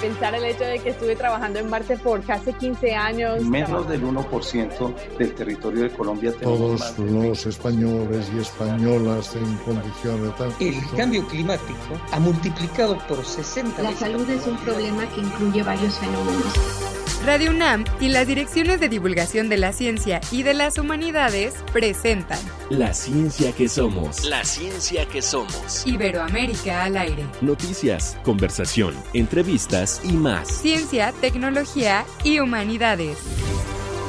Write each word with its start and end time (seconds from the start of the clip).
pensar 0.00 0.34
el 0.34 0.44
hecho 0.44 0.64
de 0.64 0.78
que 0.78 0.90
estuve 0.90 1.16
trabajando 1.16 1.58
en 1.58 1.68
Marte 1.68 1.96
por 1.96 2.22
casi 2.22 2.52
15 2.52 2.94
años. 2.94 3.42
Menos 3.44 3.88
del 3.88 4.02
1% 4.02 4.94
del 5.18 5.34
territorio 5.34 5.84
de 5.84 5.90
Colombia. 5.90 6.32
Todos 6.40 6.98
los 6.98 7.46
españoles 7.46 8.30
y 8.34 8.40
españolas 8.40 9.34
en 9.36 9.56
condiciones 9.58 10.36
tal. 10.36 10.54
El 10.60 10.74
cambio 10.96 11.26
climático 11.26 12.00
ha 12.12 12.20
multiplicado 12.20 12.98
por 13.08 13.24
60 13.24 13.82
La 13.82 13.92
salud 13.92 14.28
es 14.30 14.46
un 14.46 14.56
problema 14.58 15.06
que 15.08 15.20
incluye 15.20 15.62
varios 15.62 15.98
fenómenos. 15.98 16.87
Radio 17.24 17.50
UNAM 17.50 17.84
y 18.00 18.08
las 18.08 18.26
direcciones 18.26 18.80
de 18.80 18.88
divulgación 18.88 19.48
de 19.48 19.56
la 19.56 19.72
ciencia 19.72 20.20
y 20.30 20.44
de 20.44 20.54
las 20.54 20.78
humanidades 20.78 21.54
presentan 21.72 22.38
La 22.70 22.94
ciencia 22.94 23.52
que 23.52 23.68
somos. 23.68 24.24
La 24.24 24.44
ciencia 24.44 25.06
que 25.06 25.20
somos. 25.20 25.86
Iberoamérica 25.86 26.84
al 26.84 26.96
aire. 26.96 27.26
Noticias, 27.40 28.16
conversación, 28.24 28.94
entrevistas 29.12 30.00
y 30.04 30.12
más. 30.12 30.48
Ciencia, 30.48 31.12
tecnología 31.20 32.04
y 32.24 32.40
humanidades. 32.40 33.18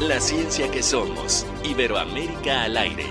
La 0.01 0.20
ciencia 0.20 0.70
que 0.71 0.84
somos. 0.84 1.45
Iberoamérica 1.63 2.63
al 2.63 2.77
aire. 2.77 3.05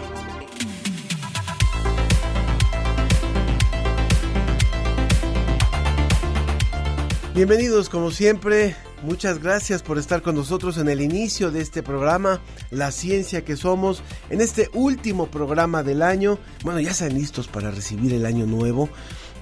Bienvenidos 7.35 7.89
como 7.89 8.11
siempre 8.11 8.75
Muchas 9.03 9.41
gracias 9.41 9.83
por 9.85 9.97
estar 9.97 10.23
con 10.23 10.35
nosotros 10.35 10.77
en 10.77 10.89
el 10.89 11.01
inicio 11.01 11.53
de 11.53 11.61
este 11.61 11.85
programa, 11.85 12.41
La 12.71 12.91
Ciencia 12.91 13.45
que 13.45 13.57
Somos, 13.57 14.03
en 14.29 14.41
este 14.41 14.71
último 14.75 15.27
programa 15.31 15.85
del 15.85 16.03
año. 16.03 16.37
Bueno, 16.65 16.81
ya 16.81 16.91
están 16.91 17.15
listos 17.15 17.47
para 17.47 17.71
recibir 17.71 18.13
el 18.13 18.27
año 18.27 18.45
nuevo. 18.45 18.89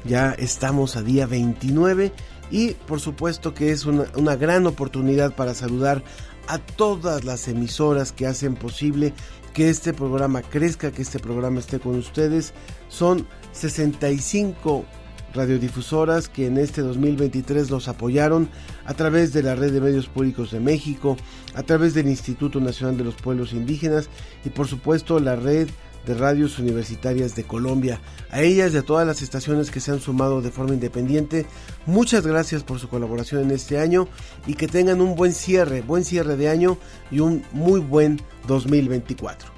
Ya 0.04 0.32
estamos 0.32 0.96
a 0.96 1.02
día 1.02 1.26
29 1.26 2.12
y 2.50 2.72
por 2.72 3.00
supuesto 3.00 3.54
que 3.54 3.70
es 3.70 3.86
una, 3.86 4.04
una 4.14 4.36
gran 4.36 4.66
oportunidad 4.66 5.34
para 5.34 5.54
saludar 5.54 6.04
a 6.48 6.58
todas 6.58 7.24
las 7.24 7.48
emisoras 7.48 8.12
que 8.12 8.26
hacen 8.26 8.56
posible 8.56 9.14
que 9.54 9.70
este 9.70 9.94
programa 9.94 10.42
crezca, 10.42 10.90
que 10.90 11.00
este 11.00 11.18
programa 11.18 11.60
esté 11.60 11.80
con 11.80 11.96
ustedes. 11.96 12.52
Son 12.88 13.26
65 13.52 14.84
radiodifusoras 15.36 16.28
que 16.28 16.46
en 16.46 16.58
este 16.58 16.82
2023 16.82 17.70
nos 17.70 17.88
apoyaron 17.88 18.48
a 18.86 18.94
través 18.94 19.32
de 19.32 19.42
la 19.42 19.54
Red 19.54 19.72
de 19.72 19.80
Medios 19.80 20.06
Públicos 20.06 20.50
de 20.50 20.60
México, 20.60 21.16
a 21.54 21.62
través 21.62 21.94
del 21.94 22.08
Instituto 22.08 22.60
Nacional 22.60 22.96
de 22.96 23.04
los 23.04 23.16
Pueblos 23.16 23.52
Indígenas 23.52 24.08
y 24.44 24.50
por 24.50 24.68
supuesto 24.68 25.18
la 25.20 25.36
Red 25.36 25.68
de 26.06 26.14
Radios 26.14 26.58
Universitarias 26.58 27.34
de 27.34 27.44
Colombia. 27.44 28.00
A 28.30 28.40
ellas 28.40 28.72
y 28.72 28.76
a 28.76 28.82
todas 28.82 29.06
las 29.06 29.22
estaciones 29.22 29.70
que 29.70 29.80
se 29.80 29.90
han 29.90 30.00
sumado 30.00 30.40
de 30.40 30.50
forma 30.50 30.74
independiente, 30.74 31.46
muchas 31.84 32.26
gracias 32.26 32.62
por 32.62 32.78
su 32.78 32.88
colaboración 32.88 33.42
en 33.42 33.50
este 33.50 33.78
año 33.78 34.08
y 34.46 34.54
que 34.54 34.68
tengan 34.68 35.00
un 35.00 35.16
buen 35.16 35.34
cierre, 35.34 35.82
buen 35.82 36.04
cierre 36.04 36.36
de 36.36 36.48
año 36.48 36.78
y 37.10 37.20
un 37.20 37.42
muy 37.52 37.80
buen 37.80 38.20
2024. 38.46 39.50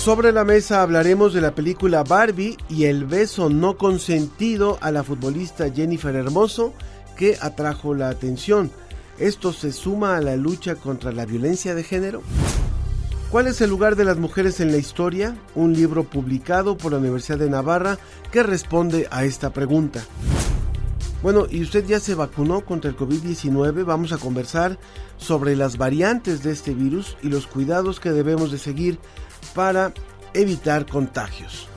Sobre 0.00 0.32
la 0.32 0.46
mesa 0.46 0.80
hablaremos 0.80 1.34
de 1.34 1.42
la 1.42 1.54
película 1.54 2.02
Barbie 2.04 2.56
y 2.70 2.84
el 2.84 3.04
beso 3.04 3.50
no 3.50 3.76
consentido 3.76 4.78
a 4.80 4.90
la 4.90 5.04
futbolista 5.04 5.70
Jennifer 5.70 6.16
Hermoso 6.16 6.72
que 7.18 7.36
atrajo 7.38 7.92
la 7.92 8.08
atención. 8.08 8.70
¿Esto 9.18 9.52
se 9.52 9.72
suma 9.72 10.16
a 10.16 10.22
la 10.22 10.36
lucha 10.36 10.76
contra 10.76 11.12
la 11.12 11.26
violencia 11.26 11.74
de 11.74 11.82
género? 11.82 12.22
¿Cuál 13.30 13.46
es 13.46 13.60
el 13.60 13.68
lugar 13.68 13.94
de 13.94 14.06
las 14.06 14.16
mujeres 14.16 14.60
en 14.60 14.72
la 14.72 14.78
historia? 14.78 15.36
Un 15.54 15.74
libro 15.74 16.04
publicado 16.04 16.78
por 16.78 16.92
la 16.92 16.98
Universidad 16.98 17.36
de 17.36 17.50
Navarra 17.50 17.98
que 18.32 18.42
responde 18.42 19.06
a 19.10 19.26
esta 19.26 19.52
pregunta. 19.52 20.02
Bueno, 21.22 21.46
¿y 21.50 21.60
usted 21.60 21.84
ya 21.84 22.00
se 22.00 22.14
vacunó 22.14 22.62
contra 22.62 22.88
el 22.88 22.96
COVID-19? 22.96 23.84
Vamos 23.84 24.12
a 24.12 24.16
conversar 24.16 24.78
sobre 25.18 25.54
las 25.54 25.76
variantes 25.76 26.42
de 26.42 26.52
este 26.52 26.72
virus 26.72 27.18
y 27.22 27.28
los 27.28 27.46
cuidados 27.46 28.00
que 28.00 28.12
debemos 28.12 28.50
de 28.50 28.56
seguir 28.56 28.98
para 29.54 29.92
evitar 30.34 30.86
contagios. 30.86 31.68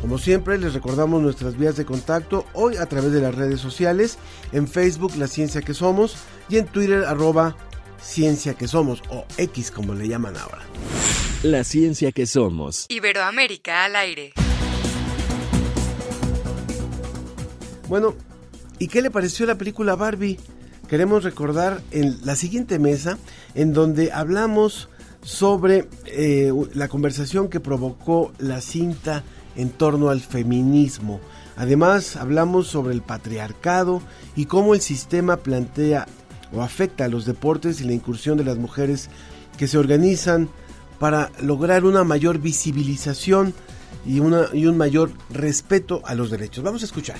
Como 0.00 0.18
siempre, 0.18 0.58
les 0.58 0.74
recordamos 0.74 1.22
nuestras 1.22 1.56
vías 1.56 1.76
de 1.76 1.86
contacto 1.86 2.44
hoy 2.52 2.76
a 2.76 2.84
través 2.86 3.12
de 3.12 3.22
las 3.22 3.34
redes 3.34 3.60
sociales, 3.60 4.18
en 4.52 4.68
Facebook 4.68 5.16
La 5.16 5.28
Ciencia 5.28 5.62
que 5.62 5.72
Somos 5.72 6.16
y 6.50 6.58
en 6.58 6.66
Twitter 6.66 7.04
arroba 7.04 7.56
Ciencia 8.02 8.52
que 8.52 8.68
Somos 8.68 9.02
o 9.08 9.24
X 9.38 9.70
como 9.70 9.94
le 9.94 10.06
llaman 10.06 10.36
ahora. 10.36 10.62
La 11.42 11.64
Ciencia 11.64 12.12
que 12.12 12.26
Somos. 12.26 12.84
Iberoamérica 12.90 13.86
al 13.86 13.96
aire. 13.96 14.34
Bueno, 17.88 18.14
¿y 18.78 18.88
qué 18.88 19.00
le 19.00 19.10
pareció 19.10 19.46
la 19.46 19.56
película 19.56 19.94
Barbie? 19.94 20.38
Queremos 20.88 21.24
recordar 21.24 21.80
en 21.92 22.18
la 22.26 22.36
siguiente 22.36 22.78
mesa 22.78 23.18
en 23.54 23.72
donde 23.72 24.12
hablamos 24.12 24.90
sobre 25.24 25.88
eh, 26.06 26.52
la 26.74 26.88
conversación 26.88 27.48
que 27.48 27.58
provocó 27.58 28.32
la 28.38 28.60
cinta 28.60 29.24
en 29.56 29.70
torno 29.70 30.10
al 30.10 30.20
feminismo. 30.20 31.20
Además, 31.56 32.16
hablamos 32.16 32.66
sobre 32.66 32.94
el 32.94 33.02
patriarcado 33.02 34.02
y 34.36 34.46
cómo 34.46 34.74
el 34.74 34.80
sistema 34.80 35.38
plantea 35.38 36.06
o 36.52 36.62
afecta 36.62 37.06
a 37.06 37.08
los 37.08 37.24
deportes 37.24 37.80
y 37.80 37.84
la 37.84 37.92
incursión 37.92 38.36
de 38.36 38.44
las 38.44 38.58
mujeres 38.58 39.08
que 39.56 39.66
se 39.66 39.78
organizan 39.78 40.48
para 40.98 41.30
lograr 41.40 41.84
una 41.84 42.04
mayor 42.04 42.38
visibilización 42.38 43.54
y, 44.06 44.20
un 44.20 44.76
mayor 44.76 45.10
respeto 45.30 46.02
a 46.04 46.14
los 46.14 46.30
derechos. 46.30 46.62
Vamos 46.62 46.82
a 46.82 46.86
escuchar. 46.86 47.16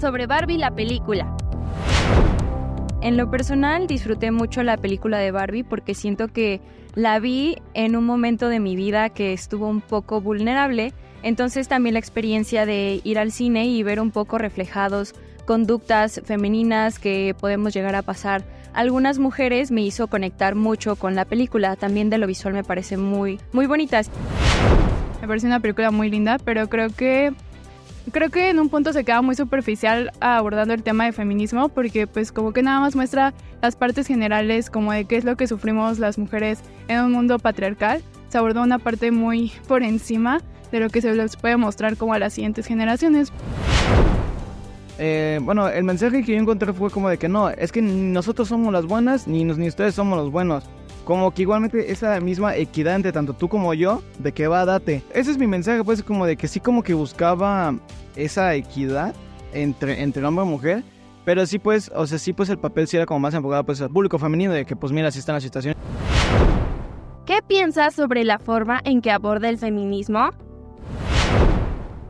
Sobre 0.00 0.26
Barbie 0.26 0.56
la 0.56 0.70
película. 0.70 1.36
En 3.02 3.16
lo 3.16 3.30
personal 3.30 3.86
disfruté 3.86 4.30
mucho 4.30 4.62
la 4.62 4.78
película 4.78 5.18
de 5.18 5.30
Barbie 5.30 5.64
porque 5.64 5.94
siento 5.94 6.28
que 6.28 6.60
la 6.94 7.18
vi 7.18 7.56
en 7.74 7.94
un 7.94 8.04
momento 8.04 8.48
de 8.48 8.58
mi 8.58 8.74
vida 8.74 9.10
que 9.10 9.34
estuvo 9.34 9.68
un 9.68 9.82
poco 9.82 10.20
vulnerable, 10.20 10.94
entonces 11.22 11.68
también 11.68 11.92
la 11.92 11.98
experiencia 11.98 12.64
de 12.64 13.00
ir 13.04 13.18
al 13.18 13.32
cine 13.32 13.66
y 13.66 13.82
ver 13.82 14.00
un 14.00 14.10
poco 14.10 14.38
reflejados 14.38 15.14
conductas 15.46 16.22
femeninas 16.24 16.98
que 16.98 17.34
podemos 17.38 17.74
llegar 17.74 17.94
a 17.96 18.02
pasar 18.02 18.42
algunas 18.72 19.18
mujeres 19.18 19.70
me 19.70 19.82
hizo 19.82 20.06
conectar 20.06 20.54
mucho 20.54 20.96
con 20.96 21.14
la 21.14 21.24
película, 21.24 21.76
también 21.76 22.08
de 22.08 22.18
lo 22.18 22.26
visual 22.26 22.54
me 22.54 22.64
parece 22.64 22.96
muy 22.96 23.38
muy 23.52 23.66
bonita. 23.66 24.00
Me 25.20 25.28
parece 25.28 25.46
una 25.46 25.60
película 25.60 25.90
muy 25.90 26.08
linda, 26.08 26.38
pero 26.44 26.68
creo 26.68 26.88
que 26.88 27.34
creo 28.12 28.30
que 28.30 28.50
en 28.50 28.58
un 28.58 28.68
punto 28.68 28.92
se 28.92 29.04
queda 29.04 29.22
muy 29.22 29.34
superficial 29.34 30.12
abordando 30.20 30.74
el 30.74 30.82
tema 30.82 31.04
de 31.04 31.12
feminismo 31.12 31.68
porque 31.68 32.06
pues 32.06 32.32
como 32.32 32.52
que 32.52 32.62
nada 32.62 32.80
más 32.80 32.96
muestra 32.96 33.34
las 33.62 33.76
partes 33.76 34.06
generales 34.06 34.70
como 34.70 34.92
de 34.92 35.04
qué 35.04 35.16
es 35.16 35.24
lo 35.24 35.36
que 35.36 35.46
sufrimos 35.46 35.98
las 35.98 36.18
mujeres 36.18 36.60
en 36.88 37.00
un 37.00 37.12
mundo 37.12 37.38
patriarcal. 37.38 38.02
Se 38.28 38.38
abordó 38.38 38.62
una 38.62 38.78
parte 38.78 39.10
muy 39.10 39.52
por 39.68 39.82
encima 39.82 40.40
de 40.72 40.80
lo 40.80 40.88
que 40.88 41.00
se 41.00 41.12
les 41.14 41.36
puede 41.36 41.56
mostrar 41.56 41.96
como 41.96 42.14
a 42.14 42.18
las 42.18 42.32
siguientes 42.32 42.66
generaciones. 42.66 43.32
Eh, 44.98 45.40
bueno, 45.42 45.68
el 45.68 45.84
mensaje 45.84 46.22
que 46.22 46.32
yo 46.32 46.38
encontré 46.38 46.72
fue 46.72 46.90
como 46.90 47.08
de 47.08 47.16
que 47.16 47.28
no, 47.28 47.48
es 47.48 47.72
que 47.72 47.80
ni 47.80 48.12
nosotros 48.12 48.48
somos 48.48 48.72
las 48.72 48.84
buenas 48.84 49.26
ni, 49.26 49.44
ni 49.44 49.68
ustedes 49.68 49.94
somos 49.94 50.18
los 50.18 50.30
buenos 50.30 50.64
como 51.10 51.34
que 51.34 51.42
igualmente 51.42 51.90
esa 51.90 52.20
misma 52.20 52.54
equidad 52.54 52.94
entre 52.94 53.10
tanto 53.10 53.32
tú 53.32 53.48
como 53.48 53.74
yo, 53.74 54.00
de 54.20 54.30
que 54.30 54.46
va, 54.46 54.64
date. 54.64 55.02
Ese 55.12 55.32
es 55.32 55.38
mi 55.38 55.48
mensaje, 55.48 55.82
pues 55.82 56.04
como 56.04 56.24
de 56.24 56.36
que 56.36 56.46
sí 56.46 56.60
como 56.60 56.84
que 56.84 56.94
buscaba 56.94 57.74
esa 58.14 58.54
equidad 58.54 59.12
entre, 59.52 60.02
entre 60.02 60.24
hombre 60.24 60.44
y 60.44 60.48
mujer, 60.48 60.84
pero 61.24 61.44
sí 61.46 61.58
pues, 61.58 61.90
o 61.96 62.06
sea, 62.06 62.16
sí 62.16 62.32
pues 62.32 62.48
el 62.48 62.58
papel 62.58 62.86
sí 62.86 62.96
era 62.96 63.06
como 63.06 63.18
más 63.18 63.34
enfocado 63.34 63.64
pues 63.64 63.80
al 63.80 63.90
público 63.90 64.20
femenino, 64.20 64.52
de 64.52 64.64
que 64.64 64.76
pues 64.76 64.92
mira, 64.92 65.08
así 65.08 65.18
está 65.18 65.32
la 65.32 65.40
situación. 65.40 65.74
¿Qué 67.26 67.40
piensas 67.44 67.92
sobre 67.92 68.22
la 68.22 68.38
forma 68.38 68.80
en 68.84 69.02
que 69.02 69.10
aborda 69.10 69.48
el 69.48 69.58
feminismo? 69.58 70.30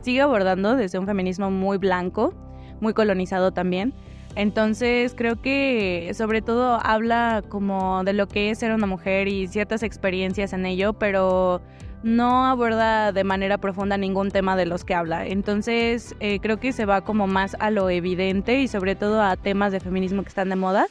Sigue 0.03 0.21
abordando 0.21 0.75
desde 0.75 0.99
un 0.99 1.07
feminismo 1.07 1.49
muy 1.49 1.79
blanco, 1.79 2.35
muy 2.79 2.93
colonizado 2.93 3.51
también, 3.51 3.95
entonces 4.35 5.13
creo 5.15 5.41
que 5.41 6.11
sobre 6.13 6.41
todo 6.41 6.79
habla 6.81 7.43
como 7.49 8.03
de 8.03 8.13
lo 8.13 8.27
que 8.27 8.49
es 8.49 8.59
ser 8.59 8.71
una 8.73 8.87
mujer 8.87 9.27
y 9.27 9.47
ciertas 9.47 9.83
experiencias 9.83 10.53
en 10.53 10.65
ello, 10.65 10.93
pero 10.93 11.61
no 12.03 12.45
aborda 12.45 13.11
de 13.11 13.23
manera 13.23 13.57
profunda 13.57 13.97
ningún 13.97 14.31
tema 14.31 14.55
de 14.55 14.65
los 14.65 14.83
que 14.83 14.95
habla. 14.95 15.25
Entonces 15.27 16.15
eh, 16.19 16.39
creo 16.41 16.59
que 16.59 16.73
se 16.73 16.85
va 16.85 17.01
como 17.01 17.27
más 17.27 17.55
a 17.59 17.69
lo 17.69 17.89
evidente 17.89 18.61
y 18.61 18.67
sobre 18.67 18.95
todo 18.95 19.21
a 19.21 19.35
temas 19.35 19.71
de 19.71 19.79
feminismo 19.79 20.23
que 20.23 20.29
están 20.29 20.49
de 20.49 20.55
moda. 20.55 20.87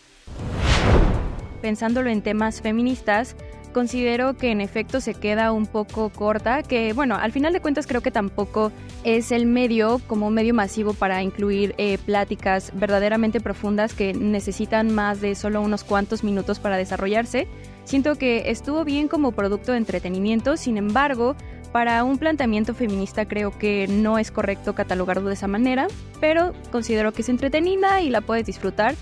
Pensándolo 1.62 2.08
en 2.10 2.22
temas 2.22 2.62
feministas, 2.62 3.36
considero 3.72 4.36
que 4.36 4.50
en 4.50 4.60
efecto 4.60 5.00
se 5.00 5.14
queda 5.14 5.52
un 5.52 5.66
poco 5.66 6.10
corta, 6.10 6.62
que 6.62 6.92
bueno, 6.92 7.16
al 7.16 7.32
final 7.32 7.52
de 7.52 7.60
cuentas 7.60 7.86
creo 7.86 8.00
que 8.00 8.10
tampoco 8.10 8.72
es 9.04 9.32
el 9.32 9.46
medio 9.46 10.00
como 10.06 10.30
medio 10.30 10.54
masivo 10.54 10.92
para 10.94 11.22
incluir 11.22 11.74
eh, 11.78 11.98
pláticas 11.98 12.72
verdaderamente 12.74 13.40
profundas 13.40 13.94
que 13.94 14.12
necesitan 14.12 14.94
más 14.94 15.20
de 15.20 15.34
solo 15.34 15.60
unos 15.60 15.84
cuantos 15.84 16.24
minutos 16.24 16.58
para 16.58 16.76
desarrollarse 16.76 17.48
Siento 17.90 18.14
que 18.14 18.50
estuvo 18.50 18.84
bien 18.84 19.08
como 19.08 19.32
producto 19.32 19.72
de 19.72 19.78
entretenimiento, 19.78 20.56
sin 20.56 20.76
embargo, 20.76 21.34
para 21.72 22.04
un 22.04 22.18
planteamiento 22.18 22.72
feminista 22.72 23.26
creo 23.26 23.50
que 23.56 23.88
no 23.88 24.18
es 24.18 24.30
correcto 24.30 24.76
catalogarlo 24.76 25.26
de 25.26 25.34
esa 25.34 25.48
manera, 25.48 25.88
pero 26.20 26.52
considero 26.70 27.12
que 27.12 27.22
es 27.22 27.28
entretenida 27.28 28.00
y 28.00 28.10
la 28.10 28.20
puedes 28.20 28.46
disfrutar. 28.46 28.94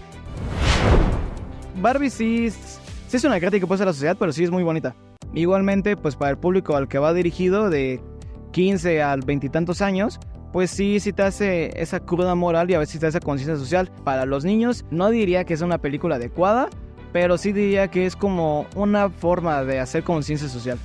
Barbie 1.83 2.09
sí, 2.09 2.51
sí 3.09 3.17
es 3.17 3.25
una 3.25 3.41
crítica 3.41 3.61
que 3.61 3.67
puede 3.67 3.79
ser 3.79 3.87
la 3.87 3.93
sociedad, 3.93 4.17
pero 4.19 4.33
sí 4.33 4.45
es 4.45 4.51
muy 4.51 4.63
bonita. 4.63 4.95
Igualmente, 5.35 5.97
pues 5.97 6.17
para 6.17 6.31
el 6.31 6.39
público 6.39 6.77
al 6.77 6.89
que 6.89 6.99
va 6.99 7.13
dirigido 7.13 7.71
de 7.71 8.01
15 8.53 9.03
al 9.03 9.23
veintitantos 9.23 9.83
años, 9.83 10.21
pues 10.53 10.71
sí, 10.71 11.01
sí 11.01 11.13
te 11.13 11.23
hace 11.23 11.81
esa 11.81 12.01
cruda 12.01 12.35
moral 12.35 12.71
y 12.71 12.75
a 12.75 12.79
veces 12.79 13.01
te 13.01 13.07
hace 13.07 13.21
conciencia 13.21 13.57
social. 13.57 13.91
Para 14.05 14.27
los 14.27 14.45
niños, 14.45 14.85
no 14.91 15.11
diría 15.11 15.45
que 15.45 15.55
es 15.55 15.61
una 15.63 15.79
película 15.79 16.17
adecuada, 16.17 16.69
pero 17.13 17.39
sí 17.39 17.53
diría 17.53 17.89
que 17.89 18.07
es 18.07 18.17
como 18.17 18.67
una 18.75 19.11
forma 19.11 19.65
de 19.65 19.81
hacer 19.81 20.05
conciencia 20.05 20.49
social. 20.49 20.79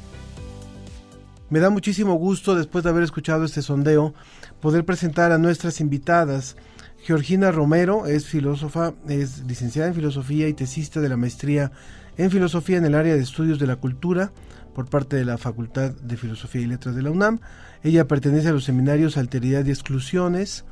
Me 1.50 1.60
da 1.60 1.70
muchísimo 1.70 2.16
gusto, 2.16 2.56
después 2.56 2.84
de 2.84 2.90
haber 2.90 3.04
escuchado 3.04 3.46
este 3.46 3.62
sondeo, 3.62 4.14
poder 4.60 4.86
presentar 4.86 5.32
a 5.32 5.38
nuestras 5.38 5.82
invitadas. 5.82 6.58
Georgina 7.04 7.52
Romero 7.52 8.08
es 8.08 8.28
filósofa, 8.28 8.94
es 9.08 9.44
licenciada 9.46 9.90
en 9.90 9.94
filosofía 9.94 10.48
y 10.48 10.54
tesista 10.54 11.00
de 11.00 11.10
la 11.10 11.18
maestría 11.18 11.72
en 12.18 12.32
filosofía 12.32 12.78
en 12.78 12.86
el 12.86 12.96
área 12.96 13.16
de 13.16 13.22
estudios 13.22 13.60
de 13.60 13.68
la 13.68 13.76
cultura 13.76 14.32
por 14.74 14.90
parte 14.90 15.16
de 15.16 15.26
la 15.26 15.38
Facultad 15.38 15.92
de 15.92 16.18
Filosofía 16.18 16.62
y 16.62 16.68
Letras 16.68 16.96
de 16.96 17.02
la 17.02 17.12
UNAM. 17.12 17.40
Ella 17.84 18.08
pertenece 18.08 18.50
a 18.50 18.54
los 18.54 18.64
seminarios 18.64 19.18
Alteridad 19.18 19.66
y 19.66 19.72
Exclusiones, 19.72 20.66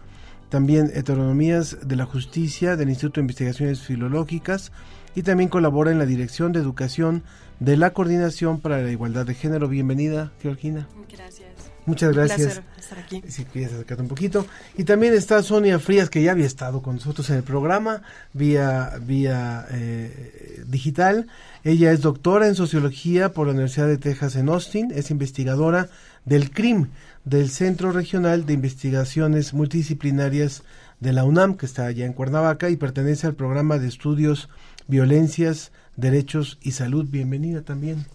también 0.50 0.92
Heteronomías 0.94 1.78
de 1.88 1.96
la 1.96 2.06
Justicia 2.06 2.76
del 2.76 2.90
Instituto 2.90 3.20
de 3.20 3.26
Investigaciones 3.26 3.82
Filológicas 3.82 4.72
y 5.16 5.24
también 5.24 5.50
colabora 5.50 5.92
en 5.92 6.00
la 6.00 6.06
Dirección 6.06 6.52
de 6.52 6.60
Educación 6.60 7.24
de 7.60 7.78
la 7.78 7.92
Coordinación 7.92 8.60
para 8.60 8.82
la 8.82 8.92
Igualdad 8.92 9.26
de 9.26 9.36
Género. 9.36 9.68
Bienvenida, 9.68 10.32
Georgina. 10.42 10.88
Gracias. 11.12 11.51
Muchas 11.86 12.14
gracias. 12.14 12.40
Un 12.40 12.46
placer 12.46 12.64
estar 12.78 13.00
aquí. 13.00 13.24
Si 13.28 13.46
quieres 13.46 13.74
acercarte 13.74 14.04
un 14.04 14.10
poquito. 14.10 14.46
Y 14.78 14.84
también 14.84 15.14
está 15.14 15.42
Sonia 15.42 15.80
Frías, 15.80 16.10
que 16.10 16.22
ya 16.22 16.32
había 16.32 16.46
estado 16.46 16.82
con 16.82 16.96
nosotros 16.96 17.30
en 17.30 17.38
el 17.38 17.44
programa 17.44 18.04
vía, 18.34 18.98
vía 19.02 19.66
eh, 19.72 20.64
digital. 20.68 21.28
Ella 21.64 21.92
es 21.92 22.02
doctora 22.02 22.48
en 22.48 22.56
sociología 22.56 23.34
por 23.34 23.48
la 23.48 23.54
Universidad 23.54 23.88
de 23.88 23.98
Texas 23.98 24.36
en 24.36 24.50
Austin. 24.50 24.92
Es 24.94 25.12
investigadora 25.12 25.90
del 26.26 26.52
CRIM, 26.52 26.90
del 27.26 27.50
Centro 27.50 27.92
Regional 27.92 28.46
de 28.46 28.54
Investigaciones 28.54 29.54
Multidisciplinarias 29.54 30.64
de 31.00 31.14
la 31.14 31.24
UNAM, 31.24 31.58
que 31.58 31.66
está 31.66 31.86
allá 31.86 32.06
en 32.06 32.14
Cuernavaca 32.14 32.70
y 32.70 32.78
pertenece 32.78 33.26
al 33.26 33.34
programa 33.34 33.80
de 33.80 33.88
estudios 33.88 34.50
Violencias, 34.88 35.72
Derechos 35.96 36.60
y 36.62 36.72
Salud. 36.72 37.08
Bienvenida 37.10 37.64
también. 37.64 38.06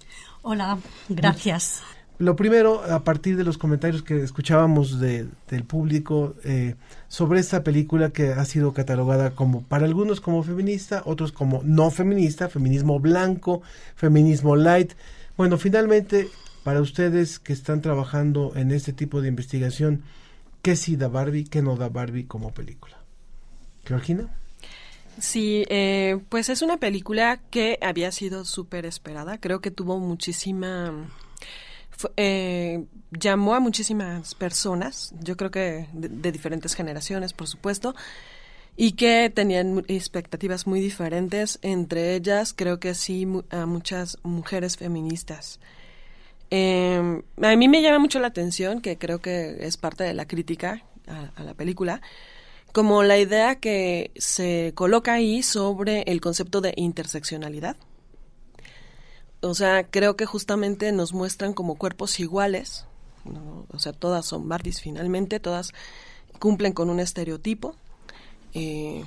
Hola, 0.43 0.79
gracias. 1.09 1.83
Lo 2.19 2.35
primero, 2.35 2.83
a 2.83 3.05
partir 3.05 3.37
de 3.37 3.45
los 3.45 3.59
comentarios 3.59 4.03
que 4.03 4.23
escuchábamos 4.23 5.01
de, 5.01 5.29
del 5.51 5.65
público 5.65 6.35
eh, 6.45 6.75
sobre 7.09 7.41
esta 7.41 7.63
película 7.63 8.09
que 8.09 8.31
ha 8.31 8.45
sido 8.47 8.73
catalogada 8.73 9.33
como, 9.33 9.63
para 9.63 9.85
algunos 9.85 10.23
como 10.23 10.43
feminista, 10.43 11.03
otros 11.05 11.31
como 11.31 11.61
no 11.63 11.91
feminista, 11.91 12.49
feminismo 12.49 13.01
blanco, 13.01 13.61
feminismo 13.97 14.57
light. 14.57 14.93
Bueno, 15.37 15.59
finalmente, 15.59 16.31
para 16.65 16.81
ustedes 16.81 17.39
que 17.39 17.53
están 17.53 17.83
trabajando 17.83 18.53
en 18.57 18.71
este 18.71 18.95
tipo 18.95 19.21
de 19.21 19.29
investigación, 19.29 20.03
¿qué 20.63 20.75
sí 20.75 20.97
da 20.97 21.09
Barbie, 21.09 21.45
qué 21.45 21.61
no 21.61 21.77
da 21.77 21.91
Barbie 21.91 22.25
como 22.25 22.55
película? 22.55 22.97
Georgina. 23.85 24.31
Sí, 25.21 25.67
eh, 25.69 26.19
pues 26.31 26.49
es 26.49 26.63
una 26.63 26.79
película 26.79 27.41
que 27.51 27.79
había 27.83 28.11
sido 28.11 28.47
súper 28.47 28.87
esperada. 28.87 29.39
Creo 29.39 29.61
que 29.61 29.71
tuvo 29.71 29.99
muchísima... 29.99 30.95
Eh, 32.17 32.85
llamó 33.11 33.55
a 33.55 33.61
muchísimas 33.61 34.35
personas, 34.35 35.15
yo 35.21 35.37
creo 35.37 35.51
que 35.51 35.89
de, 35.93 36.33
diferentes 36.33 36.75
generaciones, 36.75 37.33
por 37.33 37.49
supuesto, 37.49 37.95
y 38.77 38.93
que 38.93 39.31
tenían 39.35 39.85
expectativas 39.89 40.67
muy 40.67 40.81
diferentes. 40.81 41.59
Entre 41.63 42.15
ellas, 42.15 42.53
creo 42.53 42.79
que 42.79 42.95
sí, 42.95 43.27
a 43.51 43.67
muchas 43.67 44.19
mujeres 44.23 44.77
feministas. 44.77 45.61
Eh, 46.51 47.23
a 47.43 47.57
mí 47.57 47.69
me 47.69 47.83
llama 47.83 47.99
mucho 47.99 48.21
la 48.21 48.29
atención, 48.29 48.81
que 48.81 48.99
creo 48.99 49.21
que 49.21 49.57
es 49.61 49.77
parte 49.77 50.05
de 50.05 50.15
la 50.15 50.27
crítica 50.27 50.83
a 51.37 51.45
la 51.45 51.55
película, 51.55 52.01
como 52.73 53.05
la 53.05 53.17
idea 53.17 53.55
que 53.55 54.11
se 54.17 54.73
coloca 54.75 55.15
ahí 55.15 55.43
sobre 55.43 56.03
el 56.03 56.21
concepto 56.21 56.61
de 56.61 56.75
interseccionalidad. 56.77 57.77
O 59.49 59.55
sea, 59.55 59.85
creo 59.89 60.17
que 60.17 60.27
justamente 60.27 60.93
nos 60.93 61.13
muestran 61.13 61.53
como 61.53 61.77
cuerpos 61.77 62.19
iguales, 62.21 62.87
¿no? 63.25 63.67
o 63.73 63.79
sea, 63.79 63.93
todas 63.93 64.27
son 64.27 64.49
Barbies 64.49 64.81
finalmente, 64.81 65.41
todas 65.41 65.73
cumplen 66.39 66.73
con 66.73 66.91
un 66.91 67.01
estereotipo 67.01 67.75
eh, 68.55 69.05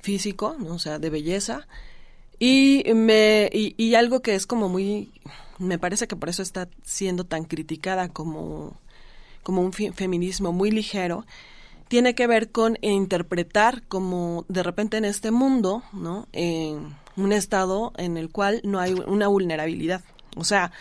físico, 0.00 0.56
o 0.68 0.78
sea, 0.78 0.98
de 0.98 1.10
belleza, 1.10 1.66
y, 2.38 2.84
me, 2.94 3.48
y, 3.52 3.74
y 3.76 3.94
algo 3.94 4.20
que 4.20 4.34
es 4.34 4.46
como 4.46 4.68
muy, 4.68 5.12
me 5.58 5.78
parece 5.78 6.08
que 6.08 6.16
por 6.16 6.28
eso 6.28 6.42
está 6.42 6.68
siendo 6.82 7.24
tan 7.24 7.44
criticada 7.44 8.08
como, 8.08 8.76
como 9.42 9.62
un 9.62 9.72
feminismo 9.72 10.52
muy 10.52 10.70
ligero, 10.70 11.24
tiene 11.88 12.14
que 12.14 12.26
ver 12.26 12.50
con 12.50 12.78
interpretar 12.80 13.82
como 13.86 14.44
de 14.48 14.62
repente 14.62 14.96
en 14.96 15.04
este 15.04 15.30
mundo, 15.30 15.82
¿no? 15.92 16.28
Eh, 16.32 16.78
un 17.16 17.32
estado 17.32 17.92
en 17.96 18.16
el 18.16 18.30
cual 18.30 18.60
no 18.64 18.80
hay 18.80 18.94
una 18.94 19.28
vulnerabilidad. 19.28 20.02
O 20.36 20.44
sea, 20.44 20.72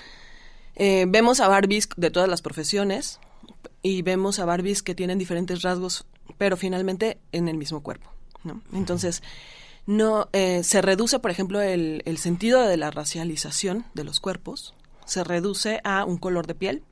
eh, 0.75 1.05
vemos 1.07 1.39
a 1.39 1.47
Barbies 1.47 1.89
de 1.95 2.09
todas 2.09 2.29
las 2.29 2.41
profesiones 2.41 3.19
y 3.81 4.01
vemos 4.01 4.39
a 4.39 4.45
Barbies 4.45 4.81
que 4.81 4.95
tienen 4.95 5.19
diferentes 5.19 5.61
rasgos, 5.61 6.05
pero 6.37 6.57
finalmente 6.57 7.19
en 7.31 7.47
el 7.47 7.57
mismo 7.57 7.83
cuerpo, 7.83 8.09
¿no? 8.43 8.61
Entonces, 8.73 9.21
no 9.85 10.29
eh, 10.33 10.63
se 10.63 10.81
reduce, 10.81 11.19
por 11.19 11.29
ejemplo, 11.29 11.61
el, 11.61 12.01
el 12.05 12.17
sentido 12.17 12.61
de 12.61 12.77
la 12.77 12.89
racialización 12.89 13.85
de 13.93 14.05
los 14.05 14.19
cuerpos, 14.19 14.73
se 15.05 15.23
reduce 15.23 15.81
a 15.83 16.05
un 16.05 16.17
color 16.17 16.47
de 16.47 16.55
piel, 16.55 16.83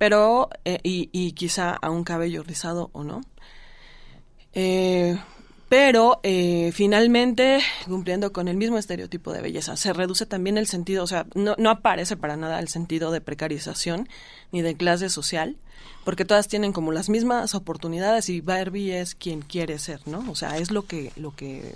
pero 0.00 0.48
eh, 0.64 0.80
y, 0.82 1.32
quizá 1.32 1.72
a 1.72 1.90
un 1.90 2.04
cabello 2.04 2.42
rizado 2.42 2.88
o 2.94 3.04
no. 3.04 3.20
Eh, 4.54 5.14
pero 5.68 6.20
eh, 6.22 6.70
finalmente, 6.72 7.60
cumpliendo 7.84 8.32
con 8.32 8.48
el 8.48 8.56
mismo 8.56 8.78
estereotipo 8.78 9.30
de 9.30 9.42
belleza, 9.42 9.76
se 9.76 9.92
reduce 9.92 10.24
también 10.24 10.56
el 10.56 10.66
sentido, 10.66 11.04
o 11.04 11.06
sea, 11.06 11.26
no, 11.34 11.54
no 11.58 11.68
aparece 11.68 12.16
para 12.16 12.38
nada 12.38 12.60
el 12.60 12.68
sentido 12.68 13.10
de 13.10 13.20
precarización 13.20 14.08
ni 14.52 14.62
de 14.62 14.74
clase 14.74 15.10
social, 15.10 15.58
porque 16.02 16.24
todas 16.24 16.48
tienen 16.48 16.72
como 16.72 16.92
las 16.92 17.10
mismas 17.10 17.54
oportunidades 17.54 18.30
y 18.30 18.40
Barbie 18.40 18.92
es 18.92 19.14
quien 19.14 19.42
quiere 19.42 19.78
ser, 19.78 20.00
¿no? 20.08 20.24
O 20.30 20.34
sea, 20.34 20.56
es 20.56 20.70
lo 20.70 20.86
que, 20.86 21.12
lo 21.16 21.36
que 21.36 21.74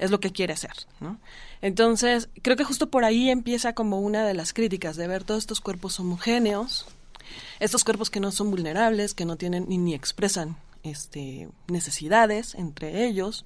es 0.00 0.10
lo 0.10 0.18
que 0.18 0.32
quiere 0.32 0.56
ser, 0.56 0.74
¿no? 0.98 1.20
Entonces, 1.62 2.28
creo 2.42 2.56
que 2.56 2.64
justo 2.64 2.90
por 2.90 3.04
ahí 3.04 3.30
empieza 3.30 3.72
como 3.72 4.00
una 4.00 4.26
de 4.26 4.34
las 4.34 4.52
críticas 4.52 4.96
de 4.96 5.06
ver 5.06 5.22
todos 5.22 5.44
estos 5.44 5.60
cuerpos 5.60 6.00
homogéneos, 6.00 6.88
estos 7.58 7.84
cuerpos 7.84 8.10
que 8.10 8.20
no 8.20 8.32
son 8.32 8.50
vulnerables, 8.50 9.14
que 9.14 9.24
no 9.24 9.36
tienen 9.36 9.66
ni, 9.68 9.78
ni 9.78 9.94
expresan 9.94 10.56
este, 10.82 11.48
necesidades 11.68 12.54
entre 12.54 13.06
ellos. 13.06 13.44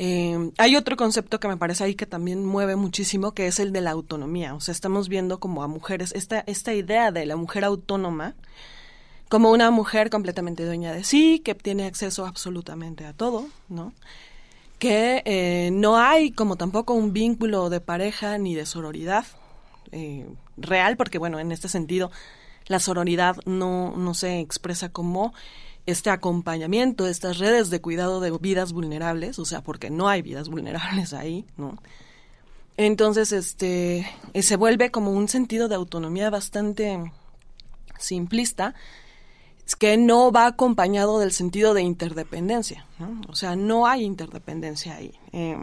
Eh, 0.00 0.52
hay 0.58 0.76
otro 0.76 0.96
concepto 0.96 1.40
que 1.40 1.48
me 1.48 1.56
parece 1.56 1.82
ahí 1.82 1.96
que 1.96 2.06
también 2.06 2.44
mueve 2.44 2.76
muchísimo, 2.76 3.32
que 3.32 3.48
es 3.48 3.58
el 3.58 3.72
de 3.72 3.80
la 3.80 3.90
autonomía. 3.90 4.54
O 4.54 4.60
sea, 4.60 4.72
estamos 4.72 5.08
viendo 5.08 5.40
como 5.40 5.64
a 5.64 5.68
mujeres, 5.68 6.12
esta, 6.12 6.44
esta 6.46 6.72
idea 6.72 7.10
de 7.10 7.26
la 7.26 7.36
mujer 7.36 7.64
autónoma, 7.64 8.34
como 9.28 9.50
una 9.50 9.70
mujer 9.70 10.08
completamente 10.08 10.64
dueña 10.64 10.92
de 10.92 11.04
sí, 11.04 11.40
que 11.40 11.54
tiene 11.54 11.84
acceso 11.84 12.26
absolutamente 12.26 13.04
a 13.04 13.12
todo, 13.12 13.48
¿no? 13.68 13.92
Que 14.78 15.22
eh, 15.24 15.70
no 15.72 15.98
hay 15.98 16.30
como 16.30 16.56
tampoco 16.56 16.94
un 16.94 17.12
vínculo 17.12 17.68
de 17.68 17.80
pareja 17.80 18.38
ni 18.38 18.54
de 18.54 18.66
sororidad 18.66 19.26
eh, 19.90 20.26
real, 20.56 20.96
porque 20.96 21.18
bueno, 21.18 21.40
en 21.40 21.50
este 21.50 21.68
sentido, 21.68 22.12
la 22.68 22.78
sororidad 22.78 23.36
no, 23.44 23.96
no 23.96 24.14
se 24.14 24.40
expresa 24.40 24.90
como 24.90 25.34
este 25.86 26.10
acompañamiento, 26.10 27.06
estas 27.06 27.38
redes 27.38 27.70
de 27.70 27.80
cuidado 27.80 28.20
de 28.20 28.30
vidas 28.30 28.72
vulnerables, 28.72 29.38
o 29.38 29.46
sea, 29.46 29.62
porque 29.62 29.88
no 29.90 30.08
hay 30.08 30.22
vidas 30.22 30.48
vulnerables 30.50 31.14
ahí, 31.14 31.46
¿no? 31.56 31.78
Entonces, 32.76 33.32
este, 33.32 34.06
se 34.40 34.56
vuelve 34.56 34.90
como 34.92 35.10
un 35.10 35.28
sentido 35.28 35.66
de 35.66 35.74
autonomía 35.74 36.30
bastante 36.30 37.10
simplista, 37.98 38.74
que 39.78 39.96
no 39.96 40.30
va 40.30 40.46
acompañado 40.46 41.18
del 41.18 41.32
sentido 41.32 41.74
de 41.74 41.82
interdependencia, 41.82 42.86
¿no? 42.98 43.20
O 43.28 43.34
sea, 43.34 43.56
no 43.56 43.86
hay 43.86 44.04
interdependencia 44.04 44.94
ahí, 44.94 45.12
eh, 45.32 45.58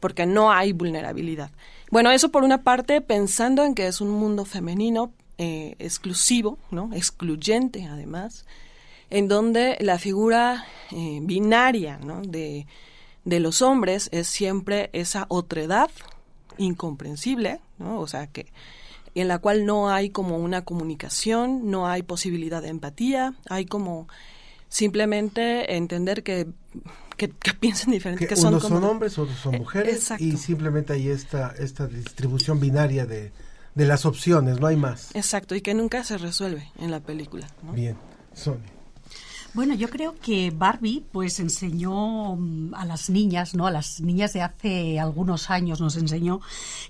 porque 0.00 0.26
no 0.26 0.50
hay 0.50 0.72
vulnerabilidad. 0.72 1.50
Bueno, 1.90 2.10
eso 2.10 2.30
por 2.30 2.44
una 2.44 2.62
parte, 2.62 3.00
pensando 3.00 3.64
en 3.64 3.74
que 3.74 3.86
es 3.86 4.00
un 4.00 4.10
mundo 4.10 4.44
femenino 4.44 5.12
eh, 5.38 5.76
exclusivo, 5.78 6.58
¿no? 6.70 6.90
Excluyente, 6.92 7.86
además, 7.86 8.44
en 9.08 9.28
donde 9.28 9.76
la 9.80 9.98
figura 9.98 10.66
eh, 10.90 11.20
binaria 11.22 11.98
¿no? 11.98 12.22
de, 12.22 12.66
de, 13.24 13.40
los 13.40 13.62
hombres 13.62 14.08
es 14.12 14.26
siempre 14.26 14.90
esa 14.92 15.26
otredad 15.28 15.90
incomprensible, 16.56 17.60
¿no? 17.78 18.00
O 18.00 18.08
sea, 18.08 18.26
que 18.26 18.46
en 19.14 19.28
la 19.28 19.38
cual 19.38 19.64
no 19.64 19.90
hay 19.90 20.10
como 20.10 20.38
una 20.38 20.64
comunicación, 20.64 21.70
no 21.70 21.86
hay 21.86 22.02
posibilidad 22.02 22.60
de 22.60 22.68
empatía, 22.68 23.34
hay 23.48 23.64
como 23.64 24.08
simplemente 24.68 25.76
entender 25.76 26.22
que 26.22 26.48
que, 27.16 27.28
piensen 27.28 27.90
diferente, 27.90 28.28
que, 28.28 28.36
son 28.36 28.54
unos 28.54 28.62
son 28.62 28.84
hombres, 28.84 29.18
otros 29.18 29.38
son 29.38 29.56
eh, 29.56 29.58
mujeres 29.58 30.12
y 30.18 30.36
simplemente 30.36 30.92
hay 30.92 31.08
esta 31.08 31.52
esta 31.58 31.88
distribución 31.88 32.60
binaria 32.60 33.06
de, 33.06 33.32
de 33.78 33.86
las 33.86 34.04
opciones, 34.06 34.58
no 34.58 34.66
hay 34.66 34.76
más. 34.76 35.14
Exacto, 35.14 35.54
y 35.54 35.60
que 35.60 35.72
nunca 35.72 36.02
se 36.02 36.18
resuelve 36.18 36.68
en 36.80 36.90
la 36.90 36.98
película. 36.98 37.46
Bien, 37.72 37.96
Sonia. 38.34 38.77
Bueno, 39.54 39.74
yo 39.74 39.88
creo 39.88 40.14
que 40.20 40.50
Barbie 40.50 41.04
pues 41.10 41.40
enseñó 41.40 42.36
mm, 42.36 42.74
a 42.74 42.84
las 42.84 43.08
niñas, 43.08 43.54
¿no? 43.54 43.66
A 43.66 43.70
las 43.70 44.00
niñas 44.00 44.34
de 44.34 44.42
hace 44.42 45.00
algunos 45.00 45.48
años 45.48 45.80
nos 45.80 45.96
enseñó 45.96 46.40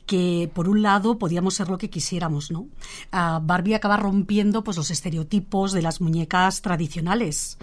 que 0.07 0.51
por 0.53 0.69
un 0.69 0.83
lado 0.83 1.19
podíamos 1.19 1.55
ser 1.55 1.69
lo 1.69 1.79
que 1.79 1.89
quisiéramos, 1.89 2.51
¿no? 2.51 2.67
Ah, 3.13 3.41
Barbie 3.43 3.75
acaba 3.75 3.97
rompiendo 3.97 4.65
pues 4.65 4.77
los 4.77 4.91
estereotipos 4.91 5.73
de 5.73 5.83
las 5.83 6.01
muñecas 6.01 6.61
tradicionales, 6.61 7.59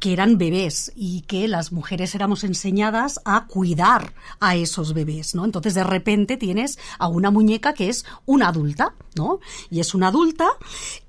que 0.00 0.14
eran 0.14 0.38
bebés 0.38 0.92
y 0.96 1.20
que 1.22 1.46
las 1.46 1.70
mujeres 1.70 2.14
éramos 2.14 2.42
enseñadas 2.42 3.20
a 3.26 3.46
cuidar 3.46 4.14
a 4.40 4.56
esos 4.56 4.94
bebés, 4.94 5.34
¿no? 5.34 5.44
Entonces 5.44 5.74
de 5.74 5.84
repente 5.84 6.38
tienes 6.38 6.78
a 6.98 7.08
una 7.08 7.30
muñeca 7.30 7.74
que 7.74 7.90
es 7.90 8.06
una 8.24 8.48
adulta, 8.48 8.94
¿no? 9.14 9.40
Y 9.70 9.80
es 9.80 9.94
una 9.94 10.08
adulta 10.08 10.48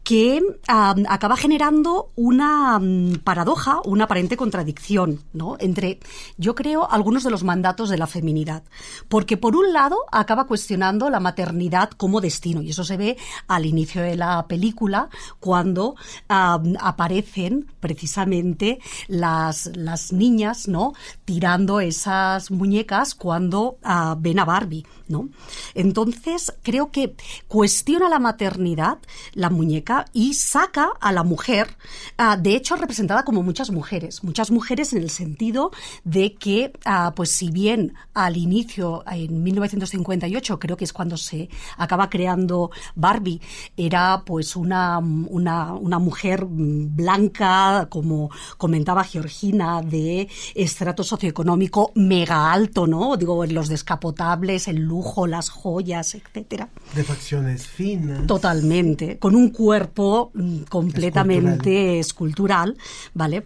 que 0.10 0.42
acaba 0.68 1.38
generando 1.38 2.12
una 2.16 2.82
paradoja, 3.24 3.80
una 3.86 4.06
aparente 4.06 4.38
contradicción, 4.38 5.20
¿no? 5.34 5.56
Entre, 5.60 6.00
yo 6.36 6.56
creo, 6.56 6.90
algunos 6.90 7.24
de 7.24 7.30
los 7.30 7.44
mandatos 7.44 7.90
de 7.90 7.98
la 8.00 8.08
feminidad. 8.08 8.64
Porque 9.08 9.38
por 9.38 9.56
un 9.56 9.72
lado 9.72 9.98
acaba 10.12 10.48
cuestionando 10.48 11.12
la 11.12 11.20
maternidad 11.20 11.92
como 11.92 12.22
destino, 12.22 12.64
y 12.64 12.72
eso 12.72 12.84
se 12.84 12.98
ve 12.98 13.18
al 13.48 13.68
inicio 13.68 14.02
de 14.02 14.16
la 14.16 14.48
película, 14.48 15.10
cuando 15.40 15.96
aparecen 16.28 17.68
precisamente 17.80 18.80
las, 19.08 19.70
las 19.76 20.12
niñas, 20.12 20.68
¿no? 20.68 20.94
Tirando 21.24 21.82
esas 21.82 22.50
muñecas 22.50 23.14
cuando 23.14 23.78
ah, 23.84 24.16
ven 24.18 24.40
a 24.40 24.46
Barbie, 24.46 24.88
¿no? 25.08 25.30
Entonces, 25.76 26.52
creo 26.64 26.90
que 26.90 27.16
cuestiona 27.48 28.10
la 28.10 28.18
maternidad, 28.18 28.98
la 29.34 29.52
muñeca, 29.52 29.99
y 30.14 30.34
saca 30.34 30.92
a 31.00 31.12
la 31.12 31.24
mujer, 31.24 31.76
ah, 32.18 32.38
de 32.38 32.56
hecho 32.56 32.76
representada 32.76 33.24
como 33.24 33.44
muchas 33.44 33.72
mujeres, 33.72 34.24
muchas 34.24 34.52
mujeres 34.52 34.94
en 34.94 35.04
el 35.04 35.10
sentido 35.10 35.72
de 36.04 36.36
que, 36.36 36.74
ah, 36.86 37.14
pues 37.16 37.32
si 37.32 37.52
bien 37.52 37.94
al 38.14 38.38
inicio, 38.38 39.04
en 39.08 39.44
1958, 39.44 40.60
creo 40.60 40.78
que 40.78 40.86
es 40.86 40.94
cuando 40.94 41.18
se 41.18 41.50
acaba 41.78 42.10
creando 42.10 42.72
Barbie, 42.96 43.42
era 43.78 44.24
pues 44.26 44.56
una, 44.56 45.00
una, 45.00 45.74
una 45.74 46.00
mujer 46.00 46.46
blanca, 46.46 47.88
como 47.90 48.30
comentaba 48.58 49.04
Georgina, 49.04 49.82
de 49.82 50.28
estrato 50.56 51.04
socioeconómico 51.04 51.92
mega 51.96 52.52
alto, 52.52 52.88
¿no? 52.88 53.18
Digo, 53.18 53.46
los 53.46 53.70
descapotables, 53.70 54.68
el 54.68 54.78
lujo, 54.78 55.28
las 55.28 55.50
joyas, 55.50 56.16
etcétera. 56.16 56.70
De 56.96 57.04
facciones 57.04 57.68
finas. 57.68 58.26
Totalmente, 58.26 59.20
con 59.20 59.36
un 59.36 59.50
cuerpo 59.50 60.10
Mm, 60.34 60.64
completamente 60.70 62.00
escultural, 62.00 62.78
¿vale? 63.14 63.44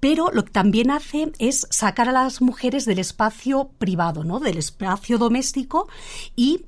pero 0.00 0.30
lo 0.30 0.44
que 0.44 0.50
también 0.50 0.90
hace 0.90 1.32
es 1.38 1.66
sacar 1.70 2.10
a 2.10 2.12
las 2.12 2.42
mujeres 2.42 2.84
del 2.84 2.98
espacio 2.98 3.70
privado, 3.78 4.22
¿no? 4.22 4.38
Del 4.38 4.58
espacio 4.58 5.16
doméstico 5.16 5.88
y 6.36 6.60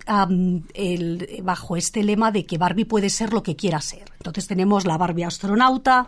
bajo 1.42 1.76
este 1.76 2.02
lema 2.02 2.32
de 2.32 2.46
que 2.46 2.56
Barbie 2.56 2.86
puede 2.86 3.10
ser 3.10 3.34
lo 3.34 3.42
que 3.42 3.56
quiera 3.56 3.80
ser. 3.82 4.15
Entonces 4.30 4.48
tenemos 4.48 4.86
la 4.86 4.98
Barbie 4.98 5.24
astronauta, 5.24 6.06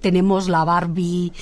tenemos 0.00 0.48
la 0.48 0.64
Barbie 0.64 1.32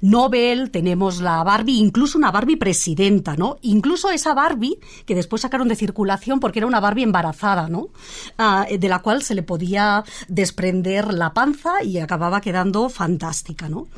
Nobel, 0.00 0.70
tenemos 0.70 1.20
la 1.20 1.42
Barbie, 1.42 1.78
incluso 1.78 2.18
una 2.18 2.30
Barbie 2.30 2.56
presidenta, 2.56 3.36
¿no? 3.36 3.56
Incluso 3.62 4.10
esa 4.10 4.34
Barbie 4.34 4.78
que 5.06 5.14
después 5.14 5.42
sacaron 5.42 5.68
de 5.68 5.76
circulación 5.76 6.40
porque 6.40 6.60
era 6.60 6.66
una 6.66 6.80
Barbie 6.80 7.02
embarazada, 7.02 7.68
¿no? 7.68 7.88
Ah, 8.38 8.66
de 8.70 8.88
la 8.88 9.00
cual 9.00 9.22
se 9.22 9.34
le 9.34 9.42
podía 9.42 10.04
desprender 10.28 11.12
la 11.12 11.32
panza 11.32 11.82
y 11.82 11.98
acababa 11.98 12.40
quedando 12.40 12.88
fantástica, 12.88 13.68
¿no? 13.68 13.88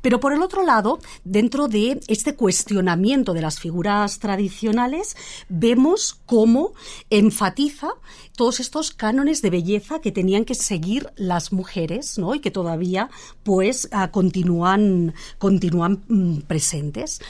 Pero 0.00 0.20
por 0.20 0.32
el 0.32 0.42
otro 0.42 0.64
lado, 0.64 0.98
dentro 1.24 1.68
de 1.68 2.00
este 2.08 2.34
cuestionamiento 2.34 3.34
de 3.34 3.42
las 3.42 3.60
figuras 3.60 4.18
tradicionales, 4.18 5.16
vemos 5.48 6.20
cómo 6.26 6.72
enfatiza 7.10 7.88
todos 8.36 8.60
estos 8.60 8.90
cánones 8.90 9.42
de 9.42 9.50
belleza 9.50 10.00
que 10.00 10.12
tenían 10.12 10.44
que 10.44 10.53
seguir 10.54 11.10
las 11.16 11.52
mujeres, 11.52 12.18
¿no? 12.18 12.34
Y 12.34 12.40
que 12.40 12.50
todavía, 12.50 13.10
pues, 13.42 13.88
ah, 13.92 14.10
continúan, 14.10 15.14
continúan 15.38 16.04
mm, 16.08 16.40
presentes. 16.42 17.20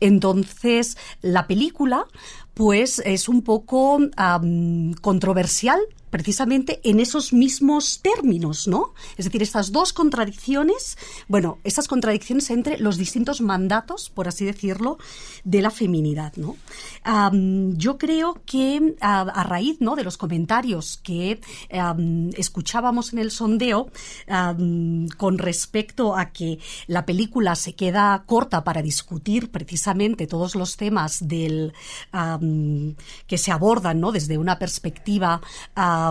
Entonces, 0.00 0.96
la 1.22 1.46
película, 1.46 2.06
pues, 2.54 3.00
es 3.04 3.28
un 3.28 3.42
poco 3.42 3.98
controversial 5.00 5.80
precisamente 6.14 6.80
en 6.84 7.00
esos 7.00 7.32
mismos 7.32 7.98
términos, 8.00 8.68
¿no? 8.68 8.94
Es 9.16 9.24
decir, 9.24 9.42
estas 9.42 9.72
dos 9.72 9.92
contradicciones, 9.92 10.96
bueno, 11.26 11.58
estas 11.64 11.88
contradicciones 11.88 12.50
entre 12.50 12.78
los 12.78 12.98
distintos 12.98 13.40
mandatos, 13.40 14.10
por 14.10 14.28
así 14.28 14.44
decirlo, 14.44 14.98
de 15.42 15.60
la 15.60 15.72
feminidad, 15.72 16.32
¿no? 16.36 16.54
yo 17.76 17.98
creo 17.98 18.40
que 18.46 18.94
a, 19.00 19.44
raíz, 19.44 19.80
¿no? 19.80 19.96
De 19.96 20.04
los 20.04 20.16
comentarios 20.16 21.00
que 21.02 21.40
escuchábamos 22.36 23.12
en 23.12 23.18
el 23.18 23.30
sondeo 23.30 23.90
con 25.16 25.38
respecto 25.38 26.16
a 26.16 26.30
que 26.30 26.60
la 26.86 27.04
película 27.04 27.56
se 27.56 27.74
queda 27.74 28.22
corta 28.26 28.62
para 28.64 28.82
discutir 28.82 29.50
precisamente 29.50 30.26
todos 30.26 30.54
los 30.54 30.76
temas 30.76 31.26
del 31.26 31.72
que 33.26 33.38
se 33.38 33.50
abordan, 33.50 34.00
¿no? 34.00 34.12
Desde 34.12 34.38
una 34.38 34.58
perspectiva 34.58 35.40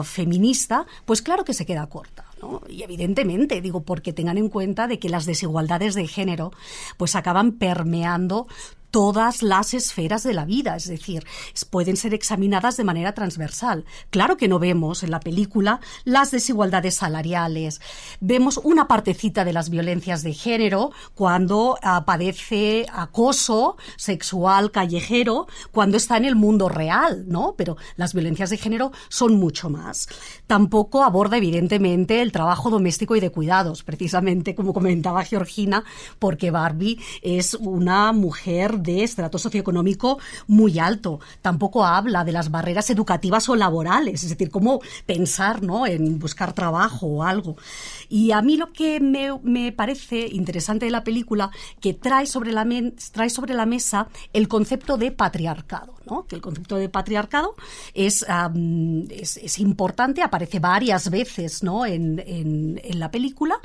feminista, 0.02 0.88
pues 1.06 1.22
claro 1.22 1.44
que 1.44 1.54
se 1.54 1.66
queda 1.66 1.86
corta. 1.88 2.26
Y 2.68 2.84
evidentemente, 2.84 3.62
digo, 3.62 3.84
porque 3.84 4.12
tengan 4.14 4.38
en 4.38 4.50
cuenta 4.50 4.88
de 4.88 5.00
que 5.00 5.10
las 5.10 5.26
desigualdades 5.26 5.94
de 5.94 6.08
género 6.08 6.52
pues 6.98 7.16
acaban 7.16 7.54
permeando 7.54 8.48
todas 8.94 9.42
las 9.42 9.74
esferas 9.74 10.22
de 10.22 10.36
la 10.36 10.46
vida, 10.46 10.76
es 10.76 10.88
decir, 10.88 11.26
pueden 11.72 11.98
ser 11.98 12.14
examinadas 12.14 12.78
de 12.78 12.84
manera 12.84 13.16
transversal. 13.16 13.86
Claro 14.12 14.38
que 14.38 14.48
no 14.48 14.60
vemos 14.60 15.02
en 15.02 15.10
la 15.10 15.20
película 15.20 15.80
las 16.04 16.30
desigualdades 16.30 16.94
salariales, 16.94 17.82
vemos 18.20 18.62
una 18.64 18.88
partecita 18.88 19.46
de 19.46 19.54
las 19.54 19.72
violencias 19.72 20.22
de 20.22 20.36
género 20.36 20.92
cuando 21.16 21.80
padece 22.06 22.86
acoso 22.94 23.78
sexual 23.96 24.70
callejero, 24.70 25.48
cuando 25.72 25.98
está 25.98 26.18
en 26.18 26.26
el 26.26 26.36
mundo 26.36 26.70
real, 26.70 27.26
¿no? 27.28 27.56
Pero 27.58 27.78
las 27.96 28.14
violencias 28.14 28.52
de 28.52 28.58
género 28.58 28.92
son 29.10 29.40
mucho 29.40 29.72
más. 29.72 30.08
Tampoco 30.46 31.04
aborda 31.04 31.38
evidentemente 31.38 32.22
el 32.22 32.32
trabajo 32.32 32.70
doméstico 32.70 33.16
y 33.16 33.22
de 33.22 33.32
cuidados, 33.32 33.82
precisamente 33.82 34.54
como 34.54 34.72
comentaba 34.72 35.24
Georgina, 35.24 35.84
porque 36.20 36.52
Barbie 36.52 37.00
es 37.24 37.56
una 37.56 38.12
mujer 38.12 38.83
de 38.84 39.04
estrato 39.04 39.38
socioeconómico 39.38 40.20
muy 40.48 40.80
alto. 40.80 41.20
Tampoco 41.42 41.86
habla 41.86 42.24
de 42.24 42.32
las 42.32 42.52
barreras 42.52 42.90
educativas 42.90 43.50
o 43.50 43.56
laborales, 43.56 44.24
es 44.24 44.30
decir, 44.30 44.52
cómo 44.52 44.82
pensar 45.06 45.64
¿no? 45.64 45.88
en 45.88 46.20
buscar 46.20 46.54
trabajo 46.54 47.08
o 47.08 47.24
algo. 47.24 47.56
Y 48.10 48.32
a 48.32 48.42
mí 48.42 48.58
lo 48.58 48.72
que 48.72 49.00
me, 49.00 49.72
parece 49.72 50.28
interesante 50.28 50.86
de 50.86 50.92
la 50.92 51.04
película, 51.04 51.52
que 51.80 51.94
trae 51.94 52.28
sobre 52.28 52.52
la, 52.52 52.68
trae 53.12 53.30
sobre 53.30 53.54
la 53.54 53.66
mesa 53.66 54.08
el 54.34 54.48
concepto 54.48 54.98
de 54.98 55.12
patriarcado, 55.12 55.96
¿no? 56.06 56.26
que 56.28 56.36
el 56.36 56.42
concepto 56.42 56.76
de 56.76 56.90
patriarcado 56.90 57.56
es, 57.94 58.26
es, 59.10 59.60
importante, 59.60 60.22
aparece 60.22 60.60
varias 60.60 61.10
veces 61.10 61.64
¿no? 61.64 61.86
en, 61.86 62.22
en, 62.26 63.00
la 63.00 63.10
película, 63.10 63.56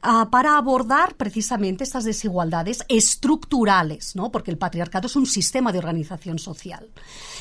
ah, 0.00 0.28
para 0.30 0.56
abordar 0.56 1.14
precisamente 1.16 1.84
estas 1.84 2.04
desigualdades 2.04 2.84
estructurales, 2.88 4.16
¿no? 4.16 4.30
porque 4.30 4.50
el 4.52 4.58
patriarcado 4.58 5.06
es 5.06 5.16
un 5.16 5.26
sistema 5.26 5.72
de 5.72 5.78
organización 5.78 6.38
social. 6.38 6.88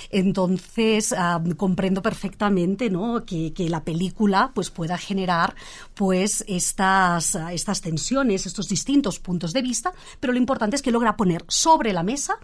Entonces, 0.09 1.13
comprendo 1.57 2.01
perfectamente 2.01 2.89
¿no? 2.89 3.23
que, 3.25 3.53
la 3.69 3.83
película 3.83 4.51
pues, 4.53 4.69
pueda 4.69 4.97
generar 4.97 5.55
pues, 5.93 6.43
estas, 6.47 7.35
estas 7.35 7.81
tensiones, 7.81 8.45
estos 8.45 8.67
distintos 8.67 9.19
puntos 9.19 9.53
de 9.53 9.61
vista, 9.61 9.93
pero 10.19 10.33
lo 10.33 10.39
importante 10.39 10.75
es 10.75 10.81
que 10.81 10.91
logra 10.91 11.15
poner 11.15 11.45
sobre 11.47 11.93
la 11.93 12.03
mesa 12.03 12.35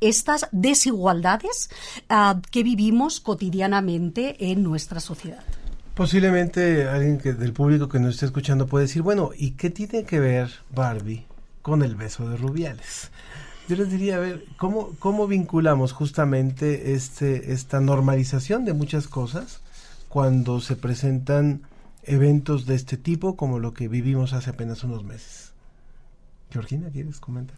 estas 0.00 0.48
desigualdades 0.52 1.70
ah, 2.08 2.40
que 2.50 2.62
vivimos 2.62 3.20
cotidianamente 3.20 4.50
en 4.50 4.62
nuestra 4.62 5.00
sociedad. 5.00 5.44
Posiblemente 5.94 6.88
alguien 6.88 7.18
del 7.18 7.52
público 7.52 7.88
que 7.88 8.00
nos 8.00 8.14
esté 8.14 8.26
escuchando 8.26 8.66
puede 8.66 8.86
decir, 8.86 9.02
bueno, 9.02 9.30
¿y 9.36 9.52
qué 9.52 9.70
tiene 9.70 10.04
que 10.04 10.18
ver 10.18 10.50
Barbie 10.74 11.24
con 11.62 11.82
el 11.82 11.94
beso 11.94 12.28
de 12.28 12.36
Rubiales? 12.36 13.12
Yo 13.66 13.76
les 13.76 13.90
diría, 13.90 14.16
a 14.16 14.20
ver, 14.20 14.44
¿cómo, 14.58 14.90
cómo 14.98 15.26
vinculamos 15.26 15.92
justamente 15.92 16.92
este, 16.92 17.52
esta 17.52 17.80
normalización 17.80 18.66
de 18.66 18.74
muchas 18.74 19.08
cosas 19.08 19.60
cuando 20.10 20.60
se 20.60 20.76
presentan 20.76 21.62
eventos 22.02 22.66
de 22.66 22.74
este 22.74 22.98
tipo 22.98 23.36
como 23.36 23.58
lo 23.58 23.72
que 23.72 23.88
vivimos 23.88 24.34
hace 24.34 24.50
apenas 24.50 24.84
unos 24.84 25.02
meses? 25.02 25.52
Georgina, 26.50 26.90
¿quieres 26.90 27.20
comentar? 27.20 27.56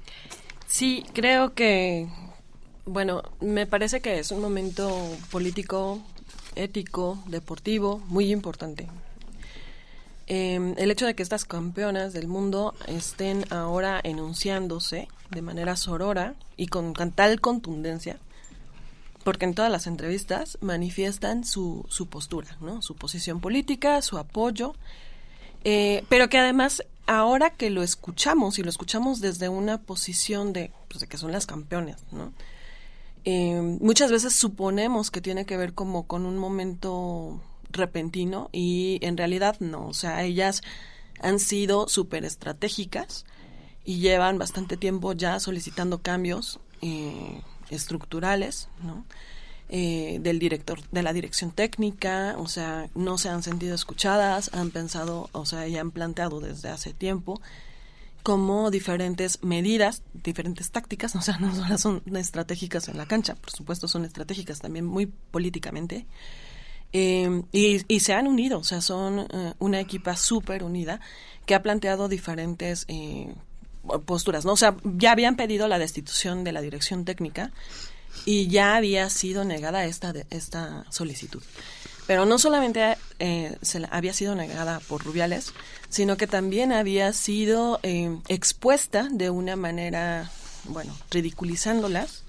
Sí, 0.68 1.04
creo 1.12 1.54
que, 1.54 2.08
bueno, 2.84 3.22
me 3.40 3.66
parece 3.66 4.00
que 4.00 4.20
es 4.20 4.30
un 4.30 4.40
momento 4.40 4.96
político, 5.32 6.00
ético, 6.54 7.18
deportivo, 7.26 7.98
muy 8.06 8.30
importante. 8.32 8.86
Eh, 10.28 10.74
el 10.76 10.90
hecho 10.90 11.06
de 11.06 11.14
que 11.14 11.22
estas 11.22 11.44
campeonas 11.44 12.12
del 12.12 12.26
mundo 12.26 12.74
estén 12.86 13.44
ahora 13.50 14.00
enunciándose 14.02 15.08
de 15.30 15.42
manera 15.42 15.76
sorora 15.76 16.34
y 16.56 16.66
con, 16.66 16.94
tal 17.14 17.40
contundencia, 17.40 18.18
porque 19.24 19.44
en 19.44 19.54
todas 19.54 19.70
las 19.70 19.86
entrevistas 19.86 20.58
manifiestan 20.60 21.44
su, 21.44 21.84
su 21.88 22.06
postura, 22.08 22.56
¿no? 22.60 22.82
su 22.82 22.96
posición 22.96 23.40
política, 23.40 24.02
su 24.02 24.18
apoyo, 24.18 24.74
eh, 25.64 26.04
pero 26.08 26.28
que 26.28 26.38
además 26.38 26.82
ahora 27.06 27.50
que 27.50 27.70
lo 27.70 27.82
escuchamos 27.82 28.58
y 28.58 28.62
lo 28.62 28.70
escuchamos 28.70 29.20
desde 29.20 29.48
una 29.48 29.78
posición 29.78 30.52
de, 30.52 30.72
pues, 30.88 31.00
de 31.00 31.06
que 31.06 31.18
son 31.18 31.32
las 31.32 31.46
campeonas, 31.46 32.02
¿no? 32.10 32.32
Eh, 33.24 33.60
muchas 33.80 34.12
veces 34.12 34.34
suponemos 34.36 35.10
que 35.10 35.20
tiene 35.20 35.46
que 35.46 35.56
ver 35.56 35.74
como 35.74 36.06
con 36.06 36.26
un 36.26 36.38
momento 36.38 37.40
repentino 37.70 38.48
y 38.52 38.98
en 39.02 39.16
realidad 39.16 39.56
no, 39.60 39.86
o 39.86 39.94
sea, 39.94 40.22
ellas 40.24 40.62
han 41.20 41.38
sido 41.38 41.88
súper 41.88 42.24
estratégicas 42.24 43.24
y 43.84 43.98
llevan 43.98 44.38
bastante 44.38 44.76
tiempo 44.76 45.12
ya 45.12 45.40
solicitando 45.40 46.02
cambios 46.02 46.60
eh, 46.82 47.40
estructurales, 47.70 48.68
¿no? 48.82 49.04
Eh, 49.68 50.18
del 50.20 50.38
director 50.38 50.80
de 50.92 51.02
la 51.02 51.12
dirección 51.12 51.50
técnica, 51.50 52.36
o 52.38 52.46
sea, 52.46 52.88
no 52.94 53.18
se 53.18 53.30
han 53.30 53.42
sentido 53.42 53.74
escuchadas, 53.74 54.50
han 54.54 54.70
pensado, 54.70 55.28
o 55.32 55.44
sea, 55.44 55.66
ya 55.66 55.80
han 55.80 55.90
planteado 55.90 56.38
desde 56.38 56.68
hace 56.68 56.92
tiempo 56.92 57.40
como 58.22 58.70
diferentes 58.70 59.42
medidas, 59.42 60.02
diferentes 60.12 60.70
tácticas, 60.70 61.16
o 61.16 61.20
sea, 61.20 61.38
no 61.38 61.52
solo 61.54 61.78
son 61.78 62.02
estratégicas 62.16 62.88
en 62.88 62.96
la 62.96 63.06
cancha, 63.06 63.34
por 63.34 63.50
supuesto 63.50 63.88
son 63.88 64.04
estratégicas 64.04 64.60
también 64.60 64.84
muy 64.84 65.06
políticamente, 65.06 66.06
eh, 66.98 67.42
y, 67.52 67.82
y, 67.88 68.00
se 68.00 68.14
han 68.14 68.26
unido, 68.26 68.58
o 68.58 68.64
sea, 68.64 68.80
son 68.80 69.26
eh, 69.30 69.52
una 69.58 69.80
equipa 69.80 70.16
súper 70.16 70.64
unida 70.64 71.00
que 71.44 71.54
ha 71.54 71.62
planteado 71.62 72.08
diferentes 72.08 72.86
eh, 72.88 73.34
posturas, 74.06 74.46
¿no? 74.46 74.52
O 74.52 74.56
sea, 74.56 74.76
ya 74.82 75.12
habían 75.12 75.36
pedido 75.36 75.68
la 75.68 75.78
destitución 75.78 76.42
de 76.42 76.52
la 76.52 76.62
dirección 76.62 77.04
técnica 77.04 77.52
y 78.24 78.48
ya 78.48 78.76
había 78.76 79.10
sido 79.10 79.44
negada 79.44 79.84
esta, 79.84 80.14
esta 80.30 80.86
solicitud. 80.90 81.42
Pero 82.06 82.24
no 82.24 82.38
solamente 82.38 82.96
eh, 83.18 83.56
se 83.60 83.82
había 83.90 84.14
sido 84.14 84.34
negada 84.34 84.80
por 84.80 85.04
Rubiales, 85.04 85.52
sino 85.90 86.16
que 86.16 86.26
también 86.26 86.72
había 86.72 87.12
sido 87.12 87.78
eh, 87.82 88.16
expuesta 88.28 89.08
de 89.10 89.28
una 89.28 89.56
manera, 89.56 90.30
bueno, 90.64 90.96
ridiculizándolas 91.10 92.24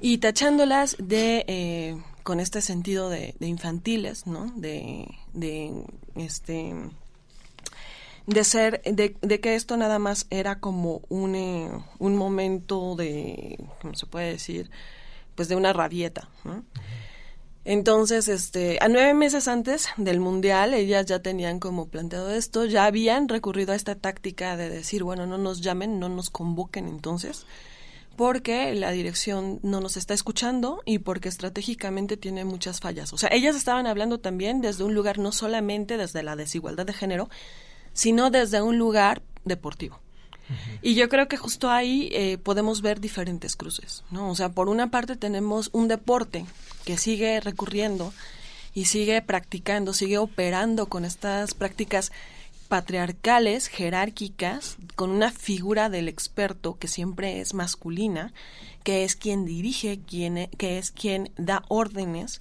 y 0.00 0.18
tachándolas 0.18 0.96
de, 0.98 1.44
eh, 1.46 1.96
con 2.26 2.40
este 2.40 2.60
sentido 2.60 3.08
de, 3.08 3.36
infantiles, 3.38 4.26
¿no? 4.26 4.52
De, 4.56 5.06
de, 5.32 5.84
este, 6.16 6.74
de 8.26 8.42
ser, 8.42 8.82
de, 8.82 9.16
de, 9.22 9.40
que 9.40 9.54
esto 9.54 9.76
nada 9.76 10.00
más 10.00 10.26
era 10.30 10.58
como 10.58 11.02
un, 11.08 11.36
eh, 11.36 11.70
un 12.00 12.16
momento 12.16 12.96
de, 12.96 13.64
¿cómo 13.80 13.94
se 13.94 14.06
puede 14.06 14.32
decir? 14.32 14.72
pues 15.36 15.48
de 15.48 15.54
una 15.54 15.72
rabieta, 15.72 16.28
¿no? 16.42 16.64
Entonces, 17.64 18.26
este, 18.28 18.78
a 18.80 18.88
nueve 18.88 19.14
meses 19.14 19.46
antes 19.46 19.88
del 19.96 20.18
mundial, 20.18 20.74
ellas 20.74 21.06
ya 21.06 21.20
tenían 21.20 21.60
como 21.60 21.88
planteado 21.88 22.30
esto, 22.30 22.64
ya 22.64 22.86
habían 22.86 23.28
recurrido 23.28 23.72
a 23.72 23.76
esta 23.76 23.94
táctica 23.94 24.56
de 24.56 24.68
decir, 24.68 25.04
bueno, 25.04 25.26
no 25.26 25.38
nos 25.38 25.60
llamen, 25.60 26.00
no 26.00 26.08
nos 26.08 26.30
convoquen 26.30 26.88
entonces, 26.88 27.46
porque 28.16 28.74
la 28.74 28.90
dirección 28.90 29.60
no 29.62 29.80
nos 29.80 29.96
está 29.96 30.14
escuchando 30.14 30.82
y 30.84 30.98
porque 30.98 31.28
estratégicamente 31.28 32.16
tiene 32.16 32.44
muchas 32.44 32.80
fallas. 32.80 33.12
O 33.12 33.18
sea, 33.18 33.28
ellas 33.32 33.56
estaban 33.56 33.86
hablando 33.86 34.18
también 34.18 34.60
desde 34.60 34.84
un 34.84 34.94
lugar 34.94 35.18
no 35.18 35.32
solamente 35.32 35.96
desde 35.96 36.22
la 36.22 36.36
desigualdad 36.36 36.86
de 36.86 36.92
género, 36.92 37.28
sino 37.92 38.30
desde 38.30 38.62
un 38.62 38.78
lugar 38.78 39.22
deportivo. 39.44 40.00
Y 40.80 40.94
yo 40.94 41.08
creo 41.08 41.26
que 41.26 41.36
justo 41.36 41.70
ahí 41.70 42.08
eh, 42.12 42.38
podemos 42.38 42.80
ver 42.80 43.00
diferentes 43.00 43.56
cruces, 43.56 44.04
¿no? 44.10 44.30
O 44.30 44.36
sea, 44.36 44.50
por 44.50 44.68
una 44.68 44.90
parte 44.90 45.16
tenemos 45.16 45.70
un 45.72 45.88
deporte 45.88 46.46
que 46.84 46.96
sigue 46.98 47.40
recurriendo 47.40 48.12
y 48.72 48.84
sigue 48.84 49.22
practicando, 49.22 49.92
sigue 49.92 50.18
operando 50.18 50.86
con 50.86 51.04
estas 51.04 51.54
prácticas 51.54 52.12
patriarcales, 52.66 53.68
jerárquicas, 53.68 54.76
con 54.94 55.10
una 55.10 55.30
figura 55.30 55.88
del 55.88 56.08
experto 56.08 56.78
que 56.78 56.88
siempre 56.88 57.40
es 57.40 57.54
masculina, 57.54 58.32
que 58.84 59.04
es 59.04 59.16
quien 59.16 59.44
dirige, 59.44 60.00
quien, 60.00 60.48
que 60.58 60.78
es 60.78 60.90
quien 60.90 61.30
da 61.36 61.64
órdenes, 61.68 62.40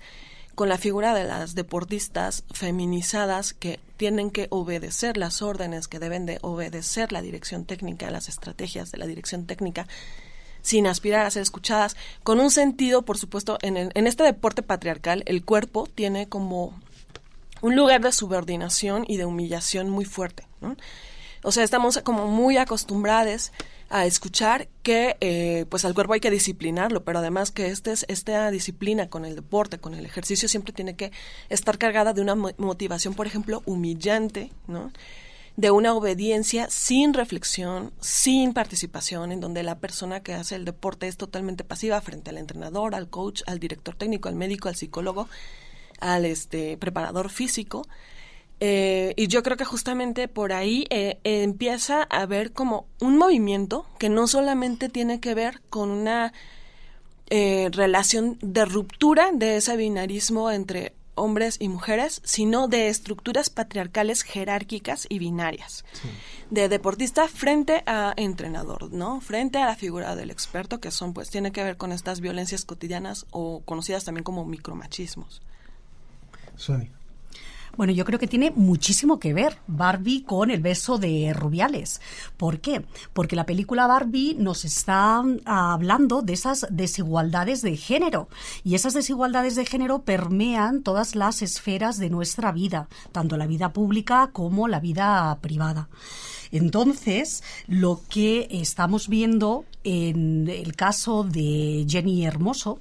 con 0.56 0.70
la 0.70 0.78
figura 0.78 1.14
de 1.14 1.26
las 1.26 1.54
deportistas 1.54 2.44
feminizadas 2.52 3.54
que 3.54 3.80
tienen 3.98 4.32
que 4.32 4.48
obedecer 4.50 5.18
las 5.18 5.42
órdenes, 5.42 5.88
que 5.88 6.00
deben 6.00 6.26
de 6.26 6.40
obedecer 6.42 7.12
la 7.12 7.22
dirección 7.22 7.66
técnica, 7.66 8.10
las 8.10 8.30
estrategias 8.30 8.92
de 8.92 8.98
la 8.98 9.06
dirección 9.06 9.46
técnica, 9.46 9.88
sin 10.62 10.88
aspirar 10.88 11.26
a 11.26 11.32
ser 11.32 11.44
escuchadas, 11.44 11.96
con 12.24 12.40
un 12.40 12.50
sentido, 12.50 13.04
por 13.04 13.18
supuesto, 13.18 13.60
en, 13.62 13.78
el, 13.78 13.92
en 13.94 14.08
este 14.08 14.24
deporte 14.24 14.64
patriarcal, 14.64 15.24
el 15.28 15.44
cuerpo 15.44 15.88
tiene 15.94 16.28
como 16.28 16.74
un 17.66 17.76
lugar 17.76 18.00
de 18.00 18.12
subordinación 18.12 19.06
y 19.08 19.18
de 19.18 19.26
humillación 19.26 19.90
muy 19.90 20.06
fuerte. 20.06 20.48
O 21.42 21.52
sea, 21.52 21.64
estamos 21.64 22.00
como 22.04 22.28
muy 22.28 22.58
acostumbrados 22.58 23.52
a 23.90 24.06
escuchar 24.06 24.68
que 24.84 25.18
eh, 25.20 25.66
pues 25.68 25.84
al 25.84 25.96
cuerpo 25.96 26.14
hay 26.14 26.20
que 26.20 26.30
disciplinarlo, 26.30 27.04
pero 27.04 27.18
además 27.18 27.50
que 27.50 27.66
este, 27.70 27.92
esta 28.08 28.52
disciplina 28.52 29.10
con 29.10 29.26
el 29.26 29.36
deporte, 29.36 29.80
con 29.80 29.96
el 29.96 30.06
ejercicio, 30.06 30.48
siempre 30.48 30.74
tiene 30.74 30.96
que 30.96 31.12
estar 31.50 31.80
cargada 31.80 32.14
de 32.14 32.22
una 32.22 32.36
motivación, 32.36 33.16
por 33.16 33.26
ejemplo, 33.26 33.64
humillante, 33.66 34.52
¿no? 34.68 34.92
de 35.58 35.72
una 35.72 35.96
obediencia 35.96 36.70
sin 36.70 37.16
reflexión, 37.16 37.94
sin 38.00 38.54
participación, 38.54 39.32
en 39.32 39.40
donde 39.40 39.64
la 39.64 39.80
persona 39.80 40.22
que 40.22 40.36
hace 40.36 40.56
el 40.56 40.66
deporte 40.66 41.08
es 41.08 41.18
totalmente 41.18 41.64
pasiva 41.64 42.00
frente 42.02 42.30
al 42.30 42.38
entrenador, 42.38 42.94
al 42.94 43.10
coach, 43.10 43.42
al 43.48 43.58
director 43.58 43.96
técnico, 43.96 44.30
al 44.30 44.36
médico, 44.36 44.68
al 44.68 44.76
psicólogo, 44.76 45.30
al 46.00 46.26
este 46.26 46.78
preparador 46.78 47.30
físico. 47.30 47.84
Eh, 48.60 49.14
y 49.18 49.28
yo 49.28 49.44
creo 49.44 49.58
que 49.58 49.66
justamente 49.66 50.28
por 50.28 50.54
ahí 50.54 50.86
eh, 50.90 51.20
empieza 51.24 52.08
a 52.10 52.22
haber 52.22 52.54
como 52.54 52.88
un 53.02 53.18
movimiento 53.18 53.86
que 54.00 54.10
no 54.10 54.28
solamente 54.28 54.88
tiene 54.88 55.20
que 55.20 55.34
ver 55.34 55.62
con 55.70 55.90
una 55.90 56.32
eh, 57.30 57.70
relación 57.72 58.38
de 58.42 58.66
ruptura 58.66 59.32
de 59.34 59.58
ese 59.58 59.76
binarismo 59.76 60.52
entre 60.52 60.94
hombres 61.16 61.58
y 61.60 61.70
mujeres, 61.70 62.22
sino 62.24 62.68
de 62.68 62.90
estructuras 62.90 63.50
patriarcales 63.50 64.22
jerárquicas 64.22 65.08
y 65.10 65.20
binarias. 65.20 65.86
Sí. 65.94 66.10
De 66.50 66.70
deportista 66.70 67.28
frente 67.28 67.84
a 67.86 68.14
entrenador, 68.18 68.92
¿no? 68.92 69.22
Frente 69.22 69.58
a 69.58 69.66
la 69.66 69.76
figura 69.76 70.16
del 70.16 70.30
experto, 70.30 70.80
que 70.80 70.92
son, 70.92 71.14
pues, 71.14 71.30
tiene 71.30 71.52
que 71.52 71.64
ver 71.64 71.78
con 71.78 71.92
estas 71.92 72.20
violencias 72.20 72.66
cotidianas 72.66 73.26
o 73.32 73.62
conocidas 73.66 74.04
también 74.04 74.24
como 74.24 74.46
micromachismos. 74.46 75.42
Bueno, 77.78 77.92
yo 77.92 78.06
creo 78.06 78.20
que 78.20 78.28
tiene 78.28 78.52
muchísimo 78.52 79.20
que 79.20 79.34
ver 79.34 79.58
Barbie 79.68 80.24
con 80.24 80.50
el 80.50 80.62
beso 80.62 80.98
de 80.98 81.34
Rubiales. 81.34 82.00
¿Por 82.38 82.62
qué? 82.62 82.86
Porque 83.12 83.36
la 83.36 83.46
película 83.46 83.86
Barbie 83.86 84.36
nos 84.40 84.64
está 84.64 85.22
hablando 85.44 86.22
de 86.22 86.34
esas 86.34 86.68
desigualdades 86.70 87.62
de 87.62 87.76
género. 87.76 88.30
Y 88.64 88.76
esas 88.76 88.94
desigualdades 88.94 89.56
de 89.56 89.66
género 89.66 90.04
permean 90.04 90.84
todas 90.84 91.16
las 91.16 91.42
esferas 91.42 91.98
de 91.98 92.10
nuestra 92.10 92.54
vida, 92.54 92.88
tanto 93.12 93.36
la 93.36 93.48
vida 93.48 93.74
pública 93.74 94.30
como 94.32 94.70
la 94.70 94.80
vida 94.80 95.38
privada. 95.42 95.90
Entonces, 96.56 97.44
lo 97.68 98.02
que 98.10 98.48
estamos 98.50 99.10
viendo 99.10 99.66
en 99.84 100.48
el 100.48 100.76
caso 100.76 101.24
de 101.24 101.86
Jenny 101.88 102.26
Hermoso 102.26 102.80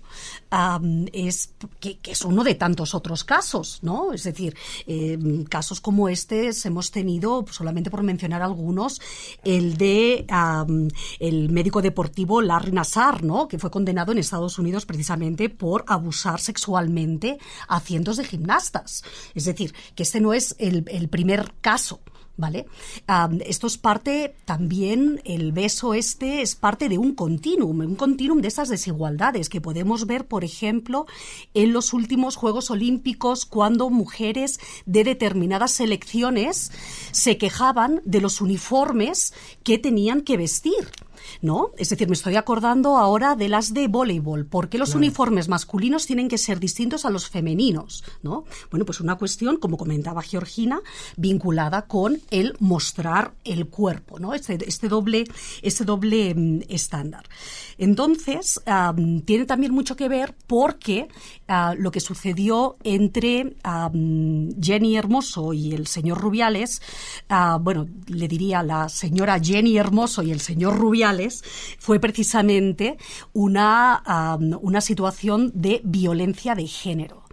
um, 0.50 1.06
es 1.12 1.52
que, 1.80 1.98
es 2.04 2.24
uno 2.24 2.44
de 2.44 2.54
tantos 2.54 2.94
otros 2.94 3.24
casos, 3.24 3.80
¿no? 3.82 4.12
Es 4.12 4.22
decir, 4.22 4.56
eh, 4.86 5.18
casos 5.48 5.80
como 5.80 6.08
este 6.08 6.50
hemos 6.64 6.92
tenido, 6.92 7.44
solamente 7.50 7.90
por 7.90 8.02
mencionar 8.04 8.42
algunos, 8.42 9.00
el 9.42 9.76
de 9.76 10.24
um, 10.30 10.88
el 11.18 11.50
médico 11.50 11.82
deportivo 11.82 12.40
Larry 12.40 12.72
Nassar, 12.72 13.24
¿no? 13.24 13.48
Que 13.48 13.58
fue 13.58 13.72
condenado 13.72 14.12
en 14.12 14.18
Estados 14.18 14.58
Unidos 14.58 14.86
precisamente 14.86 15.50
por 15.50 15.84
abusar 15.88 16.40
sexualmente 16.40 17.38
a 17.66 17.80
cientos 17.80 18.16
de 18.18 18.24
gimnastas. 18.24 19.02
Es 19.34 19.44
decir, 19.44 19.74
que 19.96 20.04
este 20.04 20.20
no 20.20 20.32
es 20.32 20.54
el 20.58 21.08
primer 21.08 21.54
caso 21.60 22.00
¿vale? 22.36 22.66
esto 23.46 23.66
es 23.66 23.78
parte 23.78 24.34
también, 24.44 25.20
el 25.24 25.52
beso 25.52 25.94
este 25.94 26.42
es 26.42 26.56
parte 26.56 26.88
de 26.88 26.98
un 26.98 27.14
continuum, 27.14 27.80
un 27.80 27.96
continuum 27.96 28.40
de 28.40 28.48
esas 28.48 28.68
desigualdades 28.68 29.48
que 29.48 29.60
podemos 29.60 30.06
ver, 30.06 30.26
por 30.26 30.44
ejemplo, 30.44 31.06
en 31.54 31.72
los 31.72 31.92
últimos 31.92 32.36
Juegos 32.36 32.70
Olímpicos 32.70 33.44
cuando 33.44 33.90
mujeres 33.90 34.58
de 34.86 35.04
determinadas 35.04 35.72
selecciones 35.72 36.72
se 37.12 37.38
quejaban 37.38 38.00
de 38.04 38.20
los 38.20 38.40
uniformes 38.40 39.32
que 39.62 39.78
tenían 39.78 40.22
que 40.22 40.36
vestir. 40.36 40.90
¿No? 41.40 41.70
Es 41.76 41.88
decir, 41.90 42.08
me 42.08 42.14
estoy 42.14 42.36
acordando 42.36 42.96
ahora 42.96 43.36
de 43.36 43.48
las 43.48 43.74
de 43.74 43.88
voleibol. 43.88 44.46
¿Por 44.46 44.68
qué 44.68 44.78
los 44.78 44.94
uniformes 44.94 45.48
masculinos 45.48 46.06
tienen 46.06 46.28
que 46.28 46.38
ser 46.38 46.60
distintos 46.60 47.04
a 47.04 47.10
los 47.10 47.28
femeninos, 47.28 48.04
¿no? 48.22 48.44
Bueno, 48.70 48.84
pues 48.84 49.00
una 49.00 49.16
cuestión, 49.16 49.56
como 49.56 49.76
comentaba 49.76 50.22
Georgina, 50.22 50.80
vinculada 51.16 51.82
con 51.82 52.20
el 52.30 52.54
mostrar 52.60 53.34
el 53.44 53.68
cuerpo, 53.68 54.18
¿no? 54.18 54.34
Este, 54.34 54.58
este 54.66 54.88
doble, 54.88 55.24
este 55.62 55.84
doble 55.84 56.34
mm, 56.34 56.62
estándar. 56.68 57.24
Entonces, 57.78 58.60
tiene 59.24 59.46
también 59.46 59.72
mucho 59.72 59.96
que 59.96 60.08
ver 60.08 60.34
porque 60.46 61.08
ah, 61.48 61.74
lo 61.76 61.90
que 61.90 62.00
sucedió 62.00 62.76
entre 62.84 63.56
Jenny 64.60 64.96
Hermoso 64.96 65.52
y 65.52 65.72
el 65.72 65.86
señor 65.86 66.20
Rubiales, 66.20 66.82
ah, 67.28 67.58
bueno, 67.60 67.86
le 68.06 68.28
diría 68.28 68.62
la 68.62 68.88
señora 68.88 69.40
Jenny 69.40 69.76
Hermoso 69.76 70.22
y 70.22 70.30
el 70.30 70.40
señor 70.40 70.76
Rubiales, 70.78 71.13
fue 71.78 72.00
precisamente 72.00 72.98
una, 73.32 74.38
una 74.60 74.80
situación 74.80 75.50
de 75.54 75.80
violencia 75.84 76.54
de 76.54 76.66
género 76.66 77.24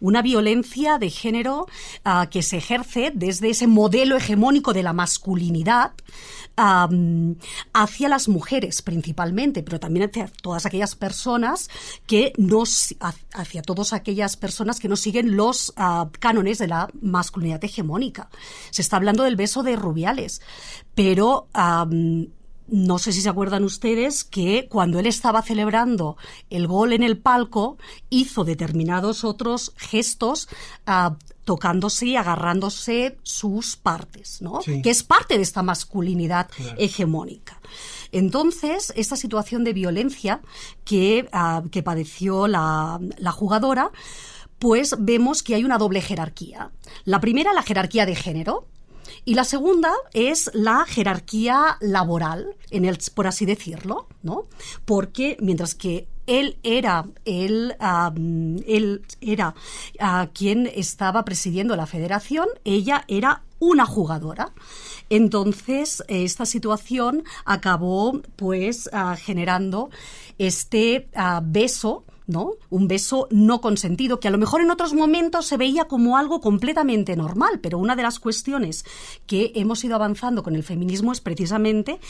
una 0.00 0.22
violencia 0.22 0.98
de 0.98 1.10
género 1.10 1.66
ah, 2.04 2.28
que 2.30 2.42
se 2.42 2.58
ejerce 2.58 3.12
desde 3.14 3.50
ese 3.50 3.66
modelo 3.66 4.16
hegemónico 4.16 4.72
de 4.72 4.82
la 4.82 4.92
masculinidad 4.92 5.92
hacia 7.72 8.08
las 8.08 8.28
mujeres 8.28 8.82
principalmente, 8.82 9.62
pero 9.62 9.80
también 9.80 10.10
hacia 10.10 10.30
todas 10.42 10.66
aquellas 10.66 10.94
personas 10.94 11.70
que 12.06 12.34
no, 12.36 12.64
hacia 13.32 13.62
todas 13.62 13.94
aquellas 13.94 14.36
personas 14.36 14.78
que 14.78 14.88
no 14.88 14.96
siguen 14.96 15.36
los 15.36 15.72
ah, 15.76 16.10
cánones 16.18 16.58
de 16.58 16.68
la 16.68 16.88
masculinidad 17.00 17.64
hegemónica. 17.64 18.28
Se 18.70 18.82
está 18.82 18.96
hablando 18.96 19.22
del 19.24 19.36
beso 19.36 19.62
de 19.62 19.76
Rubiales, 19.76 20.42
pero 20.94 21.48
no 22.70 22.98
sé 22.98 23.12
si 23.12 23.20
se 23.20 23.28
acuerdan 23.28 23.64
ustedes 23.64 24.24
que 24.24 24.68
cuando 24.68 24.98
él 24.98 25.06
estaba 25.06 25.42
celebrando 25.42 26.16
el 26.50 26.66
gol 26.66 26.92
en 26.92 27.02
el 27.02 27.18
palco, 27.18 27.78
hizo 28.08 28.44
determinados 28.44 29.24
otros 29.24 29.72
gestos 29.76 30.48
ah, 30.86 31.16
tocándose 31.44 32.06
y 32.06 32.16
agarrándose 32.16 33.18
sus 33.22 33.76
partes, 33.76 34.40
¿no? 34.40 34.60
Que 34.60 34.90
es 34.90 35.02
parte 35.02 35.36
de 35.36 35.42
esta 35.42 35.62
masculinidad 35.62 36.48
hegemónica. 36.78 37.60
Entonces, 38.12 38.92
esta 38.96 39.16
situación 39.16 39.64
de 39.64 39.72
violencia 39.72 40.40
que, 40.84 41.28
ah, 41.32 41.62
que 41.72 41.82
padeció 41.82 42.46
la, 42.46 43.00
la 43.18 43.32
jugadora, 43.32 43.90
pues 44.60 44.94
vemos 44.98 45.42
que 45.42 45.54
hay 45.54 45.64
una 45.64 45.78
doble 45.78 46.02
jerarquía. 46.02 46.70
La 47.04 47.20
primera, 47.20 47.52
la 47.52 47.62
jerarquía 47.62 48.06
de 48.06 48.14
género, 48.14 48.66
y 49.24 49.34
la 49.34 49.44
segunda 49.44 49.92
es 50.12 50.50
la 50.54 50.84
jerarquía 50.86 51.76
laboral, 51.80 52.56
en 52.70 52.90
por 53.14 53.26
así 53.26 53.46
decirlo, 53.46 54.06
¿no? 54.22 54.46
Porque 54.84 55.36
mientras 55.40 55.74
que 55.74 56.08
él 56.26 56.58
era, 56.62 57.06
él, 57.24 57.74
él 58.66 59.02
era 59.20 59.54
uh, 60.00 60.26
quien 60.32 60.70
estaba 60.74 61.24
presidiendo 61.24 61.74
la 61.74 61.86
federación, 61.86 62.46
ella 62.64 63.04
era 63.08 63.42
una 63.58 63.84
jugadora. 63.84 64.52
Entonces, 65.08 66.04
esta 66.08 66.46
situación 66.46 67.24
acabó 67.44 68.20
pues 68.36 68.88
uh, 68.92 69.16
generando 69.16 69.90
este 70.38 71.08
uh, 71.16 71.40
beso 71.42 72.04
¿no? 72.30 72.52
Un 72.70 72.88
beso 72.88 73.28
no 73.30 73.60
consentido, 73.60 74.20
que 74.20 74.28
a 74.28 74.30
lo 74.30 74.38
mejor 74.38 74.60
en 74.60 74.70
otros 74.70 74.94
momentos 74.94 75.46
se 75.46 75.56
veía 75.56 75.84
como 75.84 76.16
algo 76.16 76.40
completamente 76.40 77.16
normal, 77.16 77.60
pero 77.60 77.78
una 77.78 77.96
de 77.96 78.02
las 78.02 78.18
cuestiones 78.18 78.84
que 79.26 79.52
hemos 79.56 79.84
ido 79.84 79.96
avanzando 79.96 80.42
con 80.42 80.54
el 80.54 80.62
feminismo 80.62 81.12
es 81.12 81.20
precisamente 81.20 82.00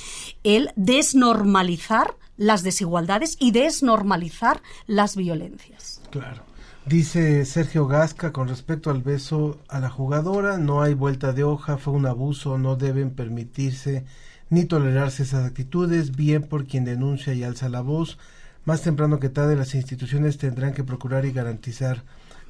el 0.45 0.71
desnormalizar 0.77 2.17
las 2.37 2.63
desigualdades 2.63 3.37
y 3.39 3.51
desnormalizar 3.51 4.63
las 4.87 5.17
violencias. 5.17 6.01
Claro. 6.11 6.45
Dice 6.87 7.45
Sergio 7.45 7.87
Gasca 7.87 8.33
con 8.33 8.49
respecto 8.49 8.91
al 8.91 9.03
beso 9.03 9.59
a 9.69 9.81
la 9.81 9.91
jugadora, 9.91 10.57
no 10.57 10.81
hay 10.81 10.95
vuelta 10.95 11.33
de 11.33 11.45
hoja, 11.45 11.77
fue 11.77 11.93
un 11.93 12.07
abuso, 12.07 12.57
no 12.57 12.77
deben 12.77 13.11
permitirse 13.11 14.07
ni 14.49 14.65
tolerarse 14.65 15.23
esas 15.23 15.47
actitudes, 15.47 16.17
bien 16.17 16.43
por 16.43 16.67
quien 16.67 16.85
denuncia 16.85 17.35
y 17.35 17.45
alza 17.45 17.69
la 17.69 17.83
voz, 17.83 18.19
más 18.65 18.83
temprano 18.83 19.19
que 19.19 19.29
tarde 19.29 19.57
las 19.57 19.75
instituciones 19.75 20.39
tendrán 20.39 20.73
que 20.73 20.85
procurar 20.85 21.25
y 21.25 21.33
garantizar 21.33 22.05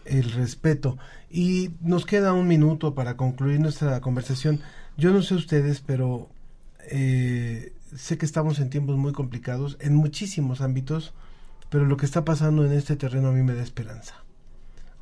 el 0.05 0.31
respeto. 0.33 0.99
Y 1.31 1.70
nos 1.81 2.07
queda 2.07 2.33
un 2.33 2.49
minuto 2.49 2.94
para 2.94 3.16
concluir 3.16 3.61
nuestra 3.61 4.01
conversación. 4.01 4.61
Yo 4.96 5.12
no 5.12 5.23
sé 5.23 5.35
ustedes, 5.35 5.81
pero 5.81 6.29
eh, 6.90 7.73
sé 7.96 8.18
que 8.18 8.27
estamos 8.27 8.59
en 8.59 8.70
tiempos 8.70 8.96
muy 8.96 9.12
complicados 9.12 9.77
en 9.81 9.94
muchísimos 9.94 10.61
ámbitos, 10.61 11.12
pero 11.68 11.85
lo 11.87 11.96
que 11.96 12.07
está 12.07 12.25
pasando 12.25 12.64
en 12.64 12.73
este 12.73 12.96
terreno 12.96 13.29
a 13.29 13.33
mí 13.33 13.42
me 13.42 13.55
da 13.55 13.62
esperanza. 13.62 14.16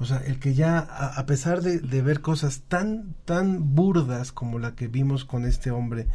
O 0.01 0.05
sea, 0.05 0.19
el 0.19 0.39
que 0.39 0.55
ya, 0.55 0.79
a, 0.79 1.27
pesar 1.27 1.61
de, 1.61 1.81
de, 1.81 2.03
ver 2.03 2.21
cosas 2.21 2.63
tan, 2.69 3.15
tan 3.25 3.75
burdas 3.75 4.31
como 4.31 4.61
la 4.61 4.77
que 4.77 4.87
vimos 4.87 5.25
con 5.25 5.45
este 5.45 5.73
hombre, 5.73 6.07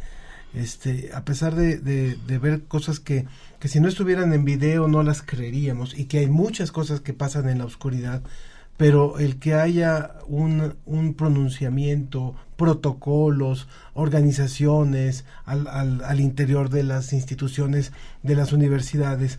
este, 0.54 1.10
a 1.12 1.24
pesar 1.24 1.54
de, 1.54 1.78
de, 1.78 2.38
ver 2.38 2.64
cosas 2.64 3.00
que, 3.00 3.26
que, 3.58 3.68
si 3.68 3.80
no 3.80 3.88
estuvieran 3.88 4.32
en 4.32 4.44
video 4.44 4.88
no 4.88 5.02
las 5.02 5.22
creeríamos 5.22 5.98
y 5.98 6.04
que 6.04 6.18
hay 6.18 6.28
muchas 6.28 6.70
cosas 6.70 7.00
que 7.00 7.12
pasan 7.12 7.48
en 7.48 7.58
la 7.58 7.64
oscuridad, 7.64 8.22
pero 8.76 9.18
el 9.18 9.38
que 9.38 9.54
haya 9.54 10.14
un, 10.26 10.74
un 10.86 11.14
pronunciamiento, 11.14 12.34
protocolos, 12.56 13.68
organizaciones 13.94 15.24
al, 15.44 15.66
al, 15.66 16.04
al 16.04 16.20
interior 16.20 16.70
de 16.70 16.82
las 16.82 17.12
instituciones, 17.12 17.92
de 18.22 18.36
las 18.36 18.52
universidades, 18.52 19.38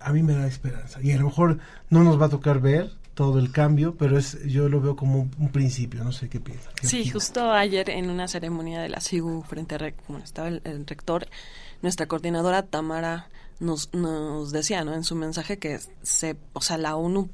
a 0.00 0.12
mí 0.12 0.22
me 0.22 0.34
da 0.34 0.46
esperanza. 0.46 1.00
Y 1.02 1.12
a 1.12 1.18
lo 1.18 1.26
mejor 1.26 1.58
no 1.90 2.04
nos 2.04 2.20
va 2.20 2.26
a 2.26 2.30
tocar 2.30 2.60
ver 2.60 2.90
todo 3.16 3.38
el 3.38 3.50
cambio, 3.50 3.96
pero 3.96 4.18
es 4.18 4.38
yo 4.44 4.68
lo 4.68 4.78
veo 4.82 4.94
como 4.94 5.30
un, 5.38 5.48
principio, 5.48 6.04
no 6.04 6.12
sé 6.12 6.28
qué 6.28 6.38
piensa. 6.38 6.70
Sí, 6.82 7.08
justo 7.08 7.50
ayer 7.50 7.88
en 7.88 8.10
una 8.10 8.28
ceremonia 8.28 8.82
de 8.82 8.90
la 8.90 9.00
SIGU 9.00 9.42
frente 9.42 9.74
a 9.74 9.92
como 9.92 10.18
estaba 10.18 10.48
el, 10.48 10.86
rector, 10.86 11.26
nuestra 11.80 12.04
coordinadora 12.04 12.62
Tamara 12.62 13.30
nos, 13.58 13.94
nos 13.94 14.52
decía, 14.52 14.84
¿no? 14.84 14.92
En 14.92 15.02
su 15.02 15.14
mensaje 15.14 15.58
que 15.58 15.80
se, 16.02 16.36
o 16.52 16.60
sea, 16.60 16.76
la 16.76 16.94
ONU 16.94 17.30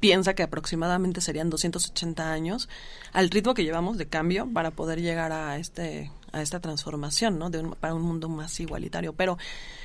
piensa 0.00 0.34
que 0.34 0.42
aproximadamente 0.42 1.22
serían 1.22 1.48
280 1.48 2.30
años 2.30 2.68
al 3.14 3.30
ritmo 3.30 3.54
que 3.54 3.64
llevamos 3.64 3.96
de 3.96 4.08
cambio 4.08 4.46
para 4.52 4.70
poder 4.70 5.00
llegar 5.00 5.32
a 5.32 5.56
este 5.56 6.12
a 6.36 6.42
esta 6.42 6.60
transformación, 6.60 7.38
¿no? 7.38 7.50
De 7.50 7.62
para 7.80 7.94
un 7.94 8.02
mundo 8.02 8.28
más 8.28 8.58
igualitario, 8.60 9.12
pero 9.12 9.38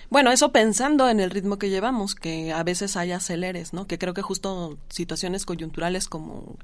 bueno, 0.10 0.32
eso 0.32 0.52
pensando 0.52 1.10
en 1.10 1.20
el 1.20 1.32
ritmo 1.32 1.58
que 1.58 1.70
llevamos, 1.70 2.16
que 2.16 2.52
a 2.52 2.64
veces 2.64 2.98
hay 2.98 3.12
aceleres, 3.12 3.74
¿no? 3.74 3.88
Que 3.88 3.98
creo 3.98 4.14
que 4.14 4.22
justo 4.22 4.78
situaciones 4.90 5.46
coyunturales 5.46 6.08
como 6.08 6.58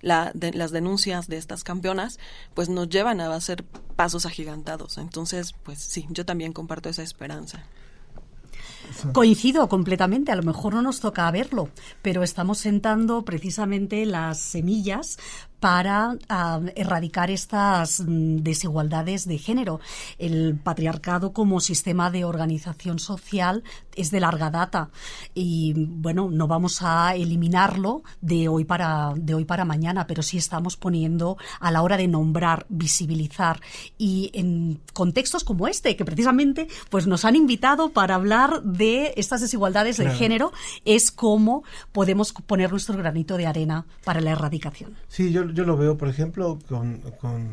la 0.00 0.32
las 0.34 0.70
denuncias 0.70 1.28
de 1.28 1.36
estas 1.36 1.64
campeonas, 1.64 2.18
pues 2.54 2.68
nos 2.68 2.88
llevan 2.88 3.20
a 3.20 3.34
hacer 3.34 3.64
pasos 3.96 4.26
agigantados. 4.26 4.98
Entonces, 4.98 5.54
pues 5.62 5.78
sí, 5.78 6.06
yo 6.10 6.24
también 6.24 6.52
comparto 6.52 6.88
esa 6.88 7.02
esperanza. 7.02 7.64
Coincido 9.12 9.68
completamente, 9.68 10.32
a 10.32 10.36
lo 10.36 10.42
mejor 10.42 10.74
no 10.74 10.82
nos 10.82 11.00
toca 11.00 11.30
verlo, 11.30 11.68
pero 12.02 12.22
estamos 12.22 12.58
sentando 12.58 13.22
precisamente 13.22 14.04
las 14.06 14.38
semillas 14.38 15.18
para 15.60 16.16
ah, 16.28 16.60
erradicar 16.76 17.30
estas 17.30 18.00
mm, 18.00 18.38
desigualdades 18.38 19.26
de 19.26 19.38
género. 19.38 19.80
El 20.18 20.58
patriarcado 20.62 21.32
como 21.32 21.60
sistema 21.60 22.10
de 22.10 22.24
organización 22.24 22.98
social 22.98 23.64
es 23.96 24.10
de 24.10 24.20
larga 24.20 24.50
data 24.50 24.90
y 25.34 25.74
bueno, 25.76 26.28
no 26.30 26.46
vamos 26.46 26.82
a 26.82 27.14
eliminarlo 27.14 28.02
de 28.20 28.48
hoy 28.48 28.64
para 28.64 29.12
de 29.16 29.34
hoy 29.34 29.44
para 29.44 29.64
mañana, 29.64 30.06
pero 30.06 30.22
sí 30.22 30.38
estamos 30.38 30.76
poniendo 30.76 31.36
a 31.60 31.70
la 31.70 31.82
hora 31.82 31.96
de 31.96 32.08
nombrar, 32.08 32.66
visibilizar 32.68 33.60
y 33.96 34.30
en 34.34 34.80
contextos 34.92 35.44
como 35.44 35.66
este 35.68 35.96
que 35.96 36.04
precisamente 36.04 36.68
pues 36.90 37.06
nos 37.06 37.24
han 37.24 37.36
invitado 37.36 37.90
para 37.90 38.14
hablar 38.14 38.62
de 38.62 39.14
estas 39.16 39.40
desigualdades 39.40 39.96
de 39.96 40.10
género 40.10 40.52
es 40.84 41.10
cómo 41.10 41.64
podemos 41.92 42.32
poner 42.32 42.70
nuestro 42.70 42.96
granito 42.96 43.36
de 43.36 43.46
arena 43.46 43.86
para 44.04 44.20
la 44.20 44.30
erradicación. 44.30 44.96
Sí, 45.08 45.32
yo 45.32 45.47
yo 45.52 45.64
lo 45.64 45.76
veo, 45.76 45.96
por 45.96 46.08
ejemplo, 46.08 46.58
con, 46.68 47.00
con 47.20 47.48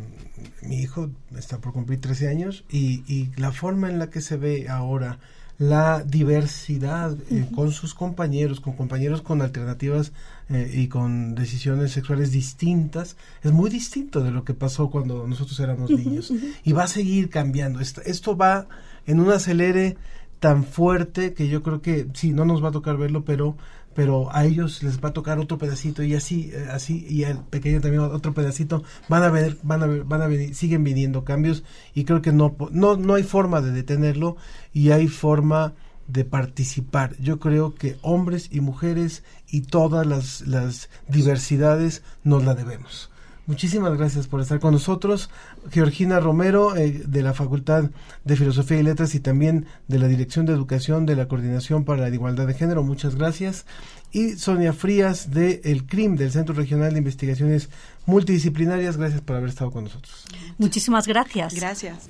mi 0.61 0.77
hijo, 0.81 1.09
está 1.37 1.59
por 1.59 1.73
cumplir 1.73 2.01
13 2.01 2.27
años, 2.27 2.63
y, 2.69 3.03
y, 3.07 3.31
la 3.37 3.51
forma 3.51 3.89
en 3.89 3.99
la 3.99 4.09
que 4.09 4.21
se 4.21 4.37
ve 4.37 4.67
ahora 4.69 5.19
la 5.57 6.03
diversidad 6.03 7.15
eh, 7.31 7.47
con 7.55 7.71
sus 7.71 7.93
compañeros, 7.93 8.59
con 8.59 8.73
compañeros 8.73 9.21
con 9.21 9.41
alternativas 9.41 10.11
eh, 10.49 10.69
y 10.73 10.87
con 10.87 11.33
decisiones 11.33 11.91
sexuales 11.91 12.31
distintas, 12.31 13.15
es 13.41 13.51
muy 13.51 13.69
distinto 13.69 14.21
de 14.21 14.31
lo 14.31 14.43
que 14.43 14.53
pasó 14.53 14.89
cuando 14.89 15.25
nosotros 15.27 15.59
éramos 15.61 15.89
niños. 15.89 16.33
Y 16.63 16.73
va 16.73 16.83
a 16.83 16.87
seguir 16.87 17.29
cambiando. 17.29 17.79
Esto, 17.79 18.01
esto 18.05 18.35
va 18.35 18.67
en 19.07 19.19
un 19.19 19.31
acelere 19.31 19.95
tan 20.39 20.65
fuerte 20.65 21.33
que 21.33 21.47
yo 21.47 21.63
creo 21.63 21.81
que 21.81 22.07
sí, 22.13 22.33
no 22.33 22.43
nos 22.43 22.63
va 22.63 22.69
a 22.69 22.73
tocar 22.73 22.97
verlo, 22.97 23.23
pero 23.23 23.55
pero 23.95 24.33
a 24.35 24.45
ellos 24.45 24.83
les 24.83 25.03
va 25.03 25.09
a 25.09 25.13
tocar 25.13 25.39
otro 25.39 25.57
pedacito 25.57 26.03
y 26.03 26.13
así 26.13 26.51
eh, 26.53 26.67
así 26.71 27.05
y 27.09 27.23
al 27.23 27.43
pequeño 27.45 27.81
también 27.81 28.03
otro 28.03 28.33
pedacito 28.33 28.83
van 29.09 29.23
a 29.23 29.29
ver 29.29 29.57
van 29.63 29.81
a 29.81 29.87
ver 29.87 30.03
van 30.03 30.21
a 30.21 30.27
venir 30.27 30.53
siguen 30.53 30.83
viniendo 30.83 31.23
cambios 31.23 31.63
y 31.93 32.03
creo 32.03 32.21
que 32.21 32.33
no 32.33 32.55
no 32.71 32.97
no 32.97 33.15
hay 33.15 33.23
forma 33.23 33.61
de 33.61 33.71
detenerlo 33.71 34.37
y 34.73 34.91
hay 34.91 35.07
forma 35.07 35.73
de 36.07 36.23
participar. 36.23 37.15
Yo 37.17 37.39
creo 37.39 37.73
que 37.73 37.97
hombres 38.03 38.49
y 38.51 38.61
mujeres 38.61 39.23
y 39.47 39.61
todas 39.61 40.05
las, 40.05 40.41
las 40.41 40.89
diversidades 41.07 42.03
nos 42.23 42.45
la 42.45 42.53
debemos 42.53 43.09
Muchísimas 43.47 43.95
gracias 43.97 44.27
por 44.27 44.41
estar 44.41 44.59
con 44.59 44.73
nosotros. 44.73 45.29
Georgina 45.71 46.19
Romero, 46.19 46.75
eh, 46.75 47.03
de 47.05 47.21
la 47.21 47.33
Facultad 47.33 47.91
de 48.23 48.35
Filosofía 48.35 48.79
y 48.79 48.83
Letras 48.83 49.13
y 49.13 49.19
también 49.19 49.67
de 49.87 49.99
la 49.99 50.07
Dirección 50.07 50.45
de 50.45 50.53
Educación 50.53 51.05
de 51.05 51.15
la 51.15 51.27
Coordinación 51.27 51.85
para 51.85 52.01
la 52.01 52.15
Igualdad 52.15 52.47
de 52.47 52.55
Género, 52.55 52.83
muchas 52.83 53.15
gracias. 53.15 53.65
Y 54.11 54.31
Sonia 54.37 54.73
Frías, 54.73 55.31
de 55.31 55.61
El 55.65 55.85
CRIM, 55.85 56.15
del 56.15 56.31
Centro 56.31 56.55
Regional 56.55 56.93
de 56.93 56.99
Investigaciones 56.99 57.69
Multidisciplinarias, 58.05 58.97
gracias 58.97 59.21
por 59.21 59.35
haber 59.35 59.49
estado 59.49 59.71
con 59.71 59.83
nosotros. 59.83 60.25
Muchísimas 60.57 61.07
gracias. 61.07 61.53
Gracias. 61.53 62.07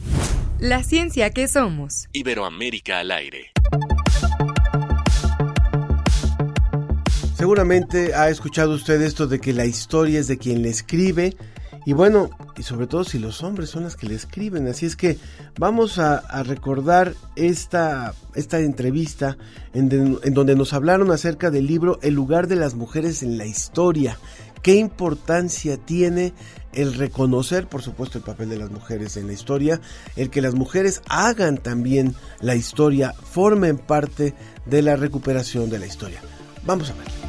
La 0.59 0.83
ciencia 0.83 1.31
que 1.31 1.47
somos. 1.47 2.07
Iberoamérica 2.13 2.99
al 2.99 3.11
aire. 3.11 3.51
Seguramente 7.35 8.15
ha 8.15 8.29
escuchado 8.29 8.73
usted 8.73 9.01
esto 9.01 9.27
de 9.27 9.41
que 9.41 9.51
la 9.51 9.65
historia 9.65 10.21
es 10.21 10.27
de 10.27 10.37
quien 10.37 10.61
le 10.61 10.69
escribe. 10.69 11.35
Y 11.85 11.91
bueno, 11.91 12.29
y 12.57 12.63
sobre 12.63 12.87
todo 12.87 13.03
si 13.03 13.19
los 13.19 13.43
hombres 13.43 13.69
son 13.69 13.83
las 13.83 13.97
que 13.97 14.07
le 14.07 14.15
escriben. 14.15 14.67
Así 14.69 14.85
es 14.85 14.95
que 14.95 15.17
vamos 15.59 15.99
a, 15.99 16.21
recordar 16.43 17.13
esta, 17.35 18.13
esta 18.35 18.59
entrevista 18.59 19.37
en, 19.73 20.17
en, 20.23 20.33
donde 20.33 20.55
nos 20.55 20.71
hablaron 20.71 21.11
acerca 21.11 21.51
del 21.51 21.67
libro 21.67 21.99
El 22.01 22.13
lugar 22.13 22.47
de 22.47 22.55
las 22.55 22.73
mujeres 22.73 23.21
en 23.21 23.37
la 23.37 23.45
historia. 23.45 24.17
¿Qué 24.61 24.75
importancia 24.75 25.75
tiene 25.75 26.33
el 26.71 26.93
reconocer, 26.93 27.67
por 27.67 27.81
supuesto, 27.81 28.17
el 28.17 28.23
papel 28.23 28.47
de 28.47 28.57
las 28.57 28.71
mujeres 28.71 29.17
en 29.17 29.27
la 29.27 29.33
historia? 29.33 29.81
El 30.15 30.29
que 30.29 30.41
las 30.41 30.55
mujeres 30.55 31.01
hagan 31.09 31.57
también 31.57 32.15
la 32.39 32.55
historia, 32.55 33.13
formen 33.13 33.77
parte 33.77 34.33
de 34.65 34.81
la 34.81 34.95
recuperación 34.95 35.69
de 35.69 35.79
la 35.79 35.85
historia. 35.85 36.21
Vamos 36.65 36.89
a 36.89 36.93
ver. 36.93 37.24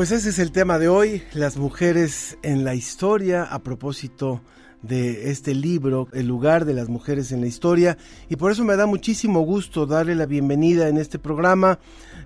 Pues 0.00 0.12
ese 0.12 0.30
es 0.30 0.38
el 0.38 0.50
tema 0.50 0.78
de 0.78 0.88
hoy, 0.88 1.22
las 1.34 1.58
mujeres 1.58 2.38
en 2.42 2.64
la 2.64 2.74
historia, 2.74 3.42
a 3.42 3.58
propósito 3.58 4.40
de 4.80 5.30
este 5.30 5.54
libro, 5.54 6.08
El 6.14 6.26
lugar 6.26 6.64
de 6.64 6.72
las 6.72 6.88
mujeres 6.88 7.32
en 7.32 7.42
la 7.42 7.48
historia, 7.48 7.98
y 8.30 8.36
por 8.36 8.50
eso 8.50 8.64
me 8.64 8.76
da 8.76 8.86
muchísimo 8.86 9.40
gusto 9.40 9.84
darle 9.84 10.14
la 10.14 10.24
bienvenida 10.24 10.88
en 10.88 10.96
este 10.96 11.18
programa 11.18 11.80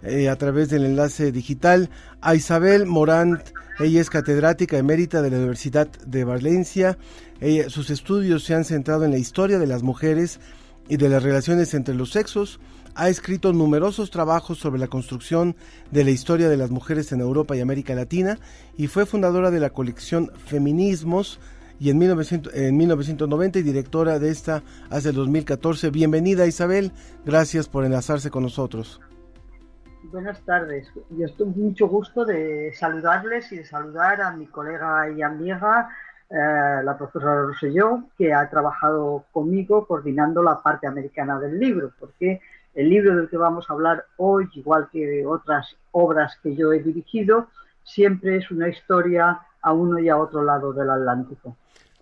eh, 0.04 0.28
a 0.28 0.36
través 0.36 0.70
del 0.70 0.84
enlace 0.84 1.32
digital 1.32 1.90
a 2.20 2.36
Isabel 2.36 2.86
Morant. 2.86 3.42
Ella 3.80 4.00
es 4.00 4.08
catedrática 4.08 4.78
emérita 4.78 5.20
de 5.20 5.30
la 5.30 5.38
Universidad 5.38 5.88
de 6.06 6.22
Valencia. 6.22 6.96
sus 7.66 7.90
estudios 7.90 8.44
se 8.44 8.54
han 8.54 8.64
centrado 8.64 9.04
en 9.04 9.10
la 9.10 9.18
historia 9.18 9.58
de 9.58 9.66
las 9.66 9.82
mujeres 9.82 10.38
y 10.88 10.96
de 10.96 11.08
las 11.08 11.24
relaciones 11.24 11.74
entre 11.74 11.96
los 11.96 12.12
sexos, 12.12 12.60
ha 12.94 13.08
escrito 13.08 13.52
numerosos 13.52 14.10
trabajos 14.10 14.58
sobre 14.58 14.78
la 14.78 14.86
construcción 14.86 15.56
de 15.90 16.04
la 16.04 16.10
historia 16.10 16.48
de 16.48 16.56
las 16.56 16.70
mujeres 16.70 17.12
en 17.12 17.20
Europa 17.20 17.56
y 17.56 17.60
América 17.60 17.94
Latina 17.94 18.38
y 18.76 18.86
fue 18.86 19.06
fundadora 19.06 19.50
de 19.50 19.60
la 19.60 19.70
colección 19.70 20.30
Feminismos 20.46 21.40
y 21.80 21.90
en, 21.90 21.98
1990 21.98 23.58
y 23.58 23.62
directora 23.62 24.18
de 24.18 24.30
esta 24.30 24.62
hace 24.90 25.08
el 25.08 25.16
2014. 25.16 25.90
Bienvenida 25.90 26.46
Isabel, 26.46 26.92
gracias 27.24 27.68
por 27.68 27.84
enlazarse 27.84 28.30
con 28.30 28.44
nosotros. 28.44 29.00
Buenas 30.04 30.40
tardes, 30.42 30.86
yo 31.10 31.26
estoy 31.26 31.46
mucho 31.46 31.88
gusto 31.88 32.24
de 32.24 32.72
saludarles 32.74 33.50
y 33.52 33.56
de 33.56 33.64
saludar 33.64 34.20
a 34.20 34.32
mi 34.32 34.46
colega 34.46 35.10
y 35.10 35.22
amiga 35.22 35.88
eh, 36.30 36.82
la 36.82 36.96
profesora 36.96 37.42
Rosselló, 37.42 38.04
que 38.16 38.32
ha 38.32 38.48
trabajado 38.48 39.24
conmigo 39.32 39.86
coordinando 39.86 40.42
la 40.42 40.62
parte 40.62 40.86
americana 40.86 41.38
del 41.38 41.58
libro, 41.58 41.92
porque 41.98 42.40
el 42.74 42.88
libro 42.88 43.16
del 43.16 43.28
que 43.28 43.36
vamos 43.36 43.68
a 43.68 43.72
hablar 43.72 44.04
hoy, 44.16 44.48
igual 44.54 44.88
que 44.92 45.24
otras 45.26 45.76
obras 45.92 46.36
que 46.42 46.54
yo 46.54 46.72
he 46.72 46.82
dirigido, 46.82 47.48
siempre 47.84 48.36
es 48.36 48.50
una 48.50 48.68
historia 48.68 49.40
a 49.62 49.72
uno 49.72 49.98
y 49.98 50.08
a 50.08 50.16
otro 50.16 50.42
lado 50.42 50.72
del 50.72 50.90
Atlántico. 50.90 51.56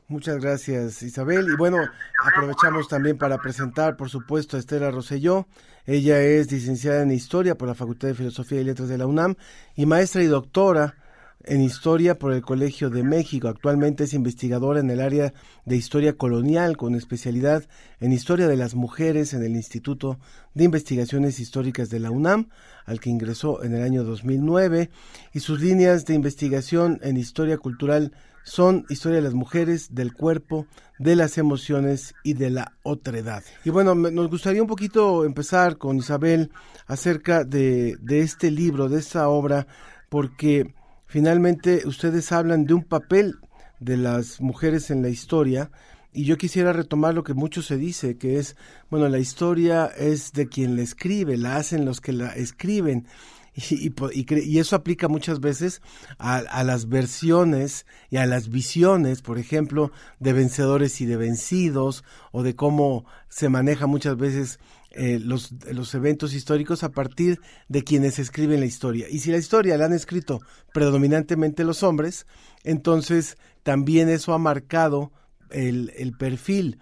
Muchas 0.08 0.42
gracias 0.42 1.02
Isabel. 1.02 1.46
Y 1.52 1.56
bueno, 1.56 1.78
aprovechamos 2.22 2.88
también 2.88 3.16
para 3.16 3.38
presentar, 3.38 3.96
por 3.96 4.10
supuesto, 4.10 4.56
a 4.56 4.60
Estela 4.60 4.90
Rosselló. 4.90 5.46
Ella 5.86 6.20
es 6.20 6.52
licenciada 6.52 7.02
en 7.02 7.10
Historia 7.12 7.56
por 7.56 7.68
la 7.68 7.74
Facultad 7.74 8.08
de 8.08 8.14
Filosofía 8.14 8.60
y 8.60 8.64
Letras 8.64 8.88
de 8.88 8.98
la 8.98 9.06
UNAM 9.06 9.36
y 9.74 9.86
maestra 9.86 10.22
y 10.22 10.26
doctora 10.26 10.96
en 11.44 11.60
Historia 11.60 12.18
por 12.18 12.32
el 12.32 12.42
Colegio 12.42 12.90
de 12.90 13.02
México. 13.02 13.48
Actualmente 13.48 14.04
es 14.04 14.14
investigadora 14.14 14.80
en 14.80 14.90
el 14.90 15.00
área 15.00 15.32
de 15.64 15.76
Historia 15.76 16.16
Colonial 16.16 16.76
con 16.76 16.94
especialidad 16.94 17.64
en 18.00 18.12
Historia 18.12 18.48
de 18.48 18.56
las 18.56 18.74
Mujeres 18.74 19.34
en 19.34 19.42
el 19.42 19.56
Instituto 19.56 20.18
de 20.54 20.64
Investigaciones 20.64 21.40
Históricas 21.40 21.90
de 21.90 22.00
la 22.00 22.10
UNAM, 22.10 22.48
al 22.84 23.00
que 23.00 23.10
ingresó 23.10 23.62
en 23.62 23.74
el 23.74 23.82
año 23.82 24.04
2009, 24.04 24.90
y 25.32 25.40
sus 25.40 25.60
líneas 25.60 26.04
de 26.06 26.14
investigación 26.14 27.00
en 27.02 27.16
Historia 27.16 27.58
Cultural 27.58 28.12
son 28.44 28.86
Historia 28.88 29.16
de 29.16 29.22
las 29.22 29.34
Mujeres, 29.34 29.94
del 29.94 30.12
Cuerpo, 30.12 30.66
de 30.98 31.16
las 31.16 31.38
Emociones 31.38 32.14
y 32.24 32.34
de 32.34 32.50
la 32.50 32.72
Otredad. 32.82 33.42
Y 33.64 33.70
bueno, 33.70 33.94
nos 33.94 34.28
gustaría 34.28 34.62
un 34.62 34.68
poquito 34.68 35.24
empezar 35.24 35.78
con 35.78 35.96
Isabel 35.96 36.50
acerca 36.86 37.44
de, 37.44 37.96
de 38.00 38.20
este 38.20 38.50
libro, 38.50 38.88
de 38.88 38.98
esta 38.98 39.28
obra, 39.28 39.66
porque 40.08 40.74
Finalmente, 41.12 41.82
ustedes 41.84 42.32
hablan 42.32 42.64
de 42.64 42.72
un 42.72 42.84
papel 42.84 43.36
de 43.80 43.98
las 43.98 44.40
mujeres 44.40 44.90
en 44.90 45.02
la 45.02 45.10
historia 45.10 45.70
y 46.14 46.24
yo 46.24 46.38
quisiera 46.38 46.72
retomar 46.72 47.12
lo 47.12 47.22
que 47.22 47.34
mucho 47.34 47.60
se 47.60 47.76
dice, 47.76 48.16
que 48.16 48.38
es, 48.38 48.56
bueno, 48.88 49.10
la 49.10 49.18
historia 49.18 49.92
es 49.94 50.32
de 50.32 50.48
quien 50.48 50.74
la 50.74 50.80
escribe, 50.80 51.36
la 51.36 51.56
hacen 51.56 51.84
los 51.84 52.00
que 52.00 52.14
la 52.14 52.28
escriben. 52.28 53.06
Y, 53.54 53.92
y, 54.14 54.58
eso 54.58 54.76
aplica 54.76 55.08
muchas 55.08 55.38
veces 55.38 55.82
a, 56.16 56.64
las 56.64 56.88
versiones 56.88 57.84
y 58.08 58.16
a 58.16 58.24
las 58.24 58.48
visiones, 58.48 59.20
por 59.20 59.38
ejemplo, 59.38 59.92
de 60.20 60.32
vencedores 60.32 61.02
y 61.02 61.04
de 61.04 61.18
vencidos, 61.18 62.02
o 62.30 62.42
de 62.42 62.56
cómo 62.56 63.04
se 63.28 63.50
maneja 63.50 63.86
muchas 63.86 64.16
veces 64.16 64.58
eh, 64.94 65.18
los, 65.18 65.52
los 65.72 65.94
eventos 65.94 66.34
históricos 66.34 66.82
a 66.84 66.90
partir 66.90 67.40
de 67.68 67.82
quienes 67.82 68.18
escriben 68.18 68.60
la 68.60 68.66
historia. 68.66 69.06
Y 69.08 69.18
si 69.18 69.30
la 69.30 69.38
historia 69.38 69.76
la 69.76 69.86
han 69.86 69.92
escrito 69.92 70.40
predominantemente 70.72 71.64
los 71.64 71.82
hombres, 71.82 72.26
entonces 72.62 73.38
también 73.62 74.08
eso 74.08 74.34
ha 74.34 74.38
marcado 74.38 75.12
el, 75.50 75.92
el 75.96 76.12
perfil 76.12 76.78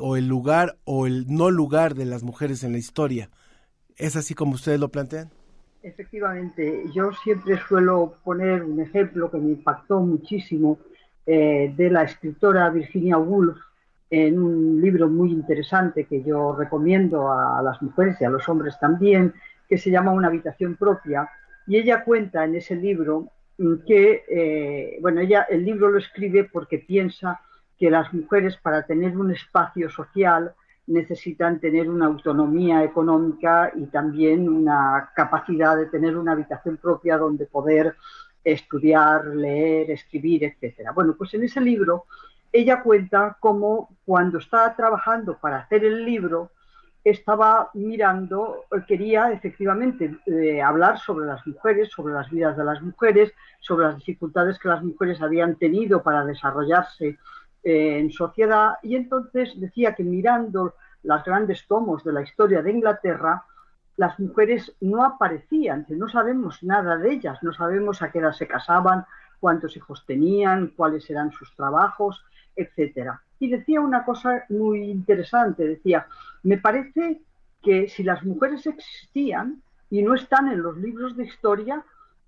o 0.00 0.16
el 0.16 0.26
lugar 0.26 0.76
o 0.84 1.06
el 1.06 1.26
no 1.28 1.50
lugar 1.50 1.94
de 1.94 2.04
las 2.04 2.22
mujeres 2.22 2.64
en 2.64 2.72
la 2.72 2.78
historia. 2.78 3.30
¿Es 3.96 4.16
así 4.16 4.34
como 4.34 4.54
ustedes 4.54 4.80
lo 4.80 4.88
plantean? 4.88 5.30
Efectivamente, 5.82 6.84
yo 6.94 7.12
siempre 7.22 7.58
suelo 7.68 8.14
poner 8.24 8.62
un 8.62 8.80
ejemplo 8.80 9.30
que 9.30 9.36
me 9.36 9.50
impactó 9.50 10.00
muchísimo 10.00 10.78
eh, 11.26 11.72
de 11.76 11.90
la 11.90 12.04
escritora 12.04 12.70
Virginia 12.70 13.18
Woolf, 13.18 13.58
en 14.10 14.38
un 14.38 14.80
libro 14.80 15.08
muy 15.08 15.30
interesante 15.30 16.04
que 16.04 16.22
yo 16.22 16.54
recomiendo 16.54 17.32
a 17.32 17.60
las 17.62 17.80
mujeres 17.82 18.20
y 18.20 18.24
a 18.24 18.30
los 18.30 18.48
hombres 18.48 18.78
también, 18.78 19.32
que 19.68 19.78
se 19.78 19.90
llama 19.90 20.12
Una 20.12 20.28
habitación 20.28 20.76
propia. 20.76 21.28
Y 21.66 21.76
ella 21.76 22.04
cuenta 22.04 22.44
en 22.44 22.54
ese 22.54 22.76
libro 22.76 23.28
que, 23.86 24.24
eh, 24.28 24.98
bueno, 25.00 25.20
ella 25.20 25.46
el 25.48 25.64
libro 25.64 25.88
lo 25.88 25.98
escribe 25.98 26.44
porque 26.44 26.78
piensa 26.78 27.40
que 27.78 27.90
las 27.90 28.12
mujeres 28.12 28.56
para 28.56 28.84
tener 28.84 29.16
un 29.16 29.30
espacio 29.30 29.88
social 29.90 30.54
necesitan 30.86 31.60
tener 31.60 31.88
una 31.88 32.06
autonomía 32.06 32.84
económica 32.84 33.72
y 33.74 33.86
también 33.86 34.48
una 34.48 35.10
capacidad 35.14 35.76
de 35.76 35.86
tener 35.86 36.16
una 36.16 36.32
habitación 36.32 36.76
propia 36.76 37.16
donde 37.16 37.46
poder 37.46 37.96
estudiar, 38.42 39.26
leer, 39.26 39.90
escribir, 39.90 40.44
etcétera. 40.44 40.92
Bueno, 40.92 41.14
pues 41.16 41.32
en 41.34 41.44
ese 41.44 41.60
libro 41.60 42.04
ella 42.54 42.84
cuenta 42.84 43.36
cómo 43.40 43.96
cuando 44.04 44.38
estaba 44.38 44.76
trabajando 44.76 45.36
para 45.38 45.58
hacer 45.58 45.84
el 45.84 46.04
libro, 46.04 46.52
estaba 47.02 47.70
mirando, 47.74 48.64
quería 48.86 49.32
efectivamente 49.32 50.16
eh, 50.26 50.62
hablar 50.62 51.00
sobre 51.00 51.26
las 51.26 51.44
mujeres, 51.48 51.90
sobre 51.90 52.14
las 52.14 52.30
vidas 52.30 52.56
de 52.56 52.64
las 52.64 52.80
mujeres, 52.80 53.32
sobre 53.58 53.86
las 53.86 53.96
dificultades 53.96 54.60
que 54.60 54.68
las 54.68 54.84
mujeres 54.84 55.20
habían 55.20 55.56
tenido 55.56 56.04
para 56.04 56.24
desarrollarse 56.24 57.18
eh, 57.64 57.98
en 57.98 58.12
sociedad. 58.12 58.74
Y 58.84 58.94
entonces 58.94 59.52
decía 59.60 59.96
que 59.96 60.04
mirando 60.04 60.74
los 61.02 61.24
grandes 61.24 61.66
tomos 61.66 62.04
de 62.04 62.12
la 62.12 62.22
historia 62.22 62.62
de 62.62 62.70
Inglaterra, 62.70 63.44
las 63.96 64.16
mujeres 64.20 64.76
no 64.80 65.04
aparecían, 65.04 65.84
que 65.86 65.96
no 65.96 66.08
sabemos 66.08 66.62
nada 66.62 66.96
de 66.98 67.14
ellas, 67.14 67.36
no 67.42 67.52
sabemos 67.52 68.00
a 68.00 68.12
qué 68.12 68.20
edad 68.20 68.32
se 68.32 68.46
casaban, 68.46 69.06
cuántos 69.40 69.76
hijos 69.76 70.06
tenían, 70.06 70.68
cuáles 70.68 71.10
eran 71.10 71.32
sus 71.32 71.54
trabajos, 71.56 72.24
etcétera. 72.56 73.22
Y 73.38 73.50
decía 73.50 73.80
una 73.80 74.04
cosa 74.04 74.44
muy 74.48 74.90
interesante, 74.90 75.66
decía, 75.66 76.06
me 76.42 76.58
parece 76.58 77.20
que 77.62 77.88
si 77.88 78.02
las 78.02 78.24
mujeres 78.24 78.66
existían 78.66 79.62
y 79.90 80.02
no 80.02 80.14
están 80.14 80.48
en 80.48 80.62
los 80.62 80.76
libros 80.76 81.16
de 81.16 81.24
historia, 81.24 81.84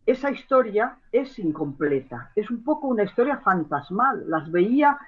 esa 0.06 0.30
historia 0.30 0.98
es 1.10 1.38
incompleta, 1.38 2.30
es 2.36 2.50
un 2.50 2.62
poco 2.62 2.88
una 2.88 3.02
historia 3.02 3.38
fantasmal, 3.38 4.24
las 4.28 4.50
veía, 4.50 4.98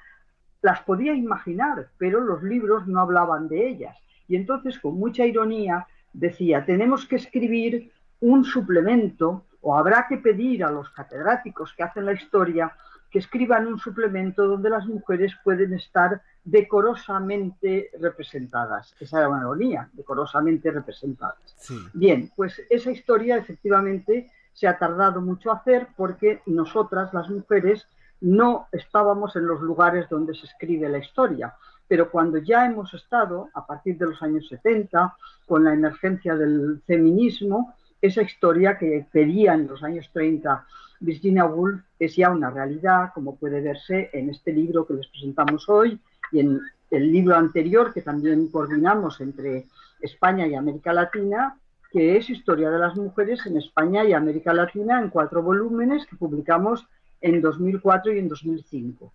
las 0.61 0.81
podía 0.83 1.15
imaginar, 1.15 1.89
pero 1.99 2.21
los 2.21 2.43
libros 2.43 2.87
no 2.87 3.01
hablaban 3.01 3.49
de 3.49 3.69
ellas. 3.69 3.97
Y 4.27 4.37
entonces, 4.37 4.79
con 4.79 4.95
mucha 4.95 5.25
ironía, 5.25 5.87
decía, 6.13 6.65
tenemos 6.65 7.07
que 7.07 7.17
escribir 7.17 7.93
un 8.21 8.45
suplemento 8.45 9.45
o 9.61 9.77
habrá 9.77 10.07
que 10.09 10.19
pedir 10.19 10.65
a 10.65 10.71
los 10.71 10.91
catedráticos 10.91 11.73
que 11.75 11.83
hacen 11.83 12.07
la 12.07 12.13
historia 12.13 12.73
que 13.11 13.19
escriban 13.19 13.67
un 13.67 13.79
suplemento 13.79 14.47
donde 14.47 14.71
las 14.71 14.87
mujeres 14.87 15.35
pueden 15.43 15.73
estar 15.75 16.21
decorosamente 16.45 17.91
representadas. 18.01 18.95
Esa 19.01 19.19
era 19.19 19.29
una 19.29 19.41
ironía, 19.41 19.89
decorosamente 19.93 20.71
representadas. 20.71 21.57
Bien, 21.93 22.31
pues 22.37 22.63
esa 22.69 22.91
historia 22.91 23.37
efectivamente 23.37 24.31
se 24.53 24.67
ha 24.67 24.77
tardado 24.77 25.21
mucho 25.21 25.51
a 25.51 25.57
hacer 25.57 25.89
porque 25.97 26.43
nosotras, 26.47 27.15
las 27.15 27.31
mujeres, 27.31 27.87
no 28.21 28.67
estábamos 28.73 29.37
en 29.37 29.47
los 29.47 29.61
lugares 29.61 30.09
donde 30.09 30.35
se 30.35 30.47
escribe 30.47 30.89
la 30.89 30.99
historia. 30.99 31.55
Pero 31.87 32.11
cuando 32.11 32.39
ya 32.39 32.67
hemos 32.67 32.93
estado, 32.93 33.49
a 33.55 33.67
partir 33.67 33.97
de 33.97 34.07
los 34.07 34.23
años 34.23 34.49
70, 34.49 35.17
con 35.47 35.65
la 35.65 35.73
emergencia 35.73 36.35
del 36.35 36.83
feminismo, 36.87 37.75
esa 38.03 38.23
historia 38.23 38.77
que 38.77 39.07
pedía 39.11 39.55
en 39.55 39.67
los 39.67 39.83
años 39.83 40.09
30 40.13 40.67
Virginia 41.01 41.45
Woolf 41.45 41.83
es 41.99 42.17
ya 42.17 42.31
una 42.31 42.51
realidad, 42.51 43.13
como 43.15 43.37
puede 43.37 43.61
verse 43.61 44.11
en 44.13 44.31
este 44.31 44.53
libro 44.53 44.87
que 44.87 44.95
les 44.95 45.07
presentamos 45.09 45.69
hoy 45.69 46.01
y 46.33 46.41
en 46.41 46.61
el 46.91 47.13
libro 47.13 47.37
anterior 47.37 47.93
que 47.93 48.03
también 48.03 48.49
coordinamos 48.49 49.21
entre 49.21 49.67
España 50.01 50.47
y 50.47 50.55
América 50.55 50.93
Latina, 50.93 51.59
que 51.91 52.17
es 52.17 52.29
Historia 52.31 52.71
de 52.71 52.79
las 52.79 52.97
Mujeres 52.97 53.45
en 53.47 53.57
España 53.57 54.05
y 54.05 54.13
América 54.13 54.53
Latina 54.53 55.01
en 55.01 55.11
cuatro 55.11 55.43
volúmenes 55.43 56.07
que 56.07 56.17
publicamos 56.17 56.87
en 57.21 57.41
2004 57.41 58.13
y 58.13 58.19
en 58.19 58.29
2005. 58.29 59.13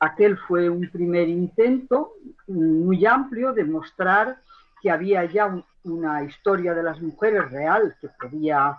Aquel 0.00 0.38
fue 0.38 0.68
un 0.68 0.88
primer 0.90 1.28
intento 1.28 2.14
muy 2.46 3.04
amplio 3.04 3.52
de 3.52 3.64
mostrar 3.64 4.38
que 4.80 4.90
había 4.90 5.24
ya 5.26 5.62
una 5.84 6.24
historia 6.24 6.74
de 6.74 6.82
las 6.82 7.00
mujeres 7.00 7.50
real 7.50 7.96
que 8.00 8.08
podía 8.08 8.78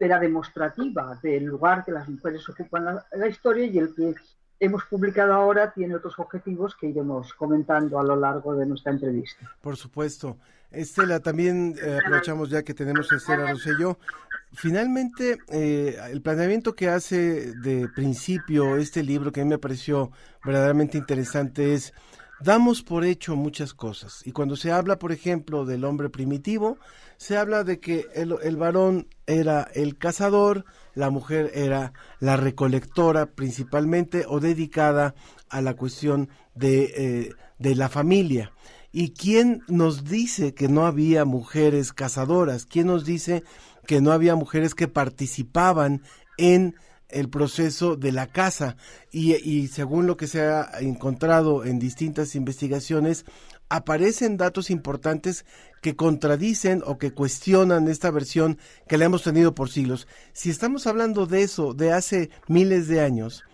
era 0.00 0.18
demostrativa 0.18 1.18
del 1.22 1.44
lugar 1.44 1.84
que 1.84 1.92
las 1.92 2.08
mujeres 2.08 2.48
ocupan 2.48 3.00
en 3.12 3.20
la, 3.20 3.28
historia 3.28 3.66
y 3.66 3.78
el 3.78 3.94
que 3.94 4.14
hemos 4.58 4.84
publicado 4.84 5.34
ahora 5.34 5.72
tiene 5.72 5.94
otros 5.94 6.18
objetivos 6.18 6.74
que 6.74 6.88
iremos 6.88 7.34
comentando 7.34 8.00
a 8.00 8.02
lo 8.02 8.16
largo 8.16 8.54
de 8.56 8.66
nuestra 8.66 8.92
entrevista. 8.92 9.50
Por 9.60 9.76
supuesto. 9.76 10.38
Estela, 10.70 11.18
también 11.18 11.74
eh, 11.82 11.98
aprovechamos 12.00 12.48
ya 12.48 12.62
que 12.62 12.74
tenemos 12.74 13.10
a 13.10 13.16
Estela 13.16 13.50
Rosselló. 13.50 13.98
Finalmente, 14.52 15.38
eh, 15.48 15.98
el 16.10 16.22
planeamiento 16.22 16.74
que 16.74 16.88
hace 16.88 17.52
de 17.54 17.88
principio 17.88 18.76
este 18.76 19.02
libro, 19.02 19.32
que 19.32 19.40
a 19.40 19.44
mí 19.44 19.50
me 19.50 19.58
pareció 19.58 20.12
verdaderamente 20.44 20.96
interesante, 20.96 21.74
es 21.74 21.92
damos 22.40 22.82
por 22.82 23.04
hecho 23.04 23.36
muchas 23.36 23.74
cosas. 23.74 24.22
Y 24.24 24.32
cuando 24.32 24.56
se 24.56 24.72
habla, 24.72 24.98
por 24.98 25.12
ejemplo, 25.12 25.64
del 25.64 25.84
hombre 25.84 26.08
primitivo, 26.08 26.78
se 27.16 27.36
habla 27.36 27.64
de 27.64 27.80
que 27.80 28.06
el, 28.14 28.56
varón 28.56 29.08
era 29.26 29.68
el 29.74 29.98
cazador, 29.98 30.64
la 30.94 31.10
mujer 31.10 31.50
era 31.54 31.92
la 32.18 32.36
recolectora 32.36 33.26
principalmente 33.26 34.24
o 34.26 34.40
dedicada 34.40 35.14
a 35.48 35.60
la 35.60 35.74
cuestión 35.74 36.28
de, 36.54 36.92
eh, 36.96 37.34
de 37.58 37.74
la 37.74 37.88
familia. 37.88 38.52
¿Y 38.92 39.10
quién 39.10 39.62
nos 39.68 40.04
dice 40.04 40.54
que 40.54 40.68
no 40.68 40.86
había 40.86 41.24
mujeres 41.24 41.92
cazadoras? 41.92 42.66
¿Quién 42.66 42.88
nos 42.88 43.04
dice 43.04 43.44
que 43.86 44.00
no 44.00 44.12
había 44.12 44.34
mujeres 44.34 44.74
que 44.74 44.88
participaban 44.88 46.02
en 46.38 46.74
el 47.12 47.28
proceso 47.28 47.96
de 47.96 48.12
la 48.12 48.26
caza? 48.26 48.76
Y, 49.10 49.34
y 49.36 49.68
según 49.68 50.06
lo 50.06 50.16
que 50.16 50.26
se 50.26 50.42
ha 50.42 50.70
encontrado 50.80 51.64
en 51.64 51.78
distintas 51.78 52.34
investigaciones, 52.34 53.24
aparecen 53.70 54.36
datos 54.36 54.68
importantes 54.68 55.46
que 55.80 55.96
contradicen 55.96 56.82
o 56.84 56.98
que 56.98 57.12
cuestionan 57.12 57.88
esta 57.88 58.10
versión 58.10 58.58
que 58.88 58.98
la 58.98 59.06
hemos 59.06 59.22
tenido 59.22 59.54
por 59.54 59.70
siglos. 59.70 60.06
Si 60.32 60.50
estamos 60.50 60.86
hablando 60.86 61.26
de 61.26 61.42
eso 61.42 61.72
de 61.72 61.92
hace 61.92 62.30
miles 62.48 62.88
de 62.88 63.00
años, 63.00 63.44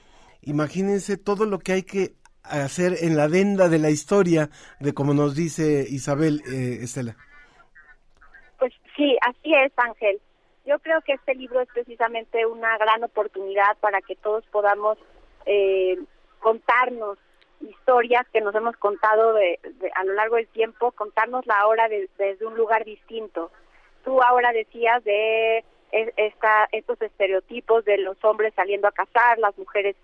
imagínense 0.42 1.16
todo 1.18 1.44
lo 1.44 1.58
que 1.58 1.72
hay 1.72 1.82
que 1.82 2.14
hacer 2.42 2.96
en 3.00 3.16
la 3.16 3.24
adenda 3.24 3.68
de 3.68 3.78
la 3.78 3.90
historia 3.90 4.50
de 4.80 4.94
como 4.94 5.14
nos 5.14 5.34
dice 5.34 5.86
Isabel 5.88 6.42
eh, 6.50 6.78
Estela. 6.82 7.16
Pues 8.58 8.72
sí, 8.96 9.16
así 9.20 9.52
es, 9.54 9.72
Ángel. 9.76 10.18
Yo 10.66 10.80
creo 10.80 11.00
que 11.02 11.12
este 11.12 11.34
libro 11.34 11.60
es 11.60 11.68
precisamente 11.68 12.44
una 12.44 12.76
gran 12.76 13.02
oportunidad 13.04 13.76
para 13.78 14.02
que 14.02 14.16
todos 14.16 14.44
podamos 14.46 14.98
eh, 15.46 15.96
contarnos 16.40 17.18
historias 17.60 18.26
que 18.32 18.40
nos 18.40 18.54
hemos 18.54 18.76
contado 18.76 19.32
de, 19.32 19.60
a 19.94 20.04
lo 20.04 20.14
largo 20.14 20.36
del 20.36 20.48
tiempo, 20.48 20.90
contarnos 20.90 21.46
la 21.46 21.66
hora 21.68 21.88
desde 21.88 22.44
un 22.44 22.56
lugar 22.56 22.84
distinto. 22.84 23.52
Tú 24.04 24.20
ahora 24.20 24.52
decías 24.52 25.02
de 25.04 25.64
esta, 25.92 26.68
estos 26.72 27.00
estereotipos 27.00 27.84
de 27.84 27.98
los 27.98 28.22
hombres 28.24 28.52
saliendo 28.54 28.88
a 28.88 28.92
cazar, 28.92 29.38
las 29.38 29.56
mujeres 29.56 29.94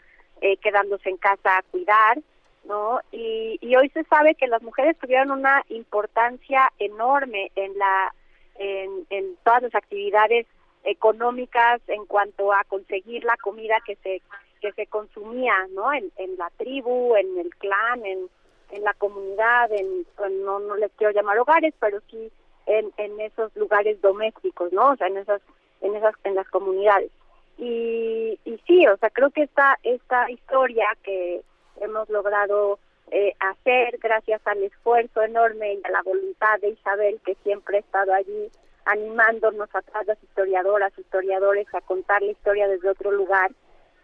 eh, 0.40 0.56
quedándose 0.58 1.10
en 1.10 1.16
casa 1.16 1.58
a 1.58 1.62
cuidar, 1.62 2.18
¿no? 2.64 3.00
Y, 3.10 3.58
y 3.60 3.74
hoy 3.74 3.88
se 3.90 4.04
sabe 4.04 4.36
que 4.36 4.46
las 4.46 4.62
mujeres 4.62 4.96
tuvieron 4.98 5.32
una 5.32 5.62
importancia 5.68 6.72
enorme 6.78 7.50
en 7.56 7.76
la 7.76 8.14
en, 8.54 9.06
en 9.10 9.36
todas 9.44 9.62
las 9.62 9.74
actividades 9.74 10.46
económicas 10.84 11.80
en 11.88 12.06
cuanto 12.06 12.52
a 12.52 12.64
conseguir 12.64 13.24
la 13.24 13.36
comida 13.36 13.76
que 13.84 13.96
se 13.96 14.22
que 14.60 14.72
se 14.72 14.86
consumía 14.86 15.54
¿no? 15.74 15.92
en, 15.92 16.12
en 16.16 16.36
la 16.36 16.48
tribu, 16.56 17.16
en 17.16 17.36
el 17.36 17.50
clan, 17.56 18.06
en, 18.06 18.28
en 18.70 18.84
la 18.84 18.94
comunidad, 18.94 19.70
en, 19.72 20.06
no, 20.44 20.60
no 20.60 20.76
les 20.76 20.92
quiero 20.92 21.12
llamar 21.12 21.36
hogares, 21.38 21.74
pero 21.80 22.00
sí 22.08 22.30
en, 22.66 22.92
en 22.96 23.20
esos 23.20 23.54
lugares 23.56 24.00
domésticos, 24.00 24.72
¿no? 24.72 24.90
O 24.90 24.96
sea, 24.96 25.08
en 25.08 25.18
esas, 25.18 25.42
en 25.80 25.96
esas, 25.96 26.14
en 26.22 26.36
las 26.36 26.48
comunidades. 26.48 27.10
Y, 27.58 28.38
y 28.44 28.58
sí, 28.66 28.86
o 28.86 28.96
sea, 28.98 29.10
creo 29.10 29.30
que 29.30 29.42
esta, 29.42 29.78
esta 29.82 30.30
historia 30.30 30.86
que 31.02 31.42
hemos 31.80 32.08
logrado 32.08 32.78
eh, 33.10 33.34
hacer 33.40 33.98
gracias 33.98 34.40
al 34.46 34.62
esfuerzo 34.62 35.22
enorme 35.22 35.74
y 35.74 35.80
a 35.84 35.90
la 35.90 36.02
voluntad 36.02 36.60
de 36.60 36.70
Isabel, 36.70 37.20
que 37.24 37.34
siempre 37.42 37.78
ha 37.78 37.80
estado 37.80 38.14
allí 38.14 38.50
animándonos 38.84 39.68
a 39.74 39.82
todas 39.82 40.06
las 40.06 40.22
historiadoras, 40.22 40.96
historiadores 40.98 41.66
a 41.74 41.80
contar 41.80 42.22
la 42.22 42.32
historia 42.32 42.68
desde 42.68 42.90
otro 42.90 43.10
lugar, 43.10 43.50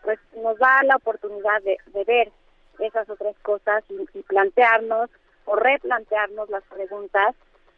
pues 0.03 0.19
nos 0.37 0.59
da 0.59 0.83
la 0.85 0.97
oportunidad 0.97 1.63
de, 1.63 1.79
ver 2.05 2.31
esas 2.79 3.09
otras 3.11 3.37
cosas 3.43 3.85
y, 3.89 4.23
plantearnos 4.23 5.11
o 5.47 5.57
replantearnos 5.57 6.49
las 6.51 6.63
preguntas 6.65 7.35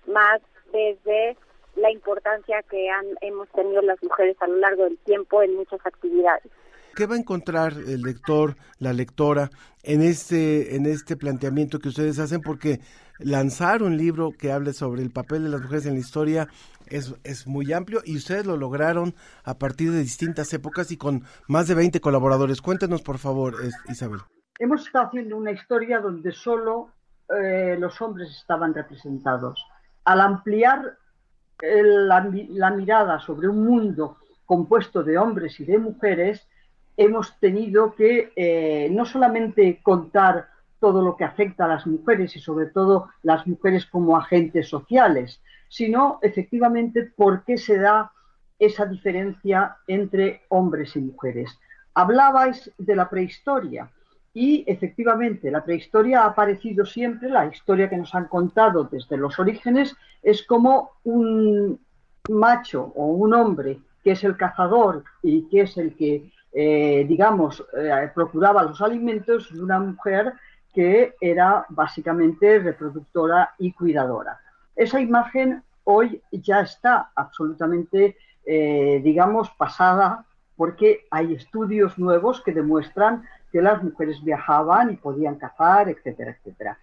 más 0.07 0.41
desde 0.73 1.37
la 1.77 1.91
importancia 1.91 2.63
que 2.65 2.91
han, 2.91 3.07
hemos 3.21 3.49
tenido 3.51 3.81
las 3.83 4.03
mujeres 4.03 4.37
a 4.41 4.47
lo 4.47 4.57
largo 4.57 4.85
del 4.85 4.99
tiempo 4.99 5.43
en 5.43 5.57
muchas 5.57 5.85
actividades. 5.87 6.51
¿Qué 6.95 7.07
va 7.07 7.15
a 7.15 7.19
encontrar 7.19 7.73
el 7.73 8.03
lector, 8.03 8.57
la 8.79 8.93
lectora, 8.93 9.51
en 9.83 10.03
este, 10.03 10.77
en 10.77 10.87
este 10.87 11.17
planteamiento 11.17 11.79
que 11.79 11.89
ustedes 11.89 12.19
hacen? 12.19 12.41
Porque 12.41 12.81
lanzar 13.19 13.83
un 13.83 13.97
libro 13.97 14.33
que 14.33 14.53
hable 14.53 14.73
sobre 14.73 15.03
el 15.03 15.11
papel 15.11 15.45
de 15.45 15.51
las 15.51 15.63
mujeres 15.63 15.87
en 15.87 15.95
la 15.95 16.01
historia 16.01 16.49
es, 16.87 17.15
es 17.25 17.47
muy 17.47 17.73
amplio 17.73 18.01
y 18.05 18.17
ustedes 18.17 18.47
lo 18.47 18.57
lograron 18.57 19.15
a 19.45 19.55
partir 19.55 19.93
de 19.93 20.01
distintas 20.01 20.53
épocas 20.53 20.91
y 20.91 20.97
con 20.97 21.25
más 21.47 21.69
de 21.69 21.75
20 21.75 22.01
colaboradores. 22.01 22.61
Cuéntenos, 22.61 23.03
por 23.03 23.19
favor, 23.19 23.55
Isabel. 23.89 24.21
Hemos 24.59 24.87
estado 24.87 25.07
haciendo 25.07 25.37
una 25.37 25.53
historia 25.53 26.01
donde 26.01 26.33
solo 26.33 26.91
eh, 27.29 27.77
los 27.79 28.01
hombres 28.03 28.31
estaban 28.37 28.75
representados. 28.75 29.65
Al 30.05 30.21
ampliar 30.21 30.99
la, 31.63 32.31
la 32.49 32.71
mirada 32.71 33.21
sobre 33.21 33.49
un 33.49 33.65
mundo 33.65 34.19
compuesto 34.45 35.03
de 35.03 35.17
hombres 35.17 35.61
y 35.61 35.65
de 35.65 35.79
mujeres, 35.79 36.49
hemos 37.01 37.35
tenido 37.39 37.95
que 37.95 38.31
eh, 38.37 38.89
no 38.91 39.07
solamente 39.07 39.81
contar 39.83 40.49
todo 40.81 41.01
lo 41.01 41.17
que 41.17 41.25
afecta 41.25 41.65
a 41.65 41.69
las 41.69 41.87
mujeres 41.87 42.37
y 42.37 42.41
sobre 42.41 42.67
todo 42.67 43.09
las 43.23 43.47
mujeres 43.47 43.87
como 43.87 44.19
agentes 44.19 44.69
sociales, 44.69 45.41
sino 45.71 46.19
efectivamente 46.21 47.11
por 47.17 47.43
qué 47.45 47.57
se 47.57 47.79
da 47.79 48.13
esa 48.59 48.85
diferencia 48.85 49.79
entre 49.87 50.43
hombres 50.51 50.95
y 50.95 51.01
mujeres. 51.01 51.59
Hablabais 51.95 52.71
de 52.77 52.95
la 52.95 53.09
prehistoria 53.09 53.91
y 54.35 54.63
efectivamente 54.67 55.51
la 55.51 55.65
prehistoria 55.65 56.25
ha 56.25 56.27
aparecido 56.27 56.85
siempre, 56.85 57.31
la 57.31 57.47
historia 57.47 57.89
que 57.89 57.97
nos 57.97 58.15
han 58.15 58.27
contado 58.27 58.85
desde 58.85 59.17
los 59.17 59.39
orígenes 59.39 59.97
es 60.23 60.43
como 60.43 60.91
un 61.05 61.81
macho 62.29 62.93
o 62.95 63.07
un 63.07 63.33
hombre 63.33 63.79
que 64.05 64.11
es 64.11 64.23
el 64.23 64.37
cazador 64.37 65.05
y 65.23 65.49
que 65.49 65.63
es 65.63 65.79
el 65.79 65.97
que, 65.97 66.31
eh, 66.53 67.05
digamos, 67.09 67.65
eh, 67.77 68.11
procuraba 68.15 68.63
los 68.65 68.81
alimentos 68.81 69.53
de 69.53 69.63
una 69.63 69.79
mujer 69.79 70.33
que 70.73 71.15
era 71.21 71.65
básicamente 71.69 72.59
reproductora 72.59 73.55
y 73.59 73.73
cuidadora. 73.73 74.41
Esa 74.75 75.01
imagen 75.01 75.63
hoy 75.85 76.23
ya 76.33 76.61
está 76.61 77.11
absolutamente, 77.15 78.17
eh, 78.45 79.01
digamos, 79.03 79.51
pasada 79.51 80.25
porque 80.57 81.07
hay 81.11 81.35
estudios 81.35 81.99
nuevos 81.99 82.43
que 82.43 82.53
demuestran 82.53 83.25
que 83.51 83.63
las 83.63 83.83
mujeres 83.83 84.23
viajaban 84.23 84.91
y 84.91 84.97
podían 84.97 85.37
cazar, 85.37 85.89
etcétera, 85.89 86.33
etcétera. 86.33 86.79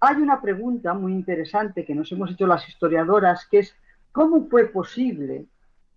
Hay 0.00 0.16
una 0.16 0.40
pregunta 0.40 0.94
muy 0.94 1.12
interesante 1.12 1.84
que 1.84 1.94
nos 1.94 2.10
hemos 2.12 2.30
hecho 2.30 2.46
las 2.46 2.68
historiadoras, 2.68 3.46
que 3.46 3.60
es 3.60 3.76
¿cómo 4.12 4.48
fue 4.48 4.66
posible 4.66 5.46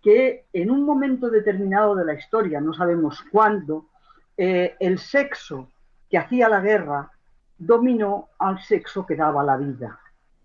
que 0.03 0.45
en 0.51 0.69
un 0.69 0.83
momento 0.83 1.29
determinado 1.29 1.95
de 1.95 2.03
la 2.03 2.13
historia, 2.13 2.59
no 2.59 2.73
sabemos 2.73 3.23
cuándo, 3.31 3.87
eh, 4.35 4.75
el 4.79 4.99
sexo 4.99 5.69
que 6.09 6.17
hacía 6.17 6.49
la 6.49 6.59
guerra 6.59 7.09
dominó 7.57 8.27
al 8.37 8.61
sexo 8.61 9.05
que 9.05 9.15
daba 9.15 9.43
la 9.43 9.55
vida. 9.55 9.97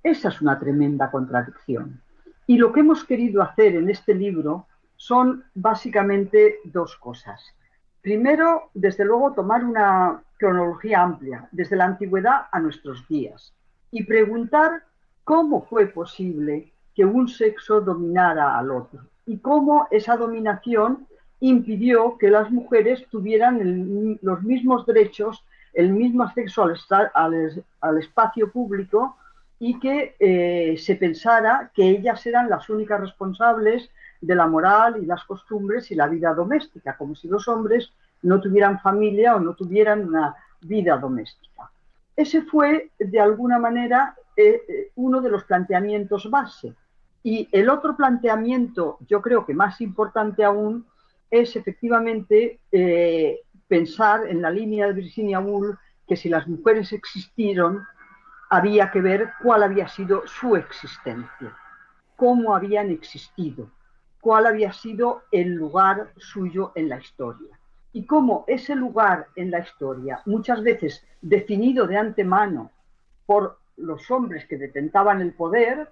Esa 0.03 0.29
es 0.29 0.41
una 0.41 0.59
tremenda 0.59 1.11
contradicción. 1.11 2.01
Y 2.47 2.57
lo 2.57 2.73
que 2.73 2.81
hemos 2.81 3.05
querido 3.05 3.43
hacer 3.43 3.75
en 3.75 3.91
este 3.91 4.15
libro 4.15 4.69
son 4.97 5.45
básicamente 5.55 6.61
dos 6.65 6.97
cosas. 6.97 7.43
Primero, 8.01 8.71
desde 8.75 9.05
luego, 9.05 9.33
tomar 9.33 9.65
una 9.65 10.23
cronología 10.39 11.03
amplia, 11.03 11.49
desde 11.51 11.75
la 11.75 11.87
antigüedad 11.87 12.47
a 12.53 12.61
nuestros 12.61 13.07
días, 13.09 13.53
y 13.91 14.05
preguntar 14.05 14.85
cómo 15.25 15.63
fue 15.63 15.87
posible 15.87 16.73
que 16.95 17.05
un 17.05 17.27
sexo 17.27 17.81
dominara 17.81 18.57
al 18.57 18.71
otro 18.71 19.01
y 19.29 19.39
cómo 19.39 19.87
esa 19.91 20.17
dominación 20.17 21.07
impidió 21.41 22.17
que 22.19 22.31
las 22.31 22.51
mujeres 22.51 23.07
tuvieran 23.11 24.19
los 24.23 24.43
mismos 24.43 24.87
derechos 24.87 25.45
el 25.75 25.93
mismo 25.93 26.25
acceso 26.25 26.67
al, 27.15 27.99
espacio 27.99 28.51
público 28.51 29.17
y 29.61 29.79
que 29.79 30.17
eh, 30.19 30.77
se 30.79 30.97
pensara 30.97 31.71
que 31.75 31.89
ellas 31.91 32.27
eran 32.27 32.49
las 32.49 32.69
únicas 32.71 33.01
responsables 33.01 33.91
de 34.21 34.35
la 34.35 34.47
moral 34.47 34.97
y 35.01 35.07
las 35.07 35.25
costumbres 35.25 35.91
y 35.91 35.95
la 35.95 36.09
vida 36.09 36.33
doméstica, 36.33 36.97
como 36.97 37.15
si 37.15 37.29
los 37.29 37.47
hombres 37.49 37.93
no 38.23 38.41
tuvieran 38.41 38.81
familia 38.81 39.37
o 39.37 39.41
no 39.41 39.55
tuvieran 39.55 40.09
una 40.09 40.35
vida 40.63 40.97
doméstica. 40.97 41.71
Ese 42.17 42.43
fue, 42.43 42.91
de 42.99 43.21
alguna 43.21 43.59
manera, 43.59 44.17
eh, 44.37 44.63
eh, 44.67 44.91
uno 44.97 45.21
de 45.21 45.31
los 45.31 45.45
planteamientos 45.45 46.29
base. 46.31 46.75
Y 47.23 47.49
el 47.53 47.69
otro 47.69 47.97
planteamiento, 47.97 48.99
yo 49.07 49.21
creo 49.21 49.45
que 49.45 49.55
más 49.55 49.81
importante 49.81 50.45
aún, 50.45 50.87
es 51.31 51.57
efectivamente 51.57 52.61
pensar 53.67 54.27
en 54.27 54.41
la 54.41 54.51
línea 54.51 54.87
de 54.87 54.95
Virginia 54.95 55.41
Woolf 55.41 55.79
que 56.07 56.17
si 56.17 56.29
las 56.29 56.49
mujeres 56.49 56.93
existieron, 56.93 57.87
había 58.49 58.91
que 58.91 59.03
ver 59.03 59.33
cuál 59.43 59.63
había 59.63 59.89
sido 59.89 60.27
su 60.27 60.57
existencia, 60.57 61.55
cómo 62.17 62.55
habían 62.55 62.91
existido, 62.91 63.71
cuál 64.21 64.47
había 64.47 64.73
sido 64.73 65.23
el 65.31 65.53
lugar 65.53 66.13
suyo 66.17 66.73
en 66.75 66.89
la 66.89 66.99
historia. 66.99 67.59
Y 67.93 68.07
cómo 68.07 68.45
ese 68.47 68.75
lugar 68.75 69.29
en 69.37 69.51
la 69.51 69.59
historia, 69.61 70.23
muchas 70.25 70.63
veces 70.63 71.07
definido 71.21 71.87
de 71.87 71.99
antemano 71.99 72.71
por 73.27 73.59
los 73.77 74.11
hombres 74.11 74.47
que 74.47 74.57
detentaban 74.57 75.21
el 75.21 75.35
poder, 75.35 75.91